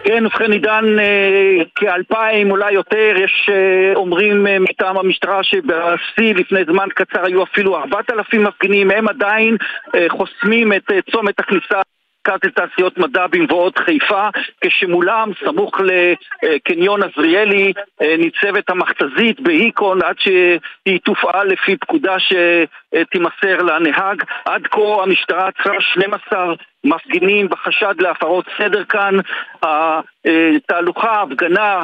כן, 0.08 0.26
ובכן 0.26 0.52
עידן, 0.52 0.98
אה, 0.98 1.64
כאלפיים, 1.74 2.50
אולי 2.50 2.72
יותר, 2.72 3.14
יש 3.24 3.50
אה, 3.52 3.92
אומרים 3.94 4.46
אה, 4.46 4.58
מטעם 4.58 4.98
המשטרה 4.98 5.42
שבשיא 5.42 6.34
לפני 6.34 6.60
זמן 6.64 6.88
קצר 6.94 7.24
היו 7.24 7.42
אפילו 7.42 7.76
ארבעת 7.76 8.10
אלפים 8.10 8.44
מפגינים, 8.44 8.90
הם 8.90 9.08
עדיין 9.08 9.56
חוסמים 10.08 10.72
את 10.72 10.90
צומת 11.12 11.40
הכניסה 11.40 11.80
מרכז 12.28 12.38
לתעשיות 12.44 12.98
מדע 12.98 13.26
במבואות 13.26 13.78
חיפה, 13.78 14.28
כשמולם, 14.60 15.30
סמוך 15.44 15.80
לקניון 16.42 17.02
עזריאלי, 17.02 17.72
אה, 18.02 18.16
ניצבת 18.18 18.70
המכתזית 18.70 19.40
בהיקון 19.40 20.02
עד 20.02 20.16
שהיא 20.18 21.00
תופעל 21.04 21.48
לפי 21.48 21.76
פקודה 21.76 22.16
שתימסר 22.18 23.62
לנהג. 23.62 24.22
עד 24.44 24.66
כה 24.66 25.02
המשטרה 25.02 25.48
עצרה 25.48 25.80
12 25.80 26.54
מפגינים 26.84 27.48
בחשד 27.48 27.94
להפרות 28.00 28.44
סדר 28.58 28.84
כאן. 28.84 29.14
התהלוכה, 29.62 31.10
ההפגנה 31.10 31.82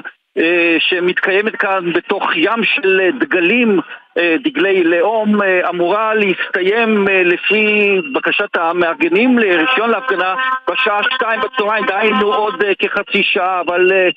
שמתקיימת 0.78 1.56
כאן 1.56 1.92
בתוך 1.92 2.36
ים 2.36 2.64
של 2.64 3.00
אה, 3.00 3.10
דגלים, 3.20 3.80
אה, 4.18 4.36
דגלי 4.44 4.84
לאום, 4.84 5.42
אה, 5.42 5.68
אמורה 5.68 6.14
להסתיים 6.14 7.08
אה, 7.08 7.22
לפי 7.22 7.96
בקשת 8.14 8.56
המארגנים 8.56 9.38
לרישיון 9.38 9.90
להפגנה 9.90 10.34
בשעה 10.70 11.02
שתיים 11.02 11.40
בצהריים, 11.40 11.86
דהיינו 11.86 12.34
עוד 12.34 12.62
אה, 12.62 12.72
כחצי 12.78 13.22
שעה, 13.22 13.60
אבל 13.60 13.92
אה, 13.92 14.08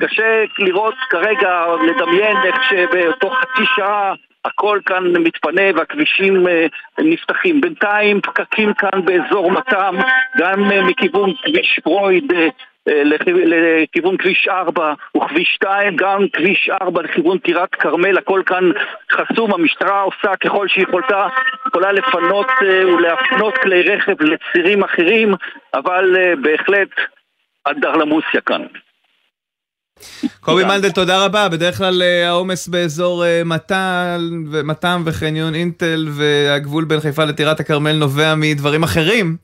קשה 0.00 0.44
לראות 0.58 0.94
כרגע, 1.10 1.66
לדמיין 1.82 2.36
איך 2.44 2.56
שבתוך 2.70 3.34
חצי 3.34 3.62
שעה 3.76 4.14
הכל 4.44 4.80
כאן 4.86 5.04
מתפנה 5.16 5.62
והכבישים 5.74 6.48
אה, 6.48 6.66
נפתחים. 6.98 7.60
בינתיים 7.60 8.20
פקקים 8.20 8.74
כאן 8.74 9.04
באזור 9.04 9.50
מתם, 9.50 9.96
גם 10.38 10.72
אה, 10.72 10.82
מכיוון 10.82 11.32
כביש 11.42 11.80
פרויד 11.84 12.32
אה, 12.32 12.38
אה, 12.38 12.48
לכיוון 12.86 14.16
כביש 14.16 14.48
4 14.50 14.94
וכביש 15.16 15.54
2, 15.54 15.96
גם 15.96 16.26
כביש 16.32 16.70
4 16.82 17.02
לכיוון 17.02 17.38
טירת 17.38 17.74
כרמל, 17.74 18.18
הכל 18.18 18.42
כאן 18.46 18.70
חסום, 19.12 19.54
המשטרה 19.54 20.02
עושה 20.02 20.36
ככל 20.36 20.68
שיכולתה, 20.68 21.26
יכולה 21.68 21.92
לפנות 21.92 22.46
אה, 22.62 22.94
ולהפנות 22.94 23.54
כלי 23.62 23.82
רכב 23.82 24.22
לצירים 24.22 24.84
אחרים, 24.84 25.34
אבל 25.74 26.16
אה, 26.16 26.32
בהחלט 26.42 26.88
אנדרלמוסיה 27.66 28.40
כאן. 28.46 28.62
קובי. 30.40 30.64
מנדל, 30.64 30.90
תודה 30.90 31.24
רבה. 31.24 31.48
בדרך 31.48 31.78
כלל 31.78 32.02
אה, 32.02 32.28
העומס 32.28 32.68
באזור 32.68 33.24
מתם 34.64 35.02
וחניון 35.04 35.54
אינטל 35.54 36.06
והגבול 36.16 36.84
בין 36.84 37.00
חיפה 37.00 37.24
לטירת 37.24 37.60
הכרמל 37.60 37.92
נובע 37.92 38.34
מדברים 38.34 38.82
אחרים. 38.82 39.36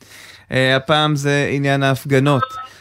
הפעם 0.50 1.16
זה 1.16 1.48
עניין 1.50 1.82
ההפגנות. 1.82 2.71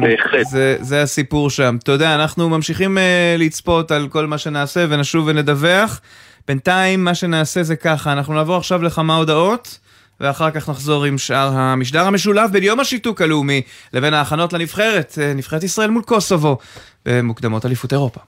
בהחלט. 0.00 0.46
זה, 0.50 0.76
זה 0.80 1.02
הסיפור 1.02 1.50
שם. 1.50 1.76
אתה 1.82 1.92
יודע, 1.92 2.14
אנחנו 2.14 2.48
ממשיכים 2.48 2.98
אה, 2.98 3.36
לצפות 3.38 3.90
על 3.90 4.08
כל 4.08 4.26
מה 4.26 4.38
שנעשה 4.38 4.86
ונשוב 4.88 5.26
ונדווח. 5.26 6.00
בינתיים 6.48 7.04
מה 7.04 7.14
שנעשה 7.14 7.62
זה 7.62 7.76
ככה, 7.76 8.12
אנחנו 8.12 8.34
נעבור 8.34 8.56
עכשיו 8.56 8.82
לכמה 8.82 9.16
הודעות. 9.16 9.78
ואחר 10.20 10.50
כך 10.50 10.68
נחזור 10.68 11.04
עם 11.04 11.18
שאר 11.18 11.52
המשדר 11.52 12.06
המשולב 12.06 12.52
בין 12.52 12.62
יום 12.62 12.80
השיתוק 12.80 13.22
הלאומי 13.22 13.62
לבין 13.92 14.14
ההכנות 14.14 14.52
לנבחרת, 14.52 15.18
אה, 15.20 15.34
נבחרת 15.34 15.62
ישראל 15.62 15.90
מול 15.90 16.02
קוסובו, 16.02 16.58
במוקדמות 17.06 17.66
אליפות 17.66 17.92
אירופה. 17.92 18.20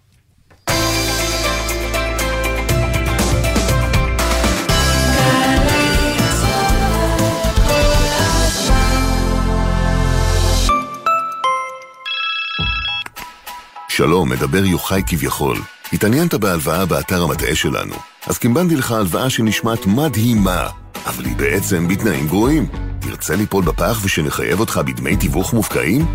שלום, 13.96 14.28
מדבר 14.28 14.64
יוחאי 14.64 15.02
כביכול. 15.07 15.59
התעניינת 15.92 16.35
בהלוואה 16.35 16.87
באתר 16.87 17.22
המטעה 17.22 17.54
שלנו, 17.54 17.94
אז 18.26 18.38
קימבנתי 18.38 18.76
לך 18.76 18.92
הלוואה 18.92 19.30
שנשמעת 19.30 19.87
מדהימה, 19.87 20.68
אבל 21.07 21.24
היא 21.24 21.37
בעצם 21.37 21.88
בתנאים 21.88 22.26
גרועים. 22.26 22.66
תרצה 23.00 23.37
ליפול 23.37 23.64
בפח 23.64 24.00
ושנחייב 24.04 24.61
אותך 24.61 24.80
בדמי 24.87 25.16
תיווך 25.16 25.54
מופקעים? 25.54 26.07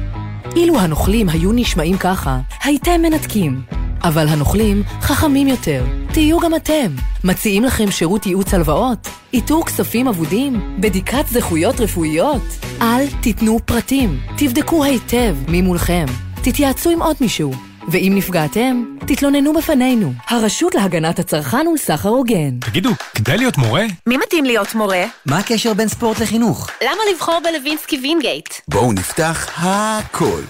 אילו 0.56 0.80
הנוכלים 0.80 1.30
היו 1.30 1.52
נשמעים 1.52 1.98
ככה, 1.98 2.40
הייתם 2.64 3.02
מנתקים. 3.02 3.62
אבל 4.04 4.28
הנוכלים 4.28 4.84
חכמים 5.02 5.48
יותר. 5.48 5.86
תהיו 6.14 6.40
גם 6.40 6.56
אתם. 6.56 6.92
מציעים 7.24 7.64
לכם 7.64 7.92
שירות 7.92 8.26
ייעוץ 8.26 8.54
הלוואות? 8.54 9.10
איתור 9.34 9.66
כספים 9.66 10.08
אבודים? 10.08 10.76
בדיקת 10.80 11.28
זכויות 11.28 11.80
רפואיות? 11.80 12.44
אל 12.82 13.06
תיתנו 13.22 13.60
פרטים. 13.66 14.20
תבדקו 14.38 14.84
היטב 14.84 15.36
מי 15.48 15.62
מולכם. 15.62 16.06
תתייעצו 16.44 16.90
עם 16.90 17.02
עוד 17.02 17.16
מישהו. 17.22 17.69
ואם 17.92 18.14
נפגעתם, 18.16 18.84
תתלוננו 19.06 19.54
בפנינו. 19.54 20.14
הרשות 20.28 20.76
להגנת 20.76 21.20
הצרכן 21.20 21.68
ולסחר 21.68 22.10
הוגן. 22.10 22.60
תגידו, 22.60 22.90
כדאי 23.16 23.38
להיות 23.38 23.58
מורה? 23.58 23.86
מי 24.08 24.18
מתאים 24.18 24.46
להיות 24.46 24.76
מורה? 24.76 25.06
מה 25.26 25.38
הקשר 25.38 25.74
בין 25.74 25.88
ספורט 25.88 26.20
לחינוך? 26.20 26.70
למה 26.82 27.02
לבחור 27.14 27.40
בלווינסקי 27.44 28.00
וינגייט? 28.04 28.50
בואו 28.68 28.94
נפתח 28.94 29.50
הכל. 29.58 30.42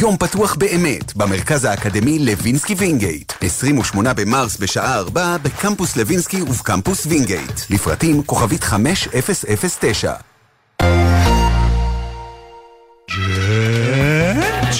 יום 0.00 0.16
פתוח 0.16 0.54
באמת, 0.54 1.16
במרכז 1.16 1.64
האקדמי 1.64 2.18
לוינסקי 2.18 2.74
וינגייט. 2.74 3.32
28 3.40 4.12
במרס 4.14 4.56
בשעה 4.56 4.94
4 4.94 5.36
בקמפוס 5.42 5.96
לוינסקי 5.96 6.42
ובקמפוס 6.42 7.06
וינגייט. 7.06 7.60
לפרטים 7.70 8.22
כוכבית 8.22 8.64
5009. 8.64 10.29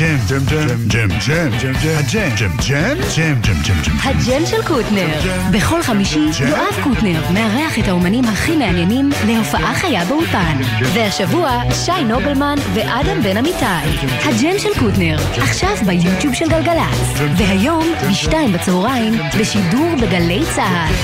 ג'ם, 0.00 0.16
ג'ם, 0.28 0.44
ג'ם, 0.46 0.68
ג'ם, 0.88 1.08
ג'ם, 1.26 1.50
ג'ם, 1.60 1.90
הג'ם, 1.98 2.30
ג'ם, 2.36 2.50
ג'ם, 2.68 3.00
ג'ם, 3.16 3.34
ג'ם, 3.42 3.62
ג'ם, 3.62 3.82
ג'ם. 3.84 3.96
הג'ם 4.02 4.46
של 4.46 4.62
קוטנר. 4.66 5.08
בכל 5.50 5.82
חמישי 5.82 6.30
יואב 6.48 6.74
קוטנר 6.82 7.22
מארח 7.34 7.78
את 7.78 7.88
האומנים 7.88 8.24
הכי 8.24 8.56
מעניינים 8.56 9.10
להופעה 9.26 9.74
חיה 9.74 10.04
באולפן. 10.04 10.56
והשבוע 10.94 11.62
שי 11.84 12.04
נובלמן 12.04 12.54
ואדם 12.74 13.22
בן 13.22 13.36
אמיתי. 13.36 14.06
הג'ם 14.24 14.58
של 14.58 14.78
קוטנר, 14.78 15.16
עכשיו 15.36 15.76
ביוטיוב 15.86 16.34
של 16.34 16.48
גלגלצ. 16.48 17.20
והיום, 17.36 17.88
בשתיים 18.10 18.52
בצהריים, 18.52 19.20
בשידור 19.40 19.94
בגלי 20.02 20.42
צה"ל. 20.54 20.94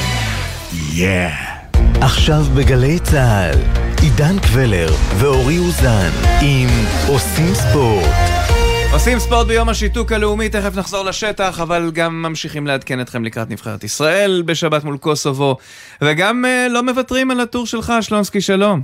יאה. 0.92 1.30
עכשיו 2.00 2.44
בגלי 2.54 2.98
צה"ל, 2.98 3.58
עידן 4.02 4.38
קבלר 4.38 4.94
ואורי 5.18 5.58
אוזן 5.58 6.10
עם 6.40 6.68
עושים 7.06 7.54
ספורט. 7.54 8.35
עושים 8.96 9.18
ספורט 9.18 9.46
ביום 9.46 9.68
השיתוק 9.68 10.12
הלאומי, 10.12 10.48
תכף 10.48 10.76
נחזור 10.78 11.04
לשטח, 11.04 11.60
אבל 11.60 11.90
גם 11.94 12.22
ממשיכים 12.22 12.66
לעדכן 12.66 13.00
אתכם 13.00 13.24
לקראת 13.24 13.50
נבחרת 13.50 13.84
ישראל 13.84 14.42
בשבת 14.46 14.84
מול 14.84 14.96
קוסובו, 14.96 15.56
וגם 16.02 16.44
uh, 16.44 16.72
לא 16.72 16.82
מוותרים 16.82 17.30
על 17.30 17.40
הטור 17.40 17.66
שלך, 17.66 17.92
שלונסקי, 18.00 18.40
שלום. 18.40 18.80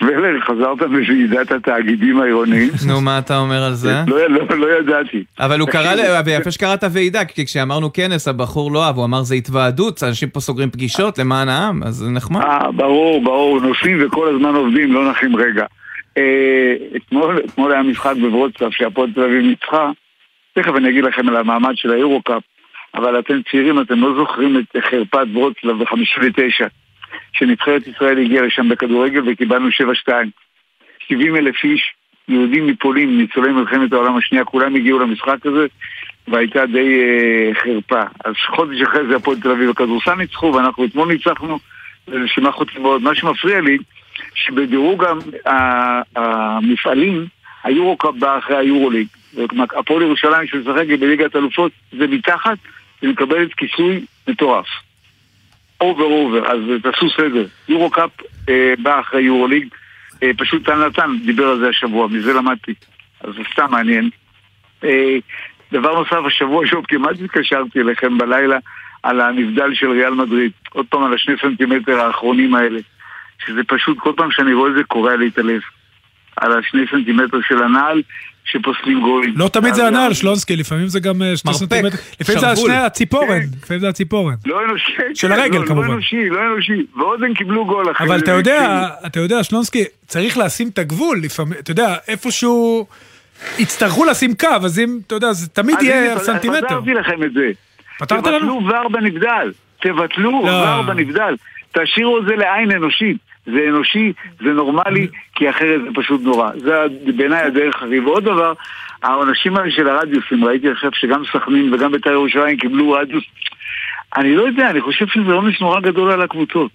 ולר, 0.00 0.40
חזרת 0.40 0.90
מוועידת 0.90 1.52
התאגידים 1.52 2.20
העירוניים. 2.20 2.70
נו, 2.88 3.00
מה 3.00 3.18
אתה 3.18 3.38
אומר 3.38 3.62
על 3.62 3.74
זה? 3.74 3.94
לא, 4.06 4.28
לא, 4.28 4.58
לא 4.58 4.66
ידעתי. 4.78 5.24
אבל 5.40 5.60
הוא 5.60 5.68
קרא, 5.68 5.94
ויפה 6.24 6.50
שקראת 6.50 6.84
ועידה, 6.90 7.24
כי 7.24 7.46
כשאמרנו 7.46 7.92
כנס, 7.92 8.28
הבחור 8.28 8.72
לא 8.72 8.84
אהב, 8.84 8.96
הוא 8.96 9.04
אמר 9.04 9.22
זה 9.22 9.34
התוועדות, 9.34 10.02
אנשים 10.02 10.28
פה 10.28 10.40
סוגרים 10.40 10.70
פגישות 10.70 11.18
למען 11.18 11.48
העם, 11.48 11.82
אז 11.82 11.94
זה 11.94 12.10
נחמד. 12.10 12.40
אה, 12.40 12.72
ברור, 12.72 13.24
ברור, 13.24 13.60
נוסעים 13.60 14.06
וכל 14.06 14.34
הזמן 14.34 14.54
עובדים, 14.54 14.92
לא 14.92 15.10
נחים 15.10 15.36
רגע. 15.36 15.64
אה, 16.18 16.74
אתמול, 16.96 17.40
אתמול 17.44 17.72
היה 17.72 17.82
משחק 17.82 18.16
בברוצלב 18.16 18.70
שהפועל 18.70 19.12
תל 19.12 19.22
אביב 19.22 19.42
ניצחה, 19.42 19.90
תכף 20.54 20.76
אני 20.76 20.88
אגיד 20.88 21.04
לכם 21.04 21.28
על 21.28 21.36
המעמד 21.36 21.72
של 21.76 21.90
היורו-קאפ, 21.90 22.42
אבל 22.94 23.18
אתם 23.18 23.42
צעירים, 23.50 23.80
אתם 23.80 24.00
לא 24.00 24.14
זוכרים 24.16 24.58
את 24.58 24.76
חרפת 24.90 25.26
ברוצלב 25.32 25.76
ב-59, 25.78 26.68
שנבחרת 27.32 27.86
ישראל 27.86 28.18
הגיעה 28.18 28.46
לשם 28.46 28.68
בכדורגל 28.68 29.22
וקיבלנו 29.28 29.68
7-2. 30.08 30.10
70 31.08 31.36
אלף 31.36 31.64
איש, 31.64 31.94
יהודים 32.28 32.66
מפולין, 32.66 33.18
ניצולי 33.18 33.52
מלחמת 33.52 33.92
העולם 33.92 34.16
השנייה, 34.16 34.44
כולם 34.44 34.74
הגיעו 34.74 34.98
למשחק 34.98 35.46
הזה, 35.46 35.66
והייתה 36.28 36.66
די 36.66 37.00
אה, 37.02 37.54
חרפה. 37.54 38.02
אז 38.24 38.34
חודש 38.56 38.82
אחרי 38.82 39.06
זה 39.06 39.16
הפועל 39.16 39.40
תל 39.40 39.50
אביב 39.50 39.70
הכדורסל 39.70 40.14
ניצחו, 40.14 40.46
ואנחנו 40.46 40.84
אתמול 40.84 41.08
ניצחנו, 41.08 41.58
רשימה 42.08 42.52
חוטפות. 42.52 43.02
מה 43.02 43.14
שמפריע 43.14 43.60
לי, 43.60 43.78
שבדירוג 44.34 45.04
המפעלים, 46.16 47.26
היורו-קאפ 47.64 48.14
בא 48.18 48.38
אחרי 48.38 48.56
היורוליג. 48.56 49.06
הפועל 49.78 50.02
ירושלים 50.02 50.46
שמשחק 50.46 50.86
בליגת 51.00 51.36
אלופות 51.36 51.72
זה 51.98 52.06
מתחת, 52.06 52.58
היא 53.02 53.10
מקבלת 53.10 53.54
כיסוי 53.54 54.04
מטורף. 54.28 54.66
over 55.80 56.04
over, 56.04 56.52
אז 56.52 56.60
תעשו 56.82 57.10
סדר. 57.10 57.46
יורו-קאפ 57.68 58.10
אה, 58.48 58.74
בא 58.82 59.00
אחרי 59.00 59.22
יורוליג, 59.22 59.68
אה, 60.22 60.30
פשוט 60.36 60.64
טל 60.64 60.86
נתן 60.86 61.10
דיבר 61.26 61.48
על 61.48 61.58
זה 61.58 61.68
השבוע, 61.68 62.08
מזה 62.08 62.32
למדתי. 62.32 62.74
אז 63.20 63.34
זה 63.34 63.40
סתם 63.52 63.66
מעניין. 63.70 64.10
אה, 64.84 65.16
דבר 65.72 65.98
נוסף, 65.98 66.26
השבוע 66.26 66.66
שוב 66.66 66.84
כמעט 66.88 67.16
התקשרתי 67.24 67.80
אליכם 67.80 68.18
בלילה 68.18 68.58
על 69.02 69.20
הנבדל 69.20 69.74
של 69.74 69.90
ריאל 69.90 70.14
מדריד. 70.14 70.52
עוד 70.72 70.86
פעם 70.86 71.04
על 71.04 71.14
השני 71.14 71.34
סנטימטר 71.42 72.00
האחרונים 72.00 72.54
האלה. 72.54 72.80
שזה 73.46 73.60
פשוט, 73.68 73.98
כל 73.98 74.12
פעם 74.16 74.30
שאני 74.30 74.54
רואה 74.54 74.70
את 74.70 74.76
זה 74.76 74.84
קורע 74.84 75.16
לי 75.16 75.28
את 75.28 75.38
הלב. 75.38 75.60
על 76.36 76.58
השני 76.58 76.82
סנטימטר 76.90 77.38
של 77.48 77.62
הנעל, 77.62 78.02
שפוסלים 78.44 79.00
גולים. 79.00 79.34
לא 79.36 79.48
תמיד 79.48 79.74
זה 79.74 79.86
הנעל, 79.86 80.14
שלונסקי, 80.14 80.56
לפעמים 80.56 80.86
זה 80.86 81.00
גם 81.00 81.22
אה, 81.22 81.36
שני 81.36 81.54
סנטימטר. 81.54 81.96
לפעמים 82.20 82.40
זה 82.40 82.50
השני 82.50 82.76
הציפורן, 82.76 83.40
כן. 83.40 83.46
לפעמים 83.62 83.80
זה 83.80 83.88
הציפורן. 83.88 84.34
לא 84.46 84.64
אנושי. 84.64 84.92
של 85.14 85.32
הרגל 85.32 85.58
לא, 85.58 85.66
כמובן. 85.66 85.86
לא 85.86 85.92
אנושי, 85.92 86.28
לא 86.30 86.40
אנושי. 86.42 86.86
ועוד 86.96 87.22
הם 87.24 87.34
קיבלו 87.34 87.66
גול 87.66 87.90
אחרי 87.90 88.06
אבל 88.06 88.18
אתה 88.18 88.30
יודע, 88.30 88.88
אתה 89.06 89.20
יודע, 89.20 89.44
שלונסקי, 89.44 89.84
צריך 90.06 90.38
לשים 90.38 90.68
את 90.68 90.78
הגבול 90.78 91.20
לפעמים, 91.22 91.54
אתה 91.58 91.70
יודע, 91.70 91.96
איפשהו 92.08 92.86
יצטרכו 93.58 94.04
לשים 94.04 94.34
קו, 94.34 94.48
אז 94.64 94.78
אם, 94.78 94.98
אתה 95.06 95.14
יודע, 95.14 95.32
זה 95.32 95.48
תמיד 95.48 95.82
יהיה 95.82 96.18
סנטימטר. 96.18 96.66
פתרתי 96.66 96.94
לכם 96.94 97.22
את 97.22 97.32
זה. 97.32 97.50
פתרת 97.98 98.26
לנו? 98.26 98.60
תבטלו 98.60 98.60
ור 98.66 98.88
בנבדל. 98.88 99.52
תבטלו 99.80 100.30
לא. 100.46 100.50
ור 100.50 100.82
בנבדל. 100.82 101.34
תשאירו 101.74 102.18
את 102.18 102.24
זה 102.26 102.36
לעין 102.36 102.70
אנושית. 102.70 103.16
זה 103.46 103.60
אנושי, 103.68 104.12
זה 104.40 104.52
נורמלי, 104.52 105.08
כי 105.34 105.50
אחרת 105.50 105.80
זה 105.82 105.88
פשוט 105.94 106.20
נורא. 106.22 106.50
זה 106.56 106.72
בעיניי 107.16 107.42
הדרך 107.42 107.82
הכי. 107.82 108.00
ועוד 108.00 108.24
דבר, 108.24 108.52
העונשים 109.02 109.56
האלה 109.56 109.70
של 109.70 109.88
הרדיוסים, 109.88 110.44
ראיתי 110.44 110.70
עכשיו 110.70 110.90
שגם 110.94 111.22
סכנין 111.32 111.74
וגם 111.74 111.92
בית"ר 111.92 112.10
ירושלים 112.10 112.56
קיבלו 112.56 112.90
רדיוס. 112.90 113.24
אני 114.16 114.36
לא 114.36 114.42
יודע, 114.42 114.70
אני 114.70 114.80
חושב 114.80 115.06
שזה 115.06 115.32
עונש 115.32 115.60
נורא 115.60 115.80
גדול 115.80 116.10
על 116.10 116.22
הקבוצות. 116.22 116.70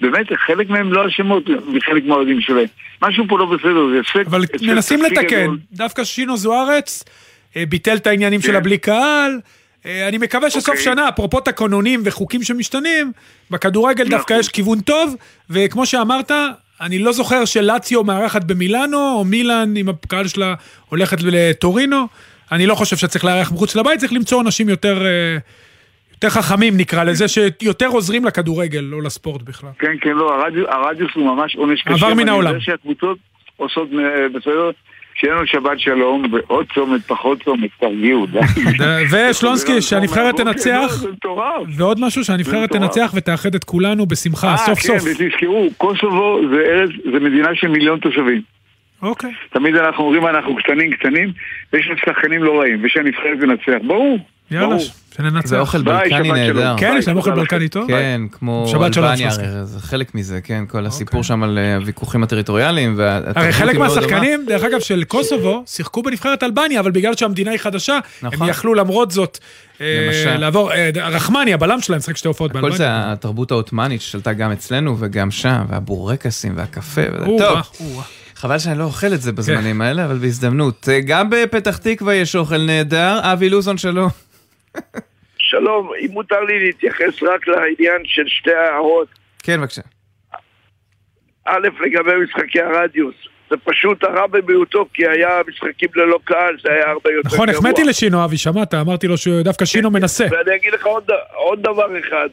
באמת, 0.00 0.26
חלק 0.46 0.70
מהם 0.70 0.92
לא 0.92 1.06
אשמות 1.06 1.44
מחלק 1.68 2.04
מהאוהדים 2.04 2.40
שלהם. 2.40 2.66
משהו 3.02 3.24
פה 3.28 3.38
לא 3.38 3.46
בסדר, 3.46 3.88
זה 3.92 4.00
הפסק... 4.00 4.26
אבל 4.26 4.40
מנסים 4.62 5.02
לתקן. 5.02 5.42
גדול. 5.42 5.58
דווקא 5.72 6.04
שינו 6.04 6.36
זוארץ 6.36 7.04
אה, 7.56 7.66
ביטל 7.68 7.96
את 7.96 8.06
העניינים 8.06 8.40
כן. 8.40 8.46
של 8.46 8.56
הבלי 8.56 8.78
קהל. 8.78 9.40
אה, 9.86 10.08
אני 10.08 10.18
מקווה 10.18 10.50
שסוף 10.50 10.68
אוקיי. 10.68 10.82
שנה, 10.82 11.08
אפרופו 11.08 11.40
תקנונים 11.40 12.02
וחוקים 12.04 12.42
שמשתנים, 12.42 13.12
בכדורגל 13.50 14.08
דווקא 14.08 14.32
נכון. 14.32 14.40
יש 14.40 14.48
כיוון 14.48 14.80
טוב, 14.80 15.16
וכמו 15.50 15.86
שאמרת, 15.86 16.30
אני 16.80 16.98
לא 16.98 17.12
זוכר 17.12 17.44
שלציו 17.44 18.04
מארחת 18.04 18.44
במילאנו, 18.44 19.12
או 19.12 19.24
מילאן 19.24 19.76
עם 19.76 19.88
הקהל 19.88 20.28
שלה 20.28 20.54
הולכת 20.88 21.18
לטורינו. 21.22 22.06
אני 22.52 22.66
לא 22.66 22.74
חושב 22.74 22.96
שצריך 22.96 23.24
לארח 23.24 23.52
מחוץ 23.52 23.76
לבית, 23.76 24.00
צריך 24.00 24.12
למצוא 24.12 24.40
אנשים 24.40 24.68
יותר, 24.68 25.06
אה, 25.06 25.36
יותר 26.12 26.30
חכמים 26.30 26.76
נקרא 26.76 27.04
לזה, 27.04 27.28
שיותר 27.28 27.86
עוזרים 27.86 28.24
לכדורגל, 28.24 28.90
או 28.92 29.00
לספורט 29.00 29.42
בכלל. 29.42 29.70
כן, 29.78 29.96
כן, 30.00 30.10
לא, 30.10 30.34
הרדיוס, 30.34 30.66
הרדיוס 30.68 31.10
הוא 31.14 31.36
ממש 31.36 31.56
עונש 31.56 31.82
קשה. 31.82 31.94
עבר 31.94 32.14
מן 32.14 32.28
העולם. 32.28 32.48
יודע 32.48 32.60
שהקבוצות 32.60 33.18
עושות 33.56 33.88
אה, 33.92 34.28
בסדר, 34.28 34.70
שיהיה 35.16 35.34
לנו 35.34 35.46
שבת 35.46 35.80
שלום, 35.80 36.22
ועוד 36.32 36.66
צומת, 36.74 37.00
פחות 37.06 37.42
צומת, 37.42 37.70
תרגיעו, 37.80 38.26
די. 38.26 38.38
ושלונסקי, 39.30 39.80
שהנבחרת 39.88 40.36
תנצח, 40.36 40.92
זה 40.92 41.12
מטורף. 41.12 41.66
ועוד 41.76 42.00
משהו, 42.00 42.24
שהנבחרת. 42.24 42.72
תנצח 42.72 43.12
ותאחד 43.14 43.54
את 43.54 43.64
כולנו 43.64 44.06
בשמחה, 44.06 44.52
אה, 44.52 44.56
סוף 44.56 44.78
כן, 44.78 44.98
סוף. 44.98 45.08
ותזכרו, 45.10 45.68
קוסובו 45.76 46.40
זה 46.50 46.56
ארץ, 46.56 46.90
זה 47.12 47.20
מדינה 47.20 47.48
של 47.54 47.68
מיליון 47.68 47.98
תושבים. 47.98 48.42
אוקיי. 49.02 49.30
תמיד 49.50 49.76
אנחנו 49.76 50.04
אומרים 50.04 50.26
אנחנו 50.26 50.56
קטנים 50.56 50.92
קטנים, 50.92 51.32
ויש 51.72 51.86
לנו 51.86 51.96
שחקנים 52.06 52.42
לא 52.42 52.60
רעים, 52.60 52.80
ושהנבחרת 52.84 53.40
תנצח. 53.40 53.86
ברור, 53.86 54.18
יאללה. 54.50 54.76
שננצח. 55.16 55.48
זה 55.48 55.58
אוכל 55.60 55.82
בלקני. 55.82 56.32
נהדר. 56.32 56.74
כן, 56.78 56.96
יש 56.98 57.08
להם 57.08 57.16
אוכל 57.16 57.30
בלקני. 57.30 57.68
טוב? 57.68 57.88
כן, 57.88 58.20
כמו 58.32 58.72
אלבניה, 58.96 59.30
זה 59.64 59.80
חלק 59.80 60.14
מזה, 60.14 60.40
כן, 60.40 60.64
כל 60.68 60.86
הסיפור 60.86 61.22
שם 61.22 61.42
על 61.42 61.58
אה, 61.58 61.76
הוויכוחים 61.76 62.22
הטריטוריאליים. 62.22 63.00
הרי 63.34 63.52
חלק. 63.52 63.76
מהשחקנים, 63.76 64.44
דרך 64.46 64.64
אגב, 64.64 64.80
של 64.80 65.04
קוסובו, 65.04 65.62
שיחקו 65.66 66.02
בנבחרת 66.02 66.42
אלבניה, 66.42 66.80
אבל 66.80 66.90
בגלל 66.90 67.16
שהמדינה 67.16 67.50
היא 67.50 67.58
חדשה, 67.58 67.98
הם 68.22 68.28
נכון. 68.32 68.48
יכלו 68.48 68.74
למרות 68.74 69.10
זאת 69.10 69.38
אה. 69.80 70.36
לעבור, 70.38 70.72
אה, 70.72 70.90
רחמני, 70.94 71.54
הבלם 71.54 71.80
שלהם, 71.80 71.98
משחק 71.98 72.16
שתי 72.16 72.28
הופעות 72.28 72.50
הכל 72.50 72.60
באלבניה. 72.60 72.78
זה 72.78 72.86
התרבות 72.88 73.50
העות'מאנית 73.50 74.00
ששלטה 74.00 74.32
גם 74.32 74.52
אצלנו 74.52 74.96
וגם 74.98 75.30
שם, 75.30 75.64
והבורקסים 75.68 76.52
והקפה, 76.56 77.02
טוב. 77.38 77.58
חבל 78.36 78.58
שאני 78.58 78.78
לא 78.78 78.84
אוכל 78.84 79.14
את 79.14 79.22
זה 79.22 79.30
כן. 79.30 79.36
בזמנים 79.36 79.80
האלה, 79.80 80.04
אבל 80.04 80.18
בהזדמנות. 80.18 80.88
גם 81.06 81.30
בפתח 81.30 81.76
תקווה 81.76 82.14
יש 82.14 82.36
אוכל 82.36 82.58
נהדר. 82.58 83.20
אבי 83.22 83.48
לוזון 83.48 83.78
שלום. 83.78 84.25
שלום, 85.38 85.90
אם 86.00 86.10
מותר 86.10 86.40
לי 86.40 86.58
להתייחס 86.66 87.22
רק 87.22 87.48
לעניין 87.48 88.02
של 88.04 88.24
שתי 88.26 88.54
ההערות. 88.54 89.08
כן, 89.42 89.60
בבקשה. 89.60 89.82
א', 91.44 91.68
לגבי 91.80 92.12
משחקי 92.24 92.60
הרדיוס. 92.60 93.14
זה 93.50 93.56
פשוט 93.64 94.04
הרע 94.04 94.26
במיעוטו, 94.26 94.86
כי 94.94 95.08
היה 95.08 95.40
משחקים 95.48 95.88
ללא 95.96 96.18
קהל, 96.24 96.56
זה 96.62 96.72
היה 96.72 96.90
הרבה 96.90 97.10
יותר 97.10 97.28
נכון, 97.28 97.46
גרוע. 97.46 97.58
החמאתי 97.58 97.84
לשינו, 97.84 98.24
אבי, 98.24 98.36
שמעת? 98.36 98.74
אמרתי 98.74 99.06
לו 99.06 99.16
שדווקא 99.16 99.64
שינו 99.64 99.90
מנסה. 99.90 100.26
ואני 100.30 100.56
אגיד 100.56 100.72
לך 100.74 100.86
עוד, 100.86 101.04
עוד 101.34 101.62
דבר 101.62 101.98
אחד. 102.00 102.28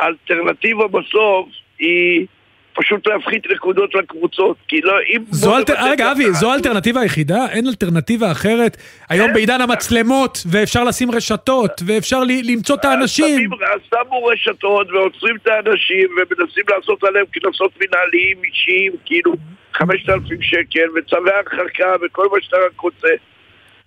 האלטרנטיבה 0.00 0.88
בסוף 0.88 1.48
היא 1.78 2.26
פשוט 2.74 3.06
להפחית 3.06 3.46
נקודות 3.50 3.94
לקבוצות, 3.94 4.56
כי 4.68 4.80
לא, 4.80 4.92
אם... 5.14 5.24
זו 5.30 5.56
אלטר... 5.56 5.74
רגע, 5.90 6.12
אבי, 6.12 6.32
זו 6.32 6.52
האלטרנטיבה 6.52 7.00
היחידה? 7.00 7.46
אין 7.50 7.66
אלטרנטיבה 7.66 8.32
אחרת? 8.32 8.76
היום 9.08 9.32
בעידן 9.32 9.60
המצלמות, 9.60 10.38
ואפשר 10.50 10.84
לשים 10.84 11.10
רשתות, 11.10 11.82
ואפשר 11.86 12.20
ל- 12.20 12.52
למצוא 12.52 12.76
את 12.76 12.84
האנשים. 12.84 13.50
אז 13.52 13.80
שמו 13.90 14.24
רשתות 14.24 14.90
ועוצרים 14.90 15.36
את 15.36 15.46
האנשים 15.46 16.08
ומנסים 16.10 16.64
לעשות 16.68 17.04
עליהם 17.04 17.26
קנסות 17.32 17.72
מנהליים 17.80 18.36
אישיים, 18.44 18.92
כאילו 19.04 19.32
5,000 19.74 20.42
שקל 20.42 20.86
וצווי 20.96 21.30
הרחקה 21.30 21.94
וכל 22.02 22.28
מה 22.32 22.38
שאתה 22.40 22.56
רק 22.56 22.80
רוצה. 22.80 23.08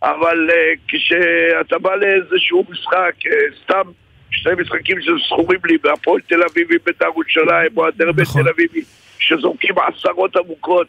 אבל 0.03 0.49
uh, 0.49 0.79
כשאתה 0.87 1.79
בא 1.79 1.95
לאיזשהו 1.95 2.65
משחק, 2.69 3.13
uh, 3.25 3.63
סתם 3.63 3.91
שני 4.33 4.51
משחקים 4.61 4.97
שזכורים 5.01 5.59
לי, 5.65 5.77
בהפועל 5.83 6.21
תל 6.27 6.43
אביב 6.51 6.67
עם 6.71 6.77
בית"ר 6.85 7.05
ירושלים, 7.05 7.77
או 7.77 7.87
הדרבי 7.87 8.21
נכון. 8.21 8.43
תל 8.43 8.49
אביבי, 8.49 8.81
שזורקים 9.19 9.75
עשרות 9.87 10.35
עמוקות. 10.35 10.87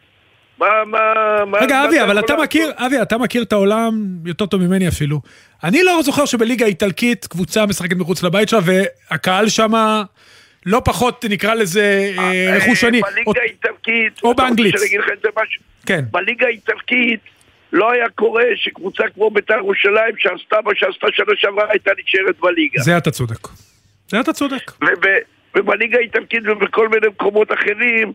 מה, 0.58 0.66
מה, 0.86 0.98
מה... 1.46 1.58
רגע, 1.58 1.84
אבי, 1.84 2.02
אבל 2.02 2.18
אתה? 2.18 2.36
מכיר, 2.36 2.72
אבי, 2.76 3.02
אתה 3.02 3.18
מכיר 3.18 3.42
את 3.42 3.52
העולם 3.52 3.92
יותר 4.24 4.46
טוב 4.46 4.60
ממני 4.60 4.88
אפילו. 4.88 5.20
אני 5.64 5.82
לא 5.82 6.02
זוכר 6.02 6.24
שבליגה 6.24 6.64
האיטלקית 6.64 7.26
קבוצה 7.26 7.66
משחקת 7.66 7.96
מחוץ 7.96 8.22
לבית 8.22 8.48
שלה, 8.48 8.60
והקהל 8.64 9.48
שמה 9.48 10.02
לא 10.66 10.82
פחות, 10.84 11.24
נקרא 11.30 11.54
לזה, 11.54 12.12
אה, 12.18 12.56
רכושני. 12.56 13.00
בליגה 13.00 13.40
האיטלקית, 13.40 14.22
או 14.22 14.34
באנגלית. 14.34 14.74
כן. 15.86 16.04
בליגה 16.10 16.46
האיטלקית 16.46 17.20
לא 17.74 17.90
היה 17.92 18.08
קורה 18.08 18.42
שקבוצה 18.56 19.02
כמו 19.14 19.30
בית"ר 19.30 19.54
ירושלים 19.58 20.14
שעשתה 20.18 20.56
מה 20.64 20.70
שעשתה 20.74 21.06
שנה 21.12 21.32
שעברה 21.36 21.64
הייתה 21.70 21.90
נשארת 22.04 22.38
בליגה. 22.40 22.82
זה 22.82 22.96
אתה 22.98 23.10
צודק. 23.10 23.48
זה 24.08 24.20
אתה 24.20 24.32
צודק. 24.32 24.72
וב, 24.82 25.04
ובליגה 25.56 25.98
האיטלקית 25.98 26.42
ובכל 26.46 26.88
מיני 26.88 27.06
מקומות 27.08 27.52
אחרים 27.52 28.12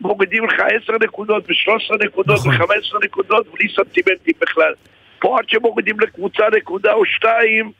מורידים 0.00 0.44
לך 0.44 0.52
10 0.84 0.92
נקודות 1.04 1.44
ו-13 1.48 2.04
נקודות 2.06 2.36
נכון. 2.38 2.54
ו-15 2.54 3.04
נקודות 3.04 3.46
בלי 3.54 3.68
סנטימנטים 3.76 4.34
בכלל. 4.40 4.72
פה 5.18 5.38
עד 5.38 5.48
שמורידים 5.48 6.00
לקבוצה 6.00 6.42
נקודה 6.56 6.92
או 6.92 7.04
שתיים 7.06 7.72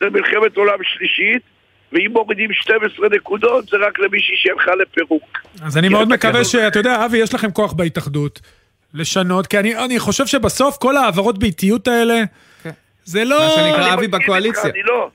זה 0.00 0.10
מלחמת 0.10 0.56
עולם 0.56 0.78
שלישית 0.82 1.42
ואם 1.92 2.10
מורידים 2.12 2.52
12 2.52 3.08
נקודות 3.08 3.66
זה 3.66 3.76
רק 3.76 3.98
למישהי 3.98 4.36
שהלכה 4.36 4.74
לפירוק. 4.74 5.38
אז 5.62 5.78
אני 5.78 5.88
מאוד 5.88 6.06
אתה 6.06 6.14
מקווה 6.14 6.40
כזה- 6.40 6.44
שאתה 6.50 6.78
יודע, 6.78 7.04
אבי, 7.04 7.18
יש 7.18 7.34
לכם 7.34 7.50
כוח 7.50 7.72
בהתאחדות 7.72 8.40
לשנות, 8.94 9.46
כי 9.46 9.58
אני, 9.58 9.76
אני 9.84 9.98
חושב 9.98 10.26
שבסוף 10.26 10.76
כל 10.76 10.96
העברות 10.96 11.38
באיטיות 11.38 11.88
האלה, 11.88 12.22
זה 13.04 13.24
לא... 13.24 13.38
מה 13.38 13.50
שנקרא 13.50 13.86
אני 13.86 13.94
אבי 13.94 14.08
בקואליציה. 14.08 14.70
אני 14.70 14.82
לא, 14.82 15.08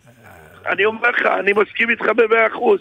אני 0.65 0.85
אומר 0.85 1.09
לך, 1.09 1.25
אני 1.39 1.53
מסכים 1.53 1.89
איתך 1.89 2.05
במאה 2.15 2.47
אחוז, 2.47 2.79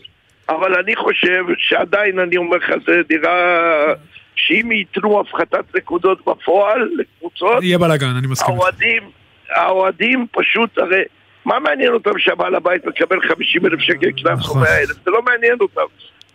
אבל 0.48 0.74
אני 0.74 0.96
חושב 0.96 1.44
שעדיין, 1.58 2.18
אני 2.18 2.36
אומר 2.36 2.56
לך, 2.56 2.70
זה 2.86 3.00
נראה 3.10 3.92
שאם 4.36 4.72
ייתנו 4.72 5.20
הפחתת 5.20 5.76
נקודות 5.76 6.18
בפועל 6.26 6.90
לקבוצות, 6.96 7.62
יהיה 7.62 7.78
בלאגן, 7.78 8.16
אני 8.18 8.26
מסכים. 8.26 8.54
איתך. 8.54 8.64
האוהדים, 8.64 9.10
האוהדים 9.50 10.26
פשוט, 10.32 10.78
הרי, 10.78 11.02
מה 11.44 11.58
מעניין 11.58 11.92
אותם 11.92 12.18
שהבעל 12.18 12.54
הבית 12.54 12.86
מקבל 12.86 13.20
50 13.28 13.66
אלף 13.66 13.80
שקל 13.80 14.10
קנס. 14.10 14.48
או 14.48 14.54
100 14.54 14.78
אלף? 14.78 15.04
זה 15.04 15.10
לא 15.10 15.22
מעניין 15.22 15.56
אותם. 15.60 15.80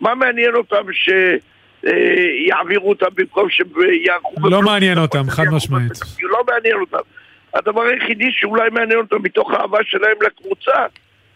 מה 0.02 0.16
מעניין 0.16 0.56
אותם 0.56 0.94
שיעבירו 1.84 2.90
אותם 2.90 3.06
במקום 3.16 3.48
שיערכו... 3.50 4.50
לא 4.50 4.62
מעניין 4.62 4.98
אותם, 4.98 5.30
חד 5.30 5.46
משמעית. 5.52 5.92
לא 6.22 6.40
מעניין 6.48 6.76
אותם. 6.82 6.98
הדבר 7.54 7.82
היחידי 7.82 8.32
שאולי 8.32 8.70
מעניין 8.70 9.00
אותם 9.00 9.16
מתוך 9.24 9.52
האהבה 9.52 9.78
שלהם 9.86 10.16
לקבוצה, 10.26 10.72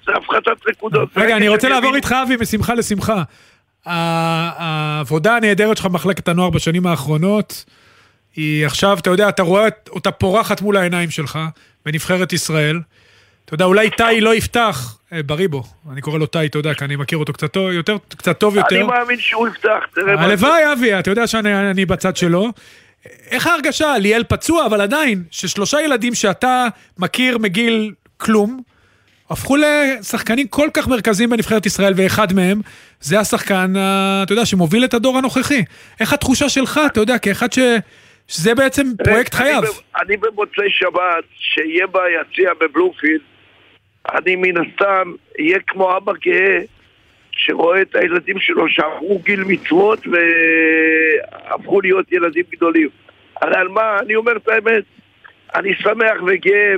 זה 0.06 0.12
הפחתת 0.16 0.68
נקודות. 0.70 1.10
רגע, 1.16 1.38
אני 1.38 1.48
רוצה 1.48 1.70
לעבור 1.70 1.96
איתך, 1.96 2.16
אבי, 2.24 2.36
משמחה 2.42 2.74
לשמחה. 2.74 3.24
העבודה 3.86 5.36
הנהדרת 5.36 5.78
שלך 5.78 5.86
במחלקת 5.86 6.28
הנוער 6.28 6.50
בשנים 6.50 6.88
האחרונות, 6.88 7.66
היא 8.36 8.66
עכשיו, 8.66 8.98
אתה 8.98 9.10
יודע, 9.10 9.30
אתה 9.30 9.44
רואה 9.44 9.68
אותה 9.90 10.12
פורחת 10.12 10.62
מול 10.62 10.78
העיניים 10.78 11.10
שלך, 11.10 11.40
בנבחרת 11.86 12.34
ישראל. 12.34 12.80
אתה 13.48 13.56
יודע, 13.56 13.66
אולי 13.66 13.90
טאי 13.90 14.22
לא 14.22 14.36
יפתח, 14.36 14.98
אה, 15.14 15.24
בריבו, 15.24 15.64
אני 15.92 16.02
קורא 16.02 16.20
לו 16.20 16.26
טאי, 16.26 16.46
אתה 16.48 16.58
יודע, 16.58 16.74
כי 16.74 16.86
אני 16.86 16.96
מכיר 16.96 17.18
אותו 17.18 17.34
קצת 17.34 17.52
טוב 17.54 17.72
יותר, 17.72 17.98
קצת 18.18 18.40
טוב 18.40 18.56
יותר. 18.58 18.76
אני 18.76 18.84
מאמין 18.84 19.20
שהוא 19.20 19.48
יפתח, 19.48 19.80
תראה. 19.96 20.22
הלוואי, 20.24 20.74
אבי, 20.74 21.00
אתה 21.00 21.12
יודע 21.12 21.28
שאני 21.28 21.70
אני 21.72 21.86
בצד 21.86 22.18
שלו. 22.18 22.52
איך 23.32 23.48
ההרגשה? 23.48 23.98
ליאל 23.98 24.24
פצוע, 24.24 24.66
אבל 24.66 24.82
עדיין, 24.82 25.24
ששלושה 25.32 25.82
ילדים 25.82 26.16
שאתה 26.16 26.68
מכיר 26.98 27.38
מגיל 27.38 27.94
כלום, 28.18 28.62
הפכו 29.30 29.56
לשחקנים 29.58 30.48
כל 30.48 30.70
כך 30.74 30.88
מרכזיים 30.88 31.30
בנבחרת 31.30 31.66
ישראל, 31.66 31.94
ואחד 31.96 32.34
מהם 32.34 32.62
זה 33.02 33.20
השחקן, 33.20 33.76
ה- 33.76 34.22
אתה 34.24 34.34
יודע, 34.34 34.46
שמוביל 34.46 34.84
את 34.86 34.94
הדור 34.94 35.18
הנוכחי. 35.18 35.64
איך 36.00 36.14
התחושה 36.14 36.50
שלך, 36.50 36.80
אתה 36.86 37.00
יודע, 37.00 37.18
כאחד 37.18 37.54
ש... 37.54 37.60
שזה 38.28 38.56
בעצם 38.56 38.88
פרויקט 39.04 39.34
חייו. 39.34 39.62
אני 40.06 40.18
במוצאי 40.18 40.70
שבת, 40.70 41.24
שיהיה 41.40 41.88
ביציע 41.88 42.52
בבלומפילד, 42.62 43.22
אני 44.14 44.36
מן 44.36 44.58
הסתם 44.58 45.14
אהיה 45.40 45.60
כמו 45.68 45.98
אבא 45.98 46.14
גאה 46.26 46.60
שרואה 47.32 47.82
את 47.82 47.96
הילדים 47.96 48.40
שלו 48.40 48.70
שעברו 48.70 49.20
גיל 49.20 49.44
מצוות 49.44 50.00
והפכו 50.08 51.82
להיות 51.82 52.12
ילדים 52.12 52.44
גדולים. 52.52 52.90
הרי 53.42 53.56
על 53.56 53.68
מה, 53.68 54.00
אני 54.00 54.16
אומר 54.16 54.38
את 54.38 54.48
האמת, 54.48 54.84
אני 55.56 55.76
שמח 55.76 56.22
וגאה 56.28 56.76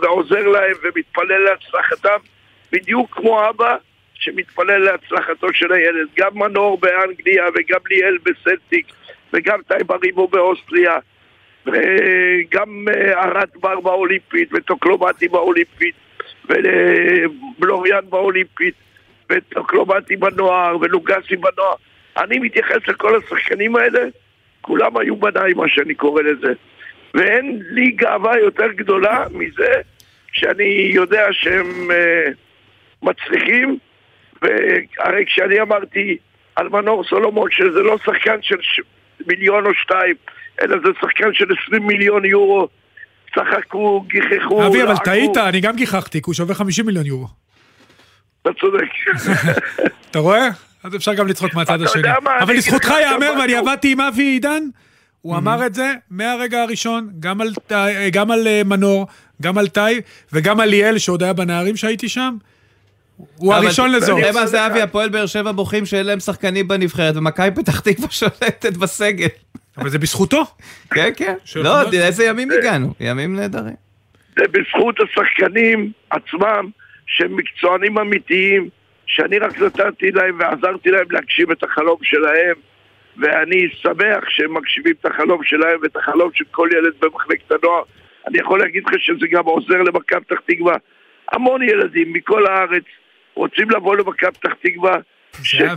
ועוזר 0.00 0.48
להם 0.48 0.74
ומתפלל 0.82 1.38
להצלחתם, 1.38 2.18
בדיוק 2.72 3.14
כמו 3.14 3.48
אבא 3.48 3.76
שמתפלל 4.14 4.78
להצלחתו 4.78 5.46
של 5.52 5.72
הילד. 5.72 6.08
גם 6.16 6.38
מנור 6.38 6.78
באנגליה 6.78 7.44
וגם 7.54 7.80
ליאל 7.90 8.18
בסלטיק 8.22 8.86
וגם 9.32 9.60
טייב 9.68 9.92
אריבו 9.92 10.28
באוסטריה 10.28 10.98
וגם 11.66 12.86
אה, 12.88 13.24
ארד 13.24 13.48
בר 13.60 13.80
באולימפית 13.80 14.48
וטוקלומטי 14.52 15.28
באולימפית 15.28 15.94
ובלוריאן 16.48 18.00
באולימפית 18.08 18.74
וטוקלומטי 19.30 20.16
בנוער 20.16 20.76
ולוגסי 20.80 21.36
בנוער. 21.36 21.74
אני 22.18 22.38
מתייחס 22.38 22.88
לכל 22.88 23.16
השחקנים 23.16 23.76
האלה, 23.76 24.00
כולם 24.60 24.96
היו 24.96 25.16
בניי, 25.16 25.52
מה 25.52 25.68
שאני 25.68 25.94
קורא 25.94 26.22
לזה. 26.22 26.52
ואין 27.14 27.62
לי 27.70 27.90
גאווה 27.90 28.38
יותר 28.38 28.72
גדולה 28.72 29.24
מזה 29.30 29.72
שאני 30.32 30.90
יודע 30.94 31.26
שהם 31.32 31.90
uh, 31.90 32.34
מצליחים, 33.02 33.78
והרי 34.42 35.24
כשאני 35.26 35.60
אמרתי 35.60 36.16
על 36.56 36.68
מנור 36.68 37.04
סולומון 37.04 37.50
שזה 37.50 37.82
לא 37.82 37.98
שחקן 37.98 38.42
של 38.42 38.56
ש... 38.60 38.80
מיליון 39.26 39.66
או 39.66 39.74
שתיים, 39.74 40.14
אלא 40.62 40.76
זה 40.84 40.88
שחקן 41.00 41.32
של 41.32 41.46
20 41.66 41.86
מיליון 41.86 42.24
יורו, 42.24 42.68
צחקו, 43.36 44.04
גיחכו, 44.08 44.66
אבי, 44.66 44.82
אבל. 44.82 44.96
טעית, 45.04 45.36
אני 45.36 45.60
גם 45.60 45.76
גיחכתי, 45.76 46.18
כי 46.22 46.26
הוא 46.26 46.34
שווה 46.34 46.54
50 46.54 46.86
מיליון 46.86 47.06
יורו. 47.06 47.26
אתה 48.42 48.50
צודק. 48.60 48.84
אתה 50.10 50.18
רואה? 50.18 50.48
אז 50.84 50.96
אפשר 50.96 51.14
גם 51.14 51.26
לצחוק 51.26 51.54
מהצד 51.54 51.82
השני. 51.82 52.08
אבל 52.40 52.54
לזכותך 52.54 52.90
ייאמר, 53.00 53.32
ואני. 53.40 53.54
עבדתי 53.54 53.92
עם 53.92 54.00
אבי 54.00 54.22
עידן, 54.22 54.62
הוא 55.22 55.36
אמר 55.36 55.66
את 55.66 55.74
זה 55.74 55.92
מהרגע 56.10 56.62
הראשון, 56.62 57.08
גם 57.20 57.40
על, 57.40 57.54
טי- 57.66 57.74
גם 58.12 58.30
על 58.30 58.46
אה, 58.46 58.62
מנור, 58.64 59.06
גם 59.42 59.58
על 59.58 59.68
טאי, 59.68 60.00
וגם 60.32 60.60
על 60.60 60.68
ליאל, 60.68 60.98
שעוד 60.98 61.22
היה 61.22 61.32
בנערים 61.32 61.76
שהייתי 61.76 62.08
שם. 62.08 62.36
הוא 63.36 63.54
הראשון 63.54 63.92
לזאת. 63.92 64.20
תראה 64.20 64.32
מה 64.32 64.46
זה 64.46 64.66
אבי, 64.66 64.82
הפועל 64.82 65.08
באר 65.08 65.26
שבע 65.26 65.52
בוכים 65.52 65.86
שאין 65.86 66.06
להם 66.06 66.20
שחקנים 66.20 66.68
בנבחרת, 66.68 67.16
ומכבי 67.16 67.50
פתח 67.50 67.80
תקווה 67.80 68.08
שולטת 68.10 68.76
בסגל. 68.76 69.26
אבל 69.78 69.88
זה 69.88 69.98
בזכותו. 69.98 70.42
כן, 70.94 71.10
כן. 71.16 71.34
לא, 71.56 71.70
חמאס. 71.70 71.94
איזה 71.94 72.24
ימים 72.24 72.50
הגענו, 72.50 72.94
ימים 73.00 73.36
נהדרים. 73.36 73.74
זה 74.36 74.44
בזכות 74.50 74.96
השחקנים 75.00 75.92
עצמם, 76.10 76.70
שהם 77.06 77.36
מקצוענים 77.36 77.98
אמיתיים, 77.98 78.68
שאני 79.06 79.38
רק 79.38 79.58
נתתי 79.62 80.10
להם 80.10 80.38
ועזרתי 80.38 80.90
להם 80.90 81.10
להגשים 81.10 81.52
את 81.52 81.62
החלום 81.62 81.98
שלהם, 82.02 82.54
ואני 83.16 83.68
שמח 83.82 84.28
שהם 84.28 84.54
מגשימים 84.54 84.94
את 85.00 85.06
החלום 85.06 85.44
שלהם 85.44 85.78
ואת 85.82 85.96
החלום 85.96 86.30
של 86.34 86.44
כל 86.50 86.68
ילד 86.72 86.92
במחלקת 87.00 87.52
הנוער. 87.52 87.82
אני 88.28 88.38
יכול 88.38 88.58
להגיד 88.58 88.82
לך 88.86 88.94
שזה 88.98 89.26
גם 89.30 89.44
עוזר 89.44 89.82
למכבי 89.82 90.20
פתח 90.20 90.40
תקווה. 90.46 90.76
המון 91.32 91.62
ילדים 91.62 92.12
מכל 92.12 92.46
הארץ 92.46 92.84
רוצים 93.34 93.70
לבוא 93.70 93.96
למכבי 93.96 94.30
פתח 94.32 94.52
תקווה 94.62 94.98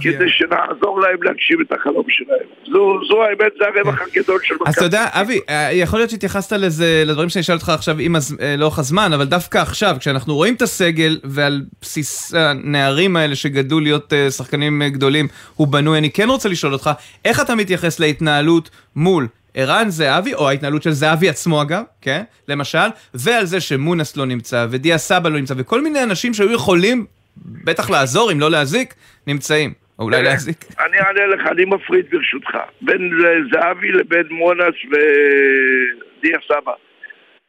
כדי 0.02 0.30
שנעזור 0.30 1.02
להם 1.02 1.24
להגשים 1.24 1.62
את 1.62 1.72
החלום 1.80 2.04
שלהם. 2.10 2.40
זו, 2.74 3.00
זו 3.08 3.24
האמת, 3.24 3.52
זה 3.60 3.66
הרווח 3.76 4.02
הגדול 4.02 4.40
של 4.44 4.56
מכבי. 4.56 4.70
אז 4.70 4.76
אתה 4.76 4.86
יודע, 4.86 5.06
אבי, 5.12 5.40
אה, 5.50 5.70
יכול 5.74 6.00
להיות 6.00 6.10
שהתייחסת 6.10 6.52
לזה, 6.54 7.04
לדברים 7.06 7.30
שאני 7.30 7.42
אשאל 7.42 7.56
אותך 7.56 7.70
עכשיו 7.70 7.96
עם 8.00 8.16
הז- 8.16 8.38
אה, 8.42 8.56
לאורך 8.58 8.80
הזמן, 8.80 9.14
אבל 9.14 9.26
דווקא 9.26 9.58
עכשיו, 9.58 9.96
כשאנחנו 10.00 10.36
רואים 10.36 10.54
את 10.54 10.62
הסגל, 10.62 11.20
ועל 11.24 11.62
בסיס 11.82 12.34
הנערים 12.34 13.16
האלה 13.16 13.36
שגדלו 13.36 13.80
להיות 13.80 14.14
אה, 14.14 14.32
שחקנים 14.32 14.84
גדולים, 14.84 15.28
הוא 15.56 15.68
בנוי, 15.68 15.98
אני 15.98 16.10
כן 16.12 16.30
רוצה 16.30 16.50
לשאול 16.50 16.74
אותך, 16.74 16.90
איך 17.26 17.40
אתה 17.40 17.56
מתייחס 17.56 18.00
להתנהלות 18.00 18.70
מול 18.96 19.28
ערן 19.54 19.90
זהבי, 19.90 20.34
או 20.34 20.50
ההתנהלות 20.50 20.84
של 20.84 20.92
זהבי 20.92 21.30
עצמו 21.30 21.62
אגב, 21.62 21.84
כן, 22.02 22.24
למשל, 22.48 22.78
ועל 23.14 23.46
זה 23.46 23.60
שמונס 23.62 24.18
לא 24.18 24.26
נמצא, 24.26 24.66
ודיה 24.70 24.98
סבא 24.98 25.30
לא 25.30 25.38
נמצא, 25.40 25.54
וכל 25.58 25.82
מיני 25.82 26.04
אנשים 26.04 26.34
שהיו 26.34 26.52
יכולים 26.52 27.06
בטח 27.46 27.90
לעזור, 27.90 28.32
אם 28.32 28.40
לא 28.40 28.52
להזיק, 28.52 28.94
נמצאים. 29.28 29.74
או 30.00 30.04
אולי 30.04 30.24
להזיק. 30.24 30.58
אני 30.80 31.00
אענה 31.00 31.26
לך, 31.26 31.48
אני 31.48 31.66
מפריד 31.66 32.06
ברשותך, 32.12 32.58
בין 32.82 33.12
זהבי 33.52 33.92
לבין 33.92 34.28
מואנס 34.30 34.76
ודיה 34.86 36.38
סבא. 36.48 36.72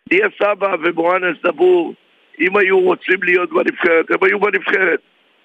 דיה 0.09 0.29
סבא 0.39 0.77
ומואנס 0.83 1.37
דבור, 1.45 1.95
אם 2.41 2.57
היו 2.57 2.81
רוצים 2.81 3.23
להיות 3.23 3.51
בנבחרת, 3.51 4.11
הם 4.11 4.19
היו 4.23 4.41
בנבחרת. 4.41 5.01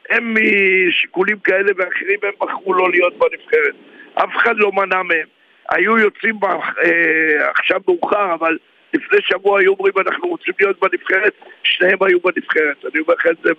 הם 0.10 0.36
משיקולים 0.36 1.40
כאלה 1.40 1.72
ואחרים, 1.78 2.20
הם 2.24 2.32
בחרו 2.40 2.74
לא 2.74 2.92
להיות 2.92 3.14
בנבחרת. 3.14 3.76
אף 4.14 4.30
אחד 4.38 4.58
לא 4.58 4.72
מנע 4.72 5.04
מהם. 5.04 5.28
היו 5.70 5.98
יוצאים 5.98 6.40
ב- 6.40 6.46
אה, 6.46 7.50
עכשיו 7.50 7.80
מאוחר, 7.88 8.34
אבל 8.34 8.58
לפני 8.94 9.18
שבוע 9.22 9.60
היו 9.60 9.72
אומרים 9.72 9.94
אנחנו 10.08 10.28
רוצים 10.28 10.54
להיות 10.60 10.80
בנבחרת, 10.80 11.34
שניהם 11.64 11.98
היו 12.02 12.20
בנבחרת. 12.20 12.86
אני 12.86 13.02
אומר 13.02 13.14
לך 13.14 13.28
את 13.28 13.38
זה 13.44 13.52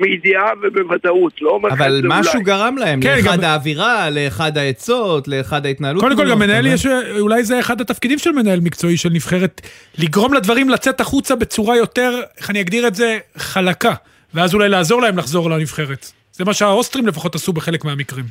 מידיעה 0.00 0.44
ובוודאות, 0.62 1.42
לא 1.42 1.50
אומר 1.50 1.68
לך 1.68 1.74
אבל 1.80 1.96
את 1.96 2.02
זה 2.02 2.08
משהו 2.08 2.32
אולי. 2.32 2.44
גרם 2.44 2.78
להם, 2.78 3.00
כן, 3.00 3.16
לאחד 3.16 3.38
גם- 3.38 3.44
האווירה, 3.44 4.10
לאחד 4.10 4.58
העצות, 4.58 5.28
לאחד 5.28 5.66
ההתנהלות. 5.66 6.02
קודם 6.02 6.16
כל, 6.16 6.22
מולו, 6.22 6.34
גם 6.34 6.38
מנהל 6.38 6.66
יש, 6.66 6.86
אולי 7.20 7.44
זה 7.44 7.60
אחד 7.60 7.80
התפקידים 7.80 8.18
של 8.18 8.32
מנהל 8.32 8.60
מקצועי 8.60 8.96
של 8.96 9.08
נבחרת, 9.12 9.60
לגרום 9.98 10.34
לדברים 10.34 10.68
לצאת 10.70 11.00
החוצה 11.00 11.34
בצורה 11.36 11.76
יותר, 11.76 12.20
איך 12.38 12.50
אני 12.50 12.60
אגדיר 12.60 12.86
את 12.86 12.94
זה, 12.94 13.18
חלקה, 13.36 13.94
ואז 14.34 14.54
אולי 14.54 14.68
לעזור 14.68 15.02
להם 15.02 15.18
לחזור 15.18 15.50
לנבחרת. 15.50 16.06
זה 16.32 16.44
מה 16.44 16.54
שהאוסטרים 16.54 17.06
לפחות 17.06 17.34
עשו 17.34 17.52
בחלק 17.52 17.84
מהמקרים. 17.84 18.24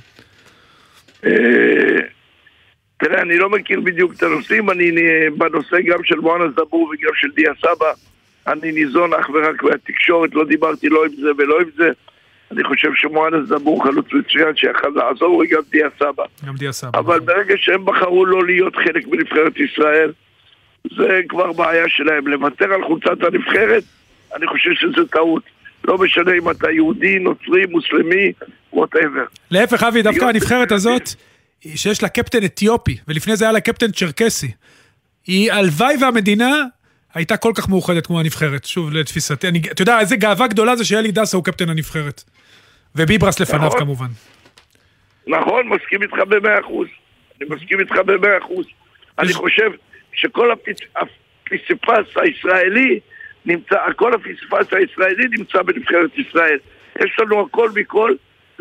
אה, 1.26 1.32
תראה, 2.98 3.22
אני 3.22 3.38
לא 3.38 3.50
מכיר 3.50 3.80
בדיוק 3.82 4.14
את 4.18 4.24
הנושאים, 4.24 4.70
אני 4.72 4.92
בנושא 5.38 5.78
גם 5.92 6.00
של 6.04 6.16
מואנס 6.16 6.54
דבור 6.56 6.84
וגם 6.94 7.12
של 7.16 7.28
דיה 7.36 7.52
סבא, 7.62 7.92
אני 8.48 8.72
ניזון 8.72 9.14
אך 9.14 9.30
ורק 9.30 9.64
מהתקשורת, 9.64 10.30
לא 10.34 10.46
דיברתי 10.46 10.90
לא 10.90 11.06
עם 11.06 11.12
זה 11.22 11.30
ולא 11.38 11.60
עם 11.62 11.70
זה. 11.78 11.90
אני 12.52 12.64
חושב 12.64 12.90
שמואנס 12.96 13.50
דבור 13.50 13.84
חלוץ 13.84 14.06
מצוין 14.14 14.56
שיכול 14.56 14.94
לעזור, 14.96 15.38
וגם 15.38 15.62
דיה 15.72 15.88
סבא. 16.00 16.24
גם 16.48 16.56
דיה 16.56 16.72
סבא. 16.72 17.00
אבל 17.00 17.20
ברגע 17.20 17.54
שהם 17.58 17.86
בחרו 17.86 18.26
לא 18.26 18.46
להיות 18.46 18.76
חלק 18.76 19.08
מנבחרת 19.08 19.60
ישראל, 19.60 20.12
זה 20.98 21.22
כבר 21.30 21.52
בעיה 21.52 21.90
שלהם. 21.90 22.28
לוותר 22.28 22.74
על 22.74 22.84
חולצת 22.84 23.24
הנבחרת, 23.24 23.84
אני 24.36 24.48
חושב 24.48 24.70
שזה 24.74 25.08
טעות. 25.12 25.44
לא 25.84 25.98
משנה 25.98 26.32
אם 26.34 26.50
אתה 26.50 26.72
יהודי, 26.72 27.20
נוצרי, 27.20 27.66
מוסלמי, 27.66 28.32
ווטאבר. 28.74 29.26
להפך, 29.52 29.84
אבי, 29.84 30.02
דווקא 30.02 30.26
הנבחרת 30.26 30.72
הזאת, 30.72 31.10
שיש 31.76 32.04
לה 32.04 32.10
קפטן 32.10 32.46
אתיופי, 32.46 32.98
ולפני 33.08 33.36
זה 33.36 33.46
היה 33.46 33.52
לה 33.52 33.60
קפטן 33.60 33.92
צ'רקסי. 33.92 34.52
היא, 35.28 35.52
הלוואי 35.52 35.96
והמדינה 36.02 36.64
הייתה 37.16 37.38
כל 37.38 37.52
כך 37.56 37.70
מאוחדת 37.70 38.08
כמו 38.08 38.20
הנבחרת, 38.20 38.66
שוב, 38.66 38.94
לתפיסתי. 38.94 39.48
אני, 39.48 39.62
אתה 39.72 39.82
יודע, 39.82 40.00
איזה 40.00 40.16
גאווה 40.16 40.48
גדולה 40.48 40.76
זה 40.76 40.86
שאלי 40.86 41.12
דסה 41.12 41.38
הוא 41.38 41.44
קפטן 41.44 41.70
הנבחרת. 41.70 42.24
וביברס 42.96 43.40
לפניו 43.40 43.68
נכון. 43.68 43.80
כמובן. 43.80 44.08
נכון, 45.28 45.68
מסכים 45.68 46.02
איתך 46.04 46.18
במאה 46.28 46.60
אחוז. 46.60 46.88
אני 47.42 47.50
מסכים 47.50 47.80
איתך 47.80 47.96
במאה 48.06 48.38
אחוז. 48.38 48.66
אני 49.20 49.34
חושב 49.34 49.72
שכל 50.14 50.52
הפצ- 50.52 51.02
הפסיפס 51.52 52.18
הישראלי 52.22 53.00
נמצא, 53.46 53.76
כל 53.96 54.14
הפסיפס 54.14 54.74
הישראלי 54.74 55.28
נמצא 55.38 55.62
בנבחרת 55.62 56.18
ישראל. 56.18 56.58
יש 57.06 57.16
לנו 57.20 57.46
הכל 57.46 57.70
מכל, 57.76 58.12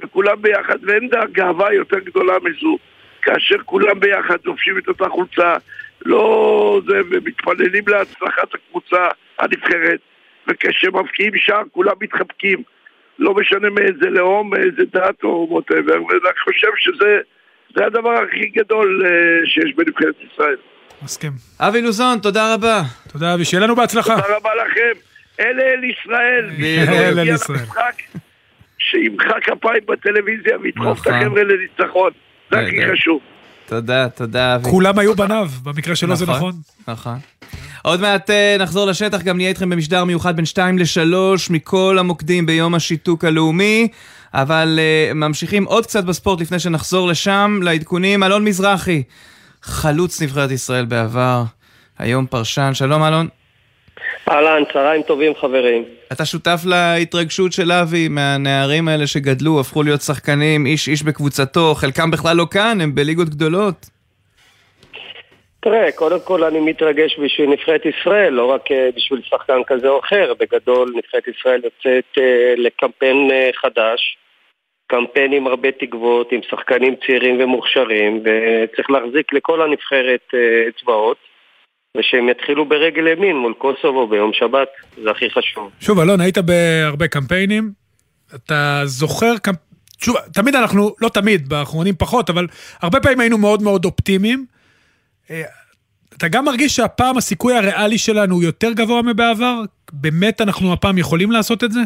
וכולם 0.05 0.42
ביחד, 0.42 0.76
ואין 0.82 1.09
גאווה 1.32 1.74
יותר 1.74 1.98
גדולה 1.98 2.34
מזו. 2.42 2.78
כאשר 3.22 3.57
כולם 3.64 4.00
ביחד 4.00 4.36
לובשים 4.44 4.78
את 4.78 4.88
אותה 4.88 5.05
חולצה, 5.09 5.57
לא 6.05 6.80
זה, 6.88 7.00
ומתפללים 7.11 7.84
להצלחת 7.88 8.55
הקבוצה 8.55 9.09
הנבחרת, 9.38 10.00
וכשמבקיעים 10.48 11.32
שער 11.36 11.62
כולם 11.72 11.92
מתחבקים. 12.00 12.62
לא 13.18 13.34
משנה 13.34 13.70
מאיזה 13.70 14.11
לאום, 14.11 14.50
מאיזה 14.50 14.82
דת 14.92 15.24
או 15.24 15.46
ווטאבר, 15.50 16.02
ואני 16.05 16.38
חושב 16.44 16.68
שזה 16.78 17.18
זה 17.76 17.86
הדבר 17.86 18.12
הכי 18.12 18.46
גדול 18.46 19.07
אה, 19.07 19.11
שיש 19.46 19.74
בנבחרת 19.76 20.14
ישראל. 20.32 20.57
מסכים. 21.02 21.32
אבי 21.61 21.82
לוזון, 21.82 22.18
תודה 22.18 22.55
רבה. 22.55 22.82
תודה, 23.12 23.34
אבי, 23.34 23.44
שיהיה 23.44 23.62
לנו 23.62 23.76
בהצלחה. 23.76 24.16
תודה 24.22 24.36
רבה 24.36 24.50
לכם. 24.55 25.00
אלה 25.40 25.62
אל 25.62 25.84
ישראל. 25.84 26.50
שלא 26.86 27.22
אל 27.22 27.28
ישראל. 27.28 27.59
שימחא 28.78 29.40
כפיים 29.40 29.82
בטלוויזיה 29.86 30.59
וידחוף 30.62 31.00
את 31.02 31.07
נכון. 31.07 31.20
החבר'ה 31.20 31.42
לניצחון. 31.42 32.11
זה 32.50 32.59
הכי. 32.59 32.92
חשוב. 32.92 33.20
תודה, 33.68 34.08
תודה. 34.08 34.58
כולם 34.62 34.98
היו 34.98 35.14
בניו, 35.14 35.50
במקרה 35.62 35.96
שלו 35.96 36.16
זה 36.16 36.26
נכון. 36.26 36.54
נכון. 36.88 37.18
עוד 37.82 38.00
מעט 38.00 38.30
אה, 38.30 38.56
נחזור 38.58 38.86
לשטח, 38.86 39.22
גם 39.22 39.36
נהיה 39.36 39.48
איתכם 39.48 39.70
במשדר 39.70 40.04
מיוחד 40.04 40.36
בין 40.36 40.44
2 40.44 40.78
ל-3 40.78 41.16
מכל 41.50 41.96
המוקדים 42.00 42.46
ביום 42.46 42.74
השיתוק 42.74 43.24
הלאומי. 43.24 43.88
אבל 44.34 44.78
אה, 44.78 45.14
ממשיכים 45.14 45.64
עוד 45.64 45.86
קצת 45.86 46.04
בספורט 46.04 46.40
לפני 46.40 46.58
שנחזור 46.58 47.08
לשם, 47.08 47.58
לעדכונים. 47.62 48.22
אלון 48.22 48.44
מזרחי, 48.44 49.02
חלוץ 49.62 50.22
נבחרת 50.22 50.50
ישראל 50.50 50.84
בעבר, 50.84 51.44
היום 51.98 52.26
פרשן. 52.26 52.70
שלום 52.74 53.02
אלון. 53.04 53.28
אהלן, 54.35 54.62
צהריים 54.72 55.03
טובים 55.03 55.32
חברים. 55.35 55.85
אתה 56.12 56.24
שותף 56.24 56.61
להתרגשות 56.66 57.53
של 57.53 57.72
אבי 57.72 58.09
מהנערים 58.09 58.89
האלה 58.89 59.07
שגדלו, 59.07 59.61
הפכו 59.61 59.82
להיות 59.82 60.01
שחקנים, 60.01 60.66
איש 60.66 60.89
איש 60.89 61.03
בקבוצתו, 61.03 61.74
חלקם 61.74 62.11
בכלל 62.11 62.37
לא 62.37 62.47
כאן, 62.51 62.80
הם 62.80 62.95
בליגות 62.95 63.28
גדולות. 63.28 63.74
תראה, 65.61 65.93
קודם 65.93 66.18
כל 66.24 66.45
אני 66.45 66.61
מתרגש 66.61 67.18
בשביל 67.18 67.51
נבחרת 67.51 67.82
ישראל, 67.87 68.32
לא 68.32 68.47
רק 68.47 68.72
אה, 68.72 68.89
בשביל 68.97 69.20
שחקן 69.24 69.64
כזה 69.66 69.89
או 69.89 70.01
אחר. 70.01 70.32
בגדול, 70.41 70.93
נבחרת 70.97 71.28
ישראל 71.28 71.61
יוצאת 71.64 72.18
אה, 72.18 72.55
לקמפיין 72.57 73.30
אה, 73.30 73.51
חדש, 73.55 74.18
קמפיין 74.87 75.32
עם 75.32 75.47
הרבה 75.47 75.72
תקוות, 75.72 76.32
עם 76.32 76.41
שחקנים 76.51 76.95
צעירים 77.07 77.41
ומוכשרים, 77.41 78.22
וצריך 78.24 78.91
להחזיק 78.91 79.32
לכל 79.32 79.62
הנבחרת 79.62 80.35
אצבעות, 80.68 81.16
ושהם 81.97 82.28
יתחילו 82.28 82.68
ברגל 82.68 83.07
ימין 83.07 83.36
מול 83.36 83.55
קוסובו 83.59 84.09
ביום 84.09 84.30
שבת, 84.32 84.68
זה 85.03 85.11
הכי 85.11 85.30
חשוב. 85.30 85.70
שוב, 85.80 85.99
אלון, 85.99 86.20
היית 86.20 86.38
בהרבה 86.38 87.09
קמפיינים, 87.09 87.72
אתה 88.34 88.82
זוכר, 88.84 89.38
קמפ... 89.42 89.57
שוב, 89.99 90.16
תמיד 90.32 90.55
אנחנו, 90.55 90.95
לא 91.01 91.09
תמיד, 91.09 91.49
באחרונים 91.49 91.95
פחות, 91.99 92.30
אבל 92.30 92.47
הרבה 92.82 93.01
פעמים 93.01 93.20
היינו 93.20 93.38
מאוד 93.38 93.62
מאוד 93.62 93.84
אופטימיים. 93.84 94.47
אה, 95.30 95.42
אתה 96.16 96.28
גם 96.28 96.45
מרגיש 96.45 96.76
שהפעם 96.76 97.16
הסיכוי 97.16 97.55
הריאלי 97.55 97.99
שלנו 97.99 98.34
הוא 98.34 98.42
יותר 98.42 98.72
גבוה 98.72 99.03
מבעבר? 99.03 99.61
באמת 99.92 100.40
אנחנו 100.40 100.72
הפעם 100.72 100.99
יכולים 100.99 101.30
לעשות 101.30 101.64
את 101.64 101.72
זה? 101.72 101.80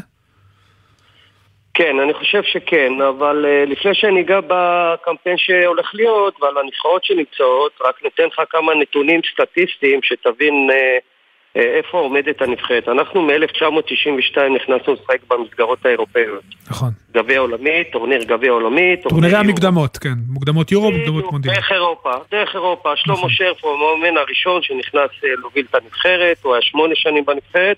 כן, 1.79 2.01
אני 2.01 2.15
חושב 2.15 2.43
שכן, 2.43 2.93
אבל 3.09 3.45
uh, 3.45 3.71
לפני 3.71 3.95
שאני 3.95 4.21
אגע 4.21 4.41
בקמפיין 4.47 5.37
שהולך 5.39 5.91
להיות 5.95 6.43
ועל 6.43 6.59
הנבחרות 6.59 7.05
שנמצאות, 7.05 7.73
רק 7.87 7.95
ניתן 8.05 8.23
לך 8.27 8.41
כמה 8.51 8.75
נתונים 8.75 9.21
סטטיסטיים 9.33 10.01
שתבין 10.03 10.55
uh, 10.71 10.75
uh, 10.75 11.61
איפה 11.61 11.99
עומדת 11.99 12.43
הנבחרת. 12.43 12.89
אנחנו 12.89 13.23
מ-1992 13.23 14.41
נכנסנו 14.57 14.93
לשחק 14.95 15.19
במסגרות 15.29 15.87
האירופאיות. 15.87 16.43
נכון. 16.71 16.91
גביע 17.15 17.41
עולמי, 17.41 17.85
טורניר 17.93 18.25
גביע 18.25 18.51
עולמי, 18.51 18.97
טורנירי. 19.03 19.37
המקדמות, 19.37 19.97
כן. 19.97 20.19
מוקדמות 20.29 20.73
יורו, 20.73 20.91
מוקדמות 20.91 21.25
מונדיאל. 21.33 21.55
דרך 21.55 21.73
אירופה, 21.73 22.11
דרך 22.31 22.55
אירופה. 22.55 22.97
שלמה 22.97 23.29
שרף 23.29 23.65
הוא 23.65 23.73
המאמן 23.73 24.17
הראשון 24.17 24.63
שנכנס 24.63 25.11
אה, 25.25 25.29
להוביל 25.39 25.67
את 25.71 25.75
הנבחרת, 25.75 26.39
הוא 26.43 26.55
היה 26.55 26.63
שמונה 26.63 26.95
שנים 26.95 27.25
בנבחרת. 27.25 27.77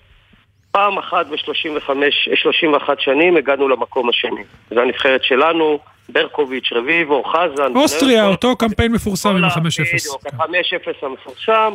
פעם 0.71 0.97
אחת 0.97 1.25
ב-31 1.27 2.95
שנים 2.99 3.37
הגענו 3.37 3.69
למקום 3.69 4.09
השני. 4.09 4.43
זו 4.69 4.81
הנבחרת 4.81 5.23
שלנו, 5.23 5.79
ברקוביץ', 6.09 6.69
רביבו, 6.71 7.23
חזן. 7.23 7.75
אוסטריה, 7.75 8.27
אותו 8.27 8.55
קמפיין 8.55 8.91
מפורסם 8.91 9.29
עם 9.29 9.43
ה-5-0. 9.43 9.59
בדיוק, 9.59 10.25
ה-5-0 10.25 11.05
המפורסם. 11.05 11.73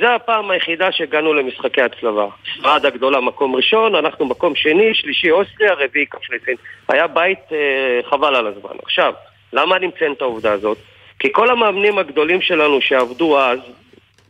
זה 0.00 0.14
הפעם 0.14 0.50
היחידה 0.50 0.92
שהגענו 0.92 1.34
למשחקי 1.34 1.82
הצלבה. 1.82 2.26
ספרד 2.58 2.86
הגדולה 2.86 3.20
מקום 3.20 3.56
ראשון, 3.56 3.94
אנחנו 3.94 4.26
מקום 4.26 4.54
שני, 4.54 4.94
שלישי 4.94 5.30
אוסטריה, 5.30 5.74
רביעי 5.74 6.06
קפריסין. 6.06 6.54
היה 6.88 7.06
בית 7.06 7.38
אה, 7.52 8.10
חבל 8.10 8.34
על 8.34 8.46
הזמן. 8.46 8.76
עכשיו, 8.82 9.12
למה 9.52 9.76
אני 9.76 9.86
מציין 9.86 10.12
את 10.12 10.22
העובדה 10.22 10.52
הזאת? 10.52 10.78
כי 11.18 11.28
כל 11.32 11.50
המאמנים 11.50 11.98
הגדולים 11.98 12.40
שלנו 12.40 12.80
שעבדו 12.80 13.40
אז, 13.40 13.58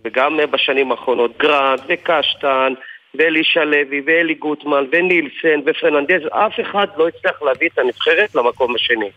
וגם 0.05 0.41
אה, 0.41 0.47
בשנים 0.47 0.91
האחרונות, 0.93 1.39
גרנט 1.39 1.81
וקשטן, 1.89 2.73
ואלישע 3.15 3.65
לוי, 3.65 4.03
ואלי 4.07 4.35
גוטמן, 4.35 4.85
ונילסן, 4.93 5.61
ופרננדז, 5.67 6.27
אף 6.31 6.61
אחד 6.61 6.87
לא 6.97 7.09
הצליח 7.09 7.43
להביא 7.43 7.69
את 7.73 7.79
הנבחרת 7.79 8.35
למקום 8.35 8.75
השני. 8.75 9.11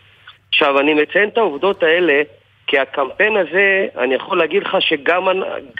עכשיו, 0.48 0.80
אני 0.80 0.94
מציין 0.94 1.28
את 1.28 1.38
העובדות 1.38 1.82
האלה, 1.82 2.22
כי 2.66 2.78
הקמפיין 2.78 3.36
הזה, 3.36 3.86
אני 3.98 4.14
יכול 4.14 4.38
להגיד 4.38 4.62
לך 4.62 4.76
שגם 4.80 5.28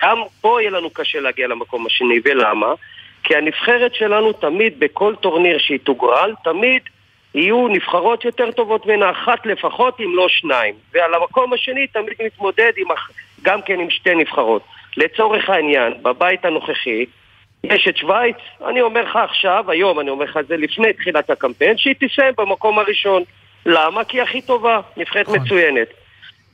גם 0.03 0.19
פה 0.41 0.61
יהיה 0.61 0.71
לנו 0.71 0.91
קשה 0.91 1.21
להגיע 1.21 1.47
למקום 1.47 1.87
השני, 1.87 2.21
ולמה? 2.25 2.75
כי 3.25 3.37
הנבחרת 3.37 3.95
שלנו 3.95 4.33
תמיד, 4.33 4.81
בכל 4.81 5.14
טורניר 5.21 5.59
שהיא 5.59 5.79
תוגרל, 5.79 6.35
תמיד 6.45 6.83
יהיו 7.35 7.69
נבחרות 7.69 8.25
יותר 8.25 8.51
טובות 8.51 8.87
ממנה, 8.87 9.11
אחת 9.11 9.47
לפחות, 9.47 10.01
אם 10.01 10.16
לא 10.16 10.29
שניים. 10.29 10.75
ועל 10.93 11.14
המקום 11.14 11.53
השני 11.53 11.87
תמיד 11.87 12.14
נתמודד 12.21 12.73
עם, 12.77 12.87
גם 13.43 13.62
כן 13.62 13.81
עם 13.81 13.91
שתי 13.91 14.14
נבחרות. 14.14 14.62
לצורך 14.97 15.51
העניין, 15.51 15.93
בבית 16.03 16.45
הנוכחי, 16.45 17.07
יש 17.65 17.89
את 17.89 17.97
שווייץ, 17.97 18.37
אני 18.67 18.81
אומר 18.81 19.03
לך 19.03 19.17
עכשיו, 19.17 19.65
היום 19.69 20.01
אני 20.01 20.11
אומר 20.11 20.25
לך 20.25 20.37
את 20.37 20.47
זה 20.47 20.57
לפני 20.57 20.93
תחילת 20.93 21.31
הקמפיין, 21.31 21.79
שהיא 21.79 21.95
תסיים 22.01 22.35
במקום 22.39 22.79
הראשון. 22.79 23.23
למה? 23.67 24.05
כי 24.05 24.17
היא 24.17 24.23
הכי 24.23 24.43
טובה, 24.43 24.81
נבחרת 24.97 25.29
מצוינת. 25.29 25.89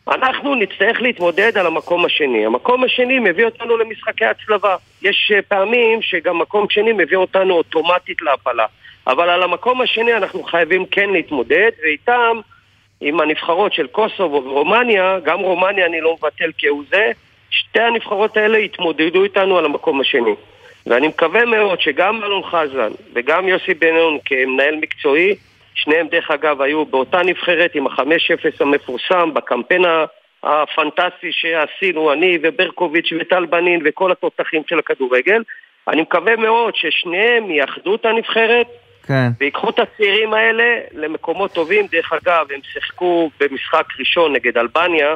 אנחנו 0.09 0.55
נצטרך 0.55 1.03
להתמודד 1.03 1.59
על 1.59 1.67
המקום 1.67 2.05
השני. 2.05 2.47
המקום 2.47 2.85
השני 2.85 3.19
מביא 3.19 3.45
אותנו 3.45 3.77
למשחקי 3.77 4.25
הצלבה. 4.25 4.77
יש 5.03 5.33
אה, 5.35 5.43
פעמים 5.43 6.03
שגם 6.03 6.39
מקום 6.39 6.67
שני 6.71 6.93
מביא 6.93 7.17
אותנו 7.17 7.55
אוטומטית 7.55 8.23
להפלה. 8.23 8.67
אבל 9.07 9.31
על 9.31 9.43
המקום 9.43 9.81
השני 9.81 10.15
אנחנו 10.15 10.43
חייבים 10.43 10.87
כן 10.87 11.11
להתמודד, 11.11 11.71
ואיתם, 11.83 12.41
עם 13.01 13.21
הנבחרות 13.21 13.73
של 13.73 13.87
קוסובו 13.87 14.43
ורומניה, 14.45 15.19
גם 15.25 15.41
רומניה 15.41 15.87
אני 15.87 16.01
לא 16.01 16.17
מבטל 16.19 16.51
כהוא 16.59 16.85
זה, 16.91 17.11
שתי 17.51 17.81
הנבחרות 17.81 18.37
האלה 18.37 18.59
יתמודדו 18.59 19.25
איתנו 19.25 19.59
על 19.59 19.65
המקום 19.65 20.01
השני. 20.01 20.35
ואני 20.87 21.09
מקווה 21.09 21.45
מאוד 21.45 21.81
שגם 21.81 22.25
אלון 22.25 22.43
חזן 22.43 22.91
וגם 23.15 23.49
יוסי 23.49 23.75
בן-נון 23.75 24.19
כמנהל 24.25 24.77
מקצועי, 24.77 25.35
שניהם 25.75 26.07
דרך 26.09 26.31
אגב 26.31 26.63
היו 26.63 26.85
באותה 26.85 27.23
נבחרת 27.23 27.75
עם 27.75 27.87
ה-5-0 27.87 28.03
המפורסם 28.61 29.35
בקמפיין 29.35 29.83
הפנטסטי 30.43 31.33
שעשינו, 31.33 32.13
אני 32.13 32.39
וברקוביץ' 32.43 33.13
וטל 33.21 33.47
בנין 33.47 33.81
וכל 33.85 34.13
התותחים 34.13 34.63
של 34.69 34.79
הכדורגל. 34.79 35.43
אני 35.89 36.03
מקווה 36.03 36.37
מאוד 36.37 36.75
ששניהם 36.77 37.51
יאחדו 37.51 37.95
את 37.95 38.05
הנבחרת 38.05 38.67
כן. 39.07 39.29
ויקחו 39.41 39.71
את 39.71 39.79
הצעירים 39.79 40.35
האלה 40.35 40.65
למקומות 40.93 41.53
טובים. 41.53 41.87
דרך 41.93 42.13
אגב, 42.13 42.47
הם 42.53 42.61
שיחקו 42.73 43.31
במשחק 43.41 43.85
ראשון 43.99 44.33
נגד 44.33 44.59
אלבניה 44.59 45.15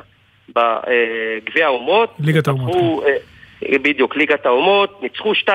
בגביע 0.48 1.66
האומות. 1.66 2.14
ליגת 2.20 2.48
האומות. 2.48 3.04
בדיוק, 3.62 4.16
ליגת 4.16 4.46
האומות, 4.46 5.02
ניצחו 5.02 5.32
2-1, 5.32 5.48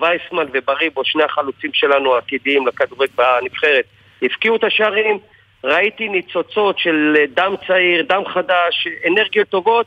וייסמן 0.00 0.46
ובריבו, 0.52 1.04
שני 1.04 1.22
החלוצים 1.22 1.70
שלנו 1.72 2.14
העתידיים 2.14 2.66
לכדורגל 2.66 3.06
בנבחרת, 3.16 3.84
הפקיעו 4.22 4.56
את 4.56 4.64
השערים, 4.64 5.18
ראיתי 5.64 6.08
ניצוצות 6.08 6.78
של 6.78 7.16
דם 7.34 7.54
צעיר, 7.66 8.06
דם 8.08 8.22
חדש, 8.34 8.88
אנרגיות 9.08 9.48
טובות. 9.48 9.86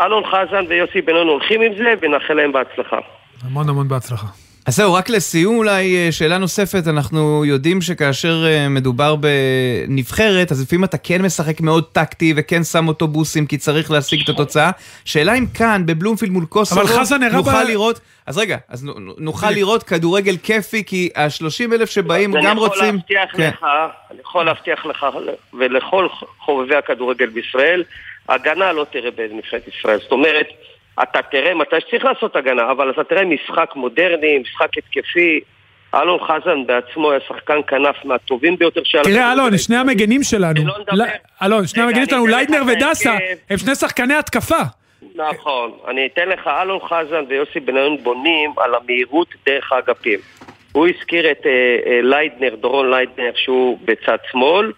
אלון 0.00 0.22
חזן 0.26 0.64
ויוסי 0.68 1.00
בן-און 1.00 1.28
הולכים 1.28 1.60
עם 1.60 1.72
זה, 1.76 1.94
ונאחל 2.00 2.34
להם 2.34 2.52
בהצלחה. 2.52 2.98
המון 3.44 3.68
המון 3.68 3.88
בהצלחה. 3.88 4.26
אז 4.66 4.76
זהו, 4.76 4.94
רק 4.94 5.10
לסיום 5.10 5.56
אולי 5.56 5.96
אה, 5.96 6.12
שאלה 6.12 6.38
נוספת, 6.38 6.88
אנחנו 6.88 7.44
יודעים 7.44 7.80
שכאשר 7.80 8.44
אה, 8.46 8.68
מדובר 8.68 9.16
בנבחרת, 9.16 10.52
אז 10.52 10.62
לפעמים 10.62 10.84
אתה 10.84 10.98
כן 10.98 11.22
משחק 11.22 11.60
מאוד 11.60 11.84
טקטי 11.92 12.34
וכן 12.36 12.64
שם 12.64 12.88
אוטובוסים 12.88 13.46
כי 13.46 13.58
צריך 13.58 13.90
להשיג 13.90 14.20
את 14.24 14.28
התוצאה. 14.28 14.70
שאלה 15.04 15.34
אם 15.34 15.46
כאן, 15.54 15.82
בבלומפילד 15.86 16.32
מול 16.32 16.44
קוסובו, 16.44 16.80
נוכל 17.32 17.64
ב- 17.64 17.68
לראות, 17.68 18.00
אז 18.26 18.38
רגע, 18.38 18.56
אז 18.68 18.86
נוכל 19.18 19.50
לראות 19.50 19.82
כדורגל 19.82 20.36
כיפי, 20.36 20.84
כי 20.84 21.10
ה-30 21.16 21.74
אלף 21.74 21.90
שבאים 21.90 22.32
גם 22.44 22.58
רוצים... 22.58 22.82
אני 22.82 23.02
יכול 23.02 23.16
להבטיח 23.16 23.36
כן. 23.36 23.48
לך, 23.48 23.66
אני 24.10 24.20
יכול 24.20 24.46
להבטיח 24.46 24.86
לך 24.86 25.06
ולכל 25.58 26.08
חובבי 26.38 26.76
הכדורגל 26.76 27.26
בישראל, 27.26 27.84
הגנה 28.28 28.72
לא 28.72 28.86
תראה 28.92 29.10
בנבחרת 29.10 29.62
ישראל. 29.68 29.98
זאת 30.00 30.12
אומרת, 30.12 30.46
אתה 31.02 31.22
תראה 31.30 31.54
מתי 31.54 31.76
שצריך 31.80 32.04
לעשות 32.04 32.36
הגנה, 32.36 32.70
אבל 32.70 32.90
אתה 32.90 33.04
תראה 33.04 33.24
משחק 33.24 33.70
מודרני, 33.76 34.38
משחק 34.38 34.78
התקפי. 34.78 35.40
אלון 35.94 36.18
חזן 36.20 36.66
בעצמו 36.66 37.10
היה 37.10 37.20
שחקן 37.28 37.58
כנף 37.66 37.96
מהטובים 38.04 38.56
ביותר 38.56 38.80
שהיה 38.84 39.04
תראה. 39.04 39.32
אלון, 39.32 39.58
שני 39.58 39.76
המגנים 39.76 40.22
שלנו, 40.22 40.66
לא 40.92 41.04
אלון, 41.42 41.66
שני 41.66 41.82
רגע, 41.82 41.88
המגנים 41.88 42.06
שלנו, 42.08 42.26
ליידנר 42.26 42.62
ודסה. 42.66 43.16
הם 43.50 43.58
שני 43.58 43.74
שחקני 43.74 44.14
התקפה. 44.14 44.62
נכון. 45.14 45.70
אני 45.88 46.06
אתן 46.06 46.28
לך, 46.28 46.46
אלון 46.62 46.78
חזן 46.80 47.24
ויוסי 47.28 47.60
בניון 47.60 47.96
בונים 48.02 48.52
על 48.56 48.74
המהירות 48.74 49.28
דרך 49.46 49.72
האגפים. 49.72 50.18
הוא 50.72 50.88
הזכיר 50.88 51.30
את 51.30 51.46
אה, 51.46 51.50
אה, 51.86 52.00
ליידנר, 52.02 52.54
דורון 52.54 52.90
ליידנר, 52.90 53.32
שהוא 53.34 53.78
בצד 53.84 54.16
שמאל, 54.32 54.72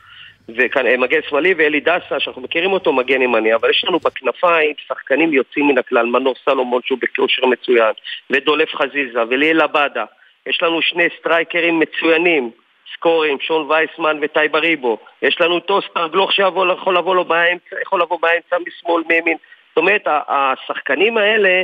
וכאן 0.57 0.86
אה, 0.86 1.22
שמאלי, 1.28 1.55
ואלי 1.57 1.80
דסה, 1.80 2.20
שאנחנו 2.20 2.42
מכירים 2.42 2.72
אותו, 2.72 2.92
מגן 2.92 3.22
ימני. 3.22 3.55
אבל 3.55 3.70
יש 3.70 3.84
לנו 3.84 3.99
בכנפיים 3.99 4.74
שחקנים 4.86 5.32
יוצאים 5.32 5.68
מן 5.68 5.78
הכלל, 5.78 6.07
מנור 6.07 6.34
סלומון, 6.44 6.80
שהוא 6.84 6.99
בכושר 7.03 7.46
מצוין, 7.46 7.92
ודולב 8.30 8.74
חזיזה, 8.74 9.20
וליאל 9.30 9.61
עבדה. 9.61 10.05
יש 10.46 10.62
לנו 10.62 10.82
שני 10.82 11.05
סטרייקרים 11.18 11.80
מצוינים, 11.80 12.51
סקורים, 12.94 13.38
שון 13.40 13.70
וייסמן 13.70 14.18
וטייבה 14.22 14.59
ריבו. 14.59 14.99
יש 15.22 15.40
לנו 15.40 15.59
את 15.59 15.70
אוסטר 15.70 16.09
גלוך 16.09 16.32
שיכול 16.32 16.96
לבוא 16.99 17.14
לו 17.14 17.24
באמצע, 17.24 17.76
יכול 17.82 18.03
לבוא 18.03 18.18
באמצע 18.20 18.57
משמאל, 18.66 19.03
מימין. 19.09 19.36
זאת 19.68 19.76
אומרת, 19.76 20.03
השחקנים 20.28 21.18
האלה, 21.18 21.62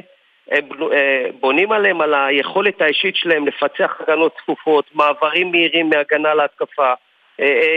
הם 0.51 0.69
אה, 0.93 1.27
בונים 1.41 1.73
עליהם, 1.73 2.01
על 2.01 2.15
היכולת 2.15 2.81
האישית 2.83 3.17
שלהם 3.17 3.47
לפצח 3.47 4.01
הגנות 4.01 4.33
צפופות, 4.43 4.85
מעברים 4.95 5.51
מהירים 5.51 5.91
מהגנה 5.91 6.35
להתקפה, 6.35 6.93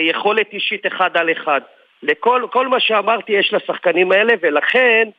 יכולת 0.10 0.54
אישית 0.54 0.88
אחד 0.88 1.18
על 1.18 1.32
אחד. 1.32 1.62
לכל 2.04 2.44
כל 2.52 2.68
מה 2.68 2.80
שאמרתי 2.80 3.34
יש 3.34 3.54
לשחקנים 3.54 4.12
האלה, 4.12 4.34
ולכן 4.42 5.10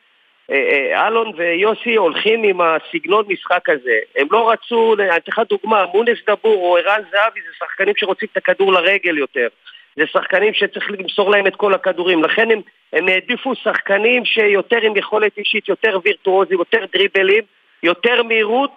אה, 0.51 0.55
אה, 0.95 1.07
אלון 1.07 1.31
ויוסי 1.35 1.95
הולכים 1.95 2.43
עם 2.43 2.61
הסגנון 2.61 3.25
משחק 3.27 3.69
הזה. 3.69 3.99
הם 4.15 4.27
לא 4.31 4.51
רצו, 4.51 4.95
אני 4.99 5.17
אתן 5.17 5.31
לך 5.31 5.41
דוגמה, 5.49 5.85
מונס 5.93 6.17
דבור 6.27 6.55
או 6.55 6.77
ערן 6.77 7.01
זהבי 7.11 7.39
זה 7.41 7.55
שחקנים 7.59 7.93
שרוצים 7.97 8.27
את 8.31 8.37
הכדור 8.37 8.73
לרגל 8.73 9.17
יותר. 9.17 9.47
זה 9.95 10.05
שחקנים 10.07 10.53
שצריך 10.53 10.91
למסור 10.91 11.31
להם 11.31 11.47
את 11.47 11.55
כל 11.55 11.73
הכדורים. 11.73 12.23
לכן 12.23 12.51
הם, 12.51 12.61
הם 12.93 13.07
העדיפו 13.07 13.55
שחקנים 13.55 14.25
שיותר 14.25 14.77
עם 14.81 14.97
יכולת 14.97 15.37
אישית, 15.37 15.69
יותר 15.69 15.99
וירטואוזים, 16.03 16.57
יותר 16.59 16.85
דריבלים, 16.93 17.43
יותר 17.83 18.23
מהירות, 18.23 18.71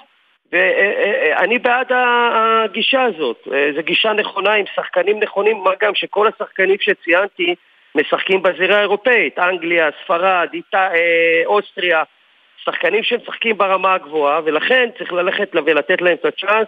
ואני 0.53 1.59
בעד 1.59 1.87
הגישה 1.93 3.03
הזאת. 3.03 3.49
אה, 3.53 3.71
זו 3.77 3.83
גישה 3.83 4.13
נכונה 4.13 4.53
עם 4.53 4.65
שחקנים 4.75 5.21
נכונים, 5.21 5.57
מה 5.65 5.71
גם 5.83 5.95
שכל 5.95 6.27
השחקנים 6.29 6.77
שציינתי 6.81 7.55
משחקים 7.95 8.43
בזירה 8.43 8.77
האירופאית, 8.79 9.39
אנגליה, 9.39 9.89
ספרד, 10.05 10.49
איטה, 10.55 10.89
אה, 10.95 11.43
אוסטריה, 11.47 12.03
שחקנים 12.65 13.03
שמשחקים 13.03 13.59
ברמה 13.59 13.95
הגבוהה, 13.95 14.41
ולכן 14.45 14.89
צריך 14.99 15.13
ללכת 15.13 15.49
ולתת 15.67 16.01
להם 16.01 16.17
את 16.21 16.25
הצ'אנס, 16.25 16.67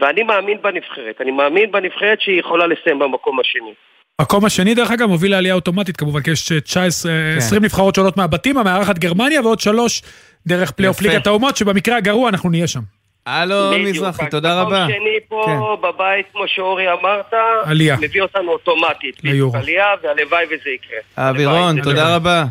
ואני 0.00 0.22
מאמין 0.22 0.62
בנבחרת. 0.62 1.20
אני 1.20 1.30
מאמין 1.30 1.72
בנבחרת 1.72 2.20
שהיא 2.20 2.40
יכולה 2.40 2.66
לסיים 2.66 2.98
במקום 2.98 3.40
השני. 3.40 3.74
מקום 4.20 4.44
השני, 4.44 4.74
דרך 4.74 4.90
אגב, 4.90 5.06
מוביל 5.06 5.30
לעלייה 5.30 5.54
אוטומטית, 5.54 5.96
כמובן, 5.96 6.20
כי 6.20 6.30
יש 6.30 6.52
19, 6.52 7.12
כן. 7.12 7.38
20 7.38 7.64
נבחרות 7.64 7.94
שונות 7.94 8.16
מהבתים, 8.16 8.58
המארחת 8.58 8.98
גרמניה, 8.98 9.40
ועוד 9.40 9.60
שלוש 9.60 10.02
דרך 10.46 10.70
פלייאוף. 10.70 11.02
ליגת 11.02 11.26
האומות, 11.26 11.56
שבמקרה 11.56 11.96
הגרוע 11.96 12.28
אנחנו 12.28 12.50
נהיה 12.50 12.66
שם. 12.66 12.80
אלון 13.28 13.74
בדיוק, 13.74 13.96
מזרחי, 13.96 14.26
תודה 14.30 14.60
רבה. 14.60 14.84
מקום 14.86 14.94
שני 14.96 15.18
פה 15.28 15.76
בבית, 15.82 16.26
כמו 16.32 16.42
שאורי 16.46 16.92
אמרת, 16.92 17.32
עלייה. 17.64 17.96
מביא 18.00 18.22
אותנו 18.22 18.52
אוטומטית. 18.52 19.24
ליורו. 19.24 19.56
עלייה, 19.56 19.86
והלוואי 20.02 20.44
וזה 20.44 20.70
יקרה. 20.74 21.32
זה 21.76 21.82
תודה 21.82 22.16
רבה. 22.16 22.44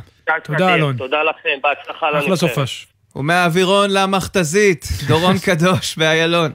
תודה, 0.43 0.75
אלון. 0.75 0.97
תודה 0.97 1.23
לכם, 1.23 1.49
בהצלחה 1.63 2.11
לנבחרת. 2.11 2.23
אחלה 2.25 2.35
סופש. 2.35 2.87
ומהאווירון 3.15 3.89
למכתזית, 3.93 4.85
דורון 5.07 5.35
קדוש 5.45 5.95
באיילון. 5.97 6.51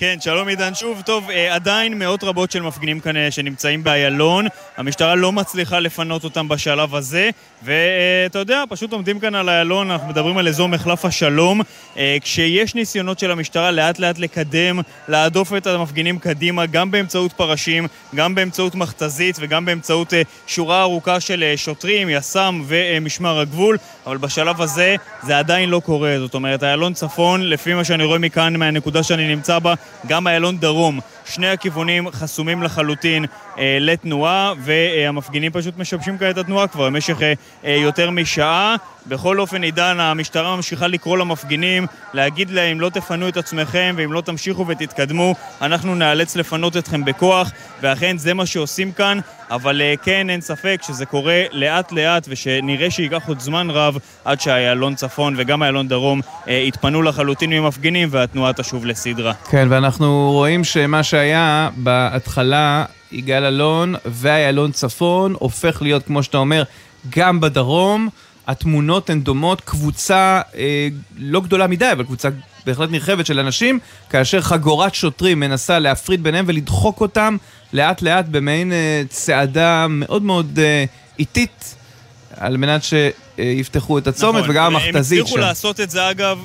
כן, 0.00 0.16
שלום 0.20 0.48
עידן 0.48 0.74
שוב. 0.74 1.02
טוב, 1.06 1.30
אה, 1.30 1.54
עדיין 1.54 1.98
מאות 1.98 2.24
רבות 2.24 2.50
של 2.50 2.62
מפגינים 2.62 3.00
כאן 3.00 3.16
אה, 3.16 3.30
שנמצאים 3.30 3.84
באיילון. 3.84 4.46
המשטרה 4.76 5.14
לא 5.14 5.32
מצליחה 5.32 5.80
לפנות 5.80 6.24
אותם 6.24 6.48
בשלב 6.48 6.94
הזה, 6.94 7.30
ואתה 7.62 8.38
יודע, 8.38 8.64
פשוט 8.68 8.92
עומדים 8.92 9.18
כאן 9.20 9.34
על 9.34 9.48
איילון, 9.48 9.90
אנחנו 9.90 10.08
מדברים 10.08 10.38
על 10.38 10.48
אזור 10.48 10.68
מחלף 10.68 11.04
השלום. 11.04 11.60
אה, 11.96 12.16
כשיש 12.20 12.74
ניסיונות 12.74 13.18
של 13.18 13.30
המשטרה 13.30 13.70
לאט 13.70 13.98
לאט 13.98 14.18
לקדם, 14.18 14.80
להדוף 15.08 15.52
את 15.54 15.66
המפגינים 15.66 16.18
קדימה, 16.18 16.66
גם 16.66 16.90
באמצעות 16.90 17.32
פרשים, 17.32 17.86
גם 18.14 18.34
באמצעות 18.34 18.74
מכתזית 18.74 19.36
וגם 19.40 19.64
באמצעות 19.64 20.14
אה, 20.14 20.22
שורה 20.46 20.82
ארוכה 20.82 21.20
של 21.20 21.42
אה, 21.42 21.56
שוטרים, 21.56 22.08
יס"מ 22.08 22.62
ומשמר 22.66 23.40
הגבול, 23.40 23.76
אבל 24.06 24.16
בשלב 24.16 24.62
הזה 24.62 24.96
זה 25.22 25.38
עדיין 25.38 25.68
לא 25.68 25.80
קורה. 25.84 26.16
זאת 26.18 26.34
אומרת, 26.34 26.64
איילון 26.64 26.92
צפון, 26.92 27.42
לפי 27.42 27.74
מה 27.74 27.84
שאני 27.84 28.04
רואה 28.04 28.18
מכאן, 28.18 28.56
מהנקודה 28.56 29.02
שאני 29.02 29.34
נמצא 29.34 29.58
בה, 29.58 29.74
גם 30.06 30.26
איילון 30.26 30.58
דרום. 30.58 31.00
שני 31.24 31.48
הכיוונים 31.48 32.10
חסומים 32.10 32.62
לחלוטין 32.62 33.24
אה, 33.58 33.78
לתנועה, 33.80 34.52
והמפגינים 34.58 35.52
פשוט 35.52 35.78
משבשים 35.78 36.18
כעת 36.18 36.30
את 36.30 36.38
התנועה 36.38 36.66
כבר 36.66 36.86
במשך 36.86 37.22
אה, 37.22 37.32
אה, 37.64 37.74
יותר 37.74 38.10
משעה. 38.10 38.76
בכל 39.06 39.40
אופן, 39.40 39.62
עידן, 39.62 40.00
המשטרה 40.00 40.56
ממשיכה 40.56 40.86
לקרוא 40.86 41.18
למפגינים, 41.18 41.86
להגיד 42.14 42.50
להם, 42.50 42.80
לא 42.80 42.88
תפנו 42.88 43.28
את 43.28 43.36
עצמכם, 43.36 43.94
ואם 43.98 44.12
לא 44.12 44.20
תמשיכו 44.20 44.66
ותתקדמו, 44.66 45.34
אנחנו 45.62 45.94
נאלץ 45.94 46.36
לפנות 46.36 46.76
אתכם 46.76 47.04
בכוח, 47.04 47.50
ואכן 47.82 48.18
זה 48.18 48.34
מה 48.34 48.46
שעושים 48.46 48.92
כאן, 48.92 49.18
אבל 49.50 49.80
אה, 49.80 49.94
כן, 50.02 50.30
אין 50.30 50.40
ספק 50.40 50.80
שזה 50.86 51.06
קורה 51.06 51.42
לאט-לאט, 51.52 52.26
ושנראה 52.28 52.90
שייקח 52.90 53.28
עוד 53.28 53.40
זמן 53.40 53.70
רב 53.70 53.98
עד 54.24 54.40
שאיילון 54.40 54.94
צפון 54.94 55.34
וגם 55.36 55.62
איילון 55.62 55.88
דרום 55.88 56.20
אה, 56.48 56.52
יתפנו 56.52 57.02
לחלוטין 57.02 57.50
ממפגינים, 57.50 58.08
והתנועה 58.10 58.52
תשוב 58.52 58.86
לסדרה. 58.86 59.32
כן, 59.50 59.66
ואנחנו 59.70 60.30
רואים 60.32 60.64
שמה 60.64 61.02
שהיה 61.20 61.68
בהתחלה, 61.76 62.84
יגאל 63.12 63.44
אלון 63.44 63.94
ואיילון 64.04 64.72
צפון, 64.72 65.34
הופך 65.38 65.82
להיות, 65.82 66.06
כמו 66.06 66.22
שאתה 66.22 66.38
אומר, 66.38 66.62
גם 67.10 67.40
בדרום. 67.40 68.08
התמונות 68.46 69.10
הן 69.10 69.20
דומות, 69.20 69.60
קבוצה 69.60 70.40
אה, 70.54 70.88
לא 71.18 71.40
גדולה 71.40 71.66
מדי, 71.66 71.92
אבל 71.92 72.04
קבוצה 72.04 72.28
בהחלט 72.66 72.90
נרחבת 72.90 73.26
של 73.26 73.38
אנשים, 73.38 73.78
כאשר 74.10 74.40
חגורת 74.40 74.94
שוטרים 74.94 75.40
מנסה 75.40 75.78
להפריד 75.78 76.22
ביניהם 76.22 76.44
ולדחוק 76.48 77.00
אותם 77.00 77.36
לאט 77.72 78.02
לאט 78.02 78.24
במעין 78.30 78.72
אה, 78.72 79.02
צעדה 79.08 79.86
מאוד 79.88 80.22
מאוד 80.22 80.58
אה, 80.58 80.84
איטית, 81.18 81.74
על 82.36 82.56
מנת 82.56 82.82
שיפתחו 82.84 83.98
את 83.98 84.06
הצומת, 84.06 84.38
נכון, 84.38 84.50
וגם 84.50 84.66
הם 84.66 84.76
המכתזית 84.76 85.20
הצליחו 85.20 85.36
שם. 85.36 85.40
לעשות 85.40 85.80
את 85.80 85.90
זה, 85.90 86.10
אגב, 86.10 86.38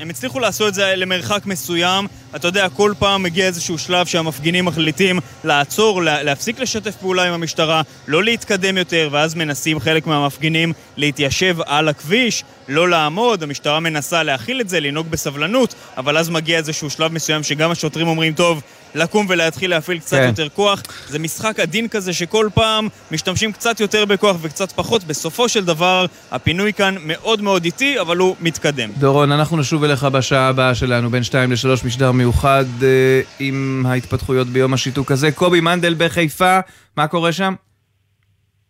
הם 0.00 0.10
הצליחו 0.10 0.40
לעשות 0.40 0.68
את 0.68 0.74
זה 0.74 0.96
למרחק 0.96 1.46
מסוים. 1.46 2.06
אתה 2.36 2.48
יודע, 2.48 2.68
כל 2.68 2.92
פעם 2.98 3.22
מגיע 3.22 3.46
איזשהו 3.46 3.78
שלב 3.78 4.06
שהמפגינים 4.06 4.64
מחליטים 4.64 5.18
לעצור, 5.44 6.02
לה, 6.02 6.22
להפסיק 6.22 6.60
לשתף 6.60 6.96
פעולה 6.96 7.24
עם 7.24 7.32
המשטרה, 7.32 7.82
לא 8.08 8.24
להתקדם 8.24 8.78
יותר, 8.78 9.08
ואז 9.12 9.34
מנסים 9.34 9.80
חלק 9.80 10.06
מהמפגינים 10.06 10.72
להתיישב 10.96 11.56
על 11.66 11.88
הכביש, 11.88 12.44
לא 12.68 12.88
לעמוד, 12.88 13.42
המשטרה 13.42 13.80
מנסה 13.80 14.22
להכיל 14.22 14.60
את 14.60 14.68
זה, 14.68 14.80
לנהוג 14.80 15.10
בסבלנות, 15.10 15.74
אבל 15.96 16.18
אז 16.18 16.30
מגיע 16.30 16.58
איזשהו 16.58 16.90
שלב 16.90 17.12
מסוים 17.12 17.42
שגם 17.42 17.70
השוטרים 17.70 18.08
אומרים, 18.08 18.32
טוב, 18.32 18.62
לקום 18.94 19.26
ולהתחיל 19.28 19.70
להפעיל 19.70 19.98
קצת 19.98 20.16
כן. 20.16 20.26
יותר 20.28 20.48
כוח. 20.48 20.82
זה 21.08 21.18
משחק 21.18 21.60
עדין 21.60 21.88
כזה 21.88 22.12
שכל 22.12 22.48
פעם 22.54 22.88
משתמשים 23.10 23.52
קצת 23.52 23.80
יותר 23.80 24.04
בכוח 24.04 24.36
וקצת 24.40 24.72
פחות. 24.72 25.04
בסופו 25.04 25.48
של 25.48 25.64
דבר, 25.64 26.06
הפינוי 26.30 26.72
כאן 26.72 26.94
מאוד 27.04 27.42
מאוד 27.42 27.64
איטי, 27.64 28.00
אבל 28.00 28.16
הוא 28.16 28.36
מתקדם. 28.40 28.90
דורון, 28.98 29.32
אנחנו 29.32 29.56
נשוב 29.56 29.84
אליך 29.84 30.04
בשעה 30.04 30.48
הבאה 30.48 30.74
שלנו, 30.74 31.10
בין 31.10 31.22
2 31.22 31.52
ל-3 31.52 31.86
משדר 31.86 32.12
מיוחד 32.12 32.64
אה, 32.82 33.20
עם 33.38 33.84
ההתפתחויות 33.88 34.46
ביום 34.46 34.74
השיתוק 34.74 35.12
הזה. 35.12 35.32
קובי 35.32 35.60
מנדל 35.60 35.94
בחיפה, 35.98 36.58
מה 36.96 37.06
קורה 37.06 37.32
שם? 37.32 37.54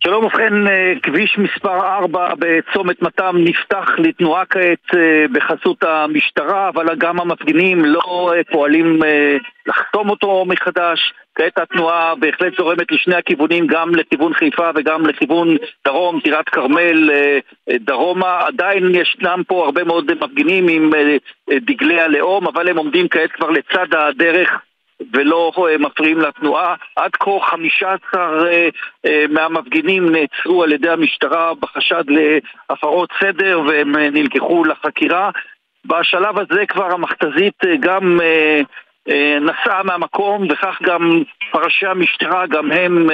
שלום, 0.05 0.25
ובכן, 0.25 0.67
אה, 0.67 0.93
כביש 1.03 1.39
מספר 1.39 1.81
4 1.81 2.33
בצומת 2.39 3.03
מתם 3.03 3.37
נפתח 3.39 3.89
לתנועה 3.99 4.45
כעת 4.47 4.95
אה, 4.95 5.25
בחסות 5.33 5.85
המשטרה, 5.85 6.69
אבל 6.69 6.95
גם 6.99 7.21
המפגינים 7.21 7.85
לא 7.85 8.33
אה, 8.35 8.45
פועלים 8.45 9.01
לחסום 9.67 10.11
אותו 10.11 10.45
מחדש. 10.45 11.13
כעת 11.35 11.59
התנועה 11.59 12.15
בהחלט 12.15 12.53
זורמת 12.59 12.93
לשני 12.93 13.15
הכיוונים, 13.15 13.67
גם 13.67 13.95
לכיוון 13.95 14.35
חיפה 14.35 14.71
וגם 14.75 15.07
לכיוון 15.07 15.57
דרום, 15.85 16.21
טירת 16.21 16.49
כרמל, 16.49 17.11
דרומה. 17.71 18.41
עדיין 18.47 18.95
ישנם 18.95 19.43
פה 19.47 19.65
הרבה 19.65 19.85
מאוד 19.85 20.13
מפגינים 20.15 20.69
עם 20.69 20.91
דגלי 21.51 22.01
הלאום, 22.01 22.47
אבל 22.47 22.69
הם 22.69 22.77
עומדים 22.77 23.09
כעת 23.09 23.33
כבר 23.33 23.51
לצד 23.51 23.95
הדרך. 23.95 24.51
ולא 25.13 25.53
אה, 25.59 25.79
מפריעים 25.79 26.21
לתנועה. 26.21 26.75
עד 26.97 27.11
כה 27.11 27.31
15 27.41 28.47
אה, 28.47 28.69
אה, 29.07 29.25
מהמפגינים 29.31 30.13
נעצרו 30.13 30.63
על 30.63 30.73
ידי 30.73 30.91
המשטרה 30.91 31.55
בחשד 31.55 32.05
להפרות 32.09 33.11
סדר 33.21 33.61
והם 33.67 33.97
נלקחו 33.97 34.65
לחקירה. 34.65 35.31
בשלב 35.87 36.39
הזה 36.39 36.67
כבר 36.67 36.93
המכתזית 36.93 37.59
גם 37.81 38.21
נסעה 39.41 39.83
מהמקום 39.83 40.47
וכך 40.51 40.79
גם 40.83 41.23
פרשי 41.51 41.87
המשטרה 41.87 42.47
גם 42.47 42.73
הם 42.73 43.09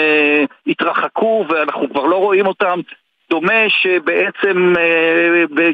התרחקו 0.66 1.44
ואנחנו 1.48 1.90
כבר 1.90 2.06
לא 2.06 2.16
רואים 2.16 2.46
אותם. 2.46 2.80
דומה 3.30 3.68
שבעצם 3.68 4.74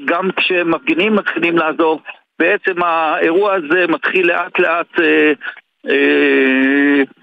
גם 0.05 0.31
כשמפגינים 0.37 1.15
מתחילים 1.15 1.59
לעזוב 1.59 2.01
בעצם 2.39 2.83
האירוע 2.83 3.55
הזה 3.55 3.87
מתחיל 3.89 4.27
לאט 4.27 4.59
לאט 4.59 5.01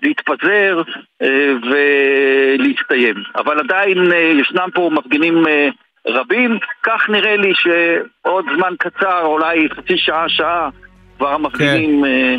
להתפזר 0.04 0.82
אה, 1.22 1.52
ולהסתיים. 1.64 3.16
אבל 3.36 3.60
עדיין 3.60 4.12
אה, 4.12 4.32
ישנם 4.42 4.70
פה 4.74 4.90
מפגינים 4.94 5.48
אה, 5.48 5.70
רבים, 6.08 6.58
כך 6.84 7.02
נראה 7.10 7.38
לי 7.38 7.52
שעוד 7.56 8.46
זמן 8.56 8.74
קצר, 8.80 9.22
אולי 9.26 9.68
חצי 9.78 9.98
שעה, 9.98 10.30
שעה, 10.30 10.70
כבר 11.18 11.34
המפגינים 11.34 12.06
אה, 12.06 12.36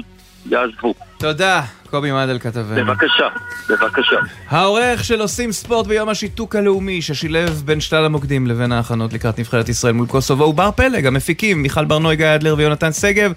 יעזבו. 0.46 0.94
תודה, 1.18 1.62
קובי 1.90 2.12
מנדל 2.12 2.38
כתבנו. 2.38 2.84
בבקשה, 2.84 3.28
בבקשה. 3.68 4.16
העורך 4.48 5.04
של 5.04 5.20
עושים 5.20 5.52
ספורט 5.52 5.86
ביום 5.86 6.08
השיתוק 6.08 6.56
הלאומי, 6.56 7.02
ששילב 7.02 7.62
בין 7.64 7.80
שלל 7.80 8.04
המוקדים 8.04 8.46
לבין 8.46 8.72
ההכנות 8.72 9.12
לקראת 9.12 9.38
נבחרת 9.38 9.68
ישראל 9.68 9.92
מול 9.92 10.06
קוסובו, 10.06 10.44
הוא 10.44 10.54
בר 10.54 10.70
פלג, 10.70 11.06
המפיקים 11.06 11.62
מיכל 11.62 11.84
ברנוי, 11.84 12.16
גיא 12.16 12.34
אדלר 12.34 12.54
ויונתן 12.58 12.92
שגב. 12.92 13.32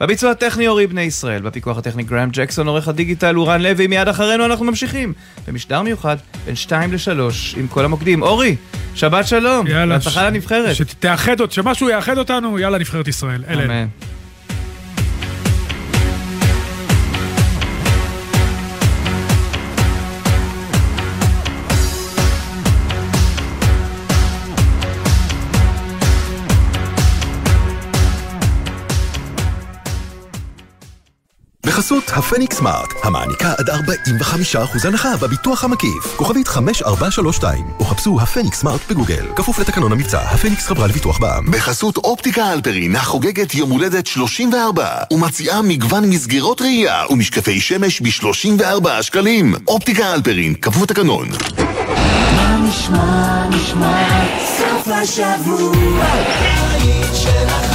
בביצוע 0.00 0.30
הטכני 0.30 0.68
אורי 0.68 0.86
בני 0.86 1.02
ישראל, 1.02 1.42
בפיקוח 1.42 1.78
הטכני 1.78 2.02
גראם 2.02 2.28
ג'קסון, 2.32 2.66
עורך 2.68 2.88
הדיגיטל 2.88 3.34
הוא 3.34 3.48
רן 3.48 3.62
לוי, 3.62 3.86
מיד 3.86 4.08
אחרינו 4.08 4.44
אנחנו 4.44 4.64
ממשיכים 4.64 5.12
במשדר 5.48 5.82
מיוחד 5.82 6.16
בין 6.46 6.56
2 6.56 6.92
ל-3 6.92 7.56
עם 7.56 7.68
כל 7.68 7.84
המוקדים. 7.84 8.22
אורי, 8.22 8.56
שבת 8.94 9.26
שלום, 9.26 9.66
יאללה. 9.66 9.94
בהצלחה 9.94 10.30
לנבחרת. 10.30 10.74
שתאחד, 10.74 11.50
שמשהו 11.50 11.88
יאחד 11.88 12.18
אותנו, 12.18 12.58
יאללה, 12.58 12.78
נבחרת 12.78 13.08
ישראל. 13.08 13.44
אלה. 13.48 13.84
בחסות 31.76 32.10
הפניקס 32.16 32.56
סמארט, 32.56 32.94
המעניקה 33.02 33.52
עד 33.58 33.70
45% 33.70 34.88
הנחה 34.88 35.16
בביטוח 35.16 35.64
המקיף. 35.64 36.16
כוכבית 36.16 36.48
5432, 36.48 37.64
או 37.78 37.84
חפשו 37.84 38.20
הפניקס 38.20 38.60
סמארט 38.60 38.80
בגוגל. 38.90 39.26
כפוף 39.36 39.58
לתקנון 39.58 39.92
המבצע, 39.92 40.20
הפניקס 40.20 40.66
חברה 40.66 40.86
לביטוח 40.86 41.18
בע"מ. 41.18 41.50
בחסות 41.50 41.96
אופטיקה 41.96 42.52
אלפרין 42.52 42.96
החוגגת 42.96 43.54
יום 43.54 43.70
הולדת 43.70 44.06
34 44.06 44.88
ומציעה 45.10 45.62
מגוון 45.62 46.10
מסגרות 46.10 46.62
ראייה 46.62 47.02
ומשקפי 47.10 47.60
שמש 47.60 48.00
ב-34 48.00 49.02
שקלים. 49.02 49.54
אופטיקה 49.68 50.14
אלפרין, 50.14 50.54
כפוף 50.54 50.82
לתקנון. 50.82 51.28
מה 52.36 52.56
נשמע, 52.68 53.48
נשמע, 53.48 54.24
סוף 54.58 54.88
השבוע, 54.88 56.06
של 57.14 57.65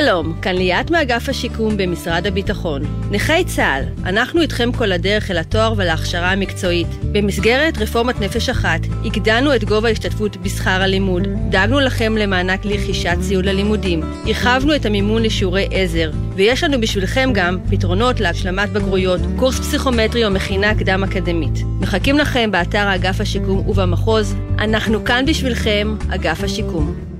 שלום, 0.00 0.34
כאן 0.42 0.56
ליאת 0.56 0.90
מאגף 0.90 1.28
השיקום 1.28 1.76
במשרד 1.76 2.26
הביטחון. 2.26 2.82
נכי 3.10 3.44
צה"ל, 3.44 3.84
אנחנו 4.08 4.40
איתכם 4.40 4.72
כל 4.72 4.92
הדרך 4.92 5.30
אל 5.30 5.38
התואר 5.38 5.74
ולהכשרה 5.76 6.32
המקצועית. 6.32 6.86
במסגרת 7.12 7.78
רפורמת 7.78 8.20
נפש 8.20 8.48
אחת, 8.48 8.80
הגדלנו 9.04 9.54
את 9.54 9.64
גובה 9.64 9.88
ההשתתפות 9.88 10.36
בשכר 10.36 10.82
הלימוד, 10.82 11.22
דאגנו 11.48 11.80
לכם 11.80 12.16
למענק 12.16 12.64
לרכישת 12.64 13.16
ציוד 13.20 13.44
ללימודים, 13.44 14.00
הרחבנו 14.26 14.76
את 14.76 14.86
המימון 14.86 15.22
לשיעורי 15.22 15.68
עזר, 15.70 16.10
ויש 16.36 16.64
לנו 16.64 16.80
בשבילכם 16.80 17.30
גם 17.34 17.58
פתרונות 17.70 18.20
להשלמת 18.20 18.72
בגרויות, 18.72 19.20
קורס 19.36 19.60
פסיכומטרי 19.60 20.24
או 20.24 20.30
מכינה 20.30 20.74
קדם 20.74 21.04
אקדמית. 21.04 21.58
מחכים 21.80 22.18
לכם 22.18 22.50
באתר 22.50 22.94
אגף 22.94 23.20
השיקום 23.20 23.68
ובמחוז, 23.68 24.34
אנחנו 24.58 25.04
כאן 25.04 25.24
בשבילכם, 25.26 25.96
אגף 26.10 26.44
השיקום. 26.44 27.13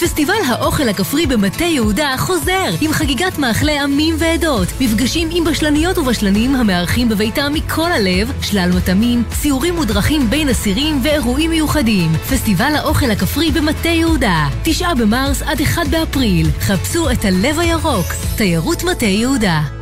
פסטיבל 0.00 0.34
האוכל 0.48 0.88
הכפרי 0.88 1.26
במטה 1.26 1.64
יהודה 1.64 2.14
חוזר 2.18 2.70
עם 2.80 2.92
חגיגת 2.92 3.38
מאכלי 3.38 3.78
עמים 3.78 4.14
ועדות, 4.18 4.68
מפגשים 4.80 5.28
עם 5.32 5.44
בשלניות 5.44 5.98
ובשלנים 5.98 6.56
המארחים 6.56 7.08
בביתם 7.08 7.52
מכל 7.54 7.92
הלב, 7.92 8.32
שלל 8.42 8.70
מטעמים, 8.76 9.22
סיורים 9.32 9.74
מודרכים 9.74 10.30
בין 10.30 10.48
אסירים 10.48 11.00
ואירועים 11.02 11.50
מיוחדים. 11.50 12.12
פסטיבל 12.12 12.72
האוכל 12.76 13.10
הכפרי 13.10 13.50
במטה 13.50 13.88
יהודה, 13.88 14.48
תשעה 14.64 14.94
במרס 14.94 15.42
עד 15.42 15.60
אחד 15.60 15.84
באפריל. 15.90 16.46
חפשו 16.60 17.10
את 17.10 17.24
הלב 17.24 17.58
הירוק, 17.58 18.06
תיירות 18.36 18.84
מטה 18.84 19.06
יהודה. 19.06 19.79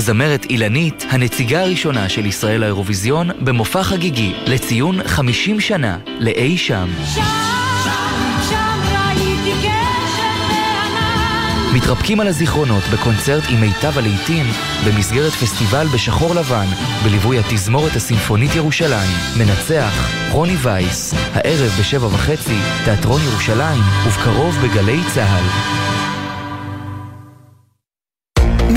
הזמרת 0.00 0.44
אילנית, 0.50 1.06
הנציגה 1.10 1.60
הראשונה 1.60 2.08
של 2.08 2.26
ישראל 2.26 2.60
לאירוויזיון, 2.60 3.30
במופע 3.40 3.82
חגיגי 3.82 4.32
לציון 4.46 5.08
50 5.08 5.60
שנה 5.60 5.98
לאי 6.18 6.56
שם. 6.56 6.88
מתרפקים 11.74 12.20
על 12.20 12.26
הזיכרונות 12.26 12.82
בקונצרט 12.92 13.44
עם 13.48 13.60
מיטב 13.60 13.98
הלהיטים 13.98 14.46
במסגרת 14.86 15.32
פסטיבל 15.32 15.86
בשחור 15.94 16.34
לבן 16.34 16.66
בליווי 17.04 17.38
התזמורת 17.38 17.96
הסימפונית 17.96 18.54
ירושלים. 18.54 19.10
מנצח 19.38 20.10
רוני 20.30 20.56
וייס, 20.62 21.14
הערב 21.34 21.70
בשבע 21.80 22.06
וחצי, 22.06 22.58
תיאטרון 22.84 23.20
ירושלים, 23.24 23.82
ובקרוב 24.06 24.56
בגלי 24.62 25.00
צה"ל. 25.14 26.19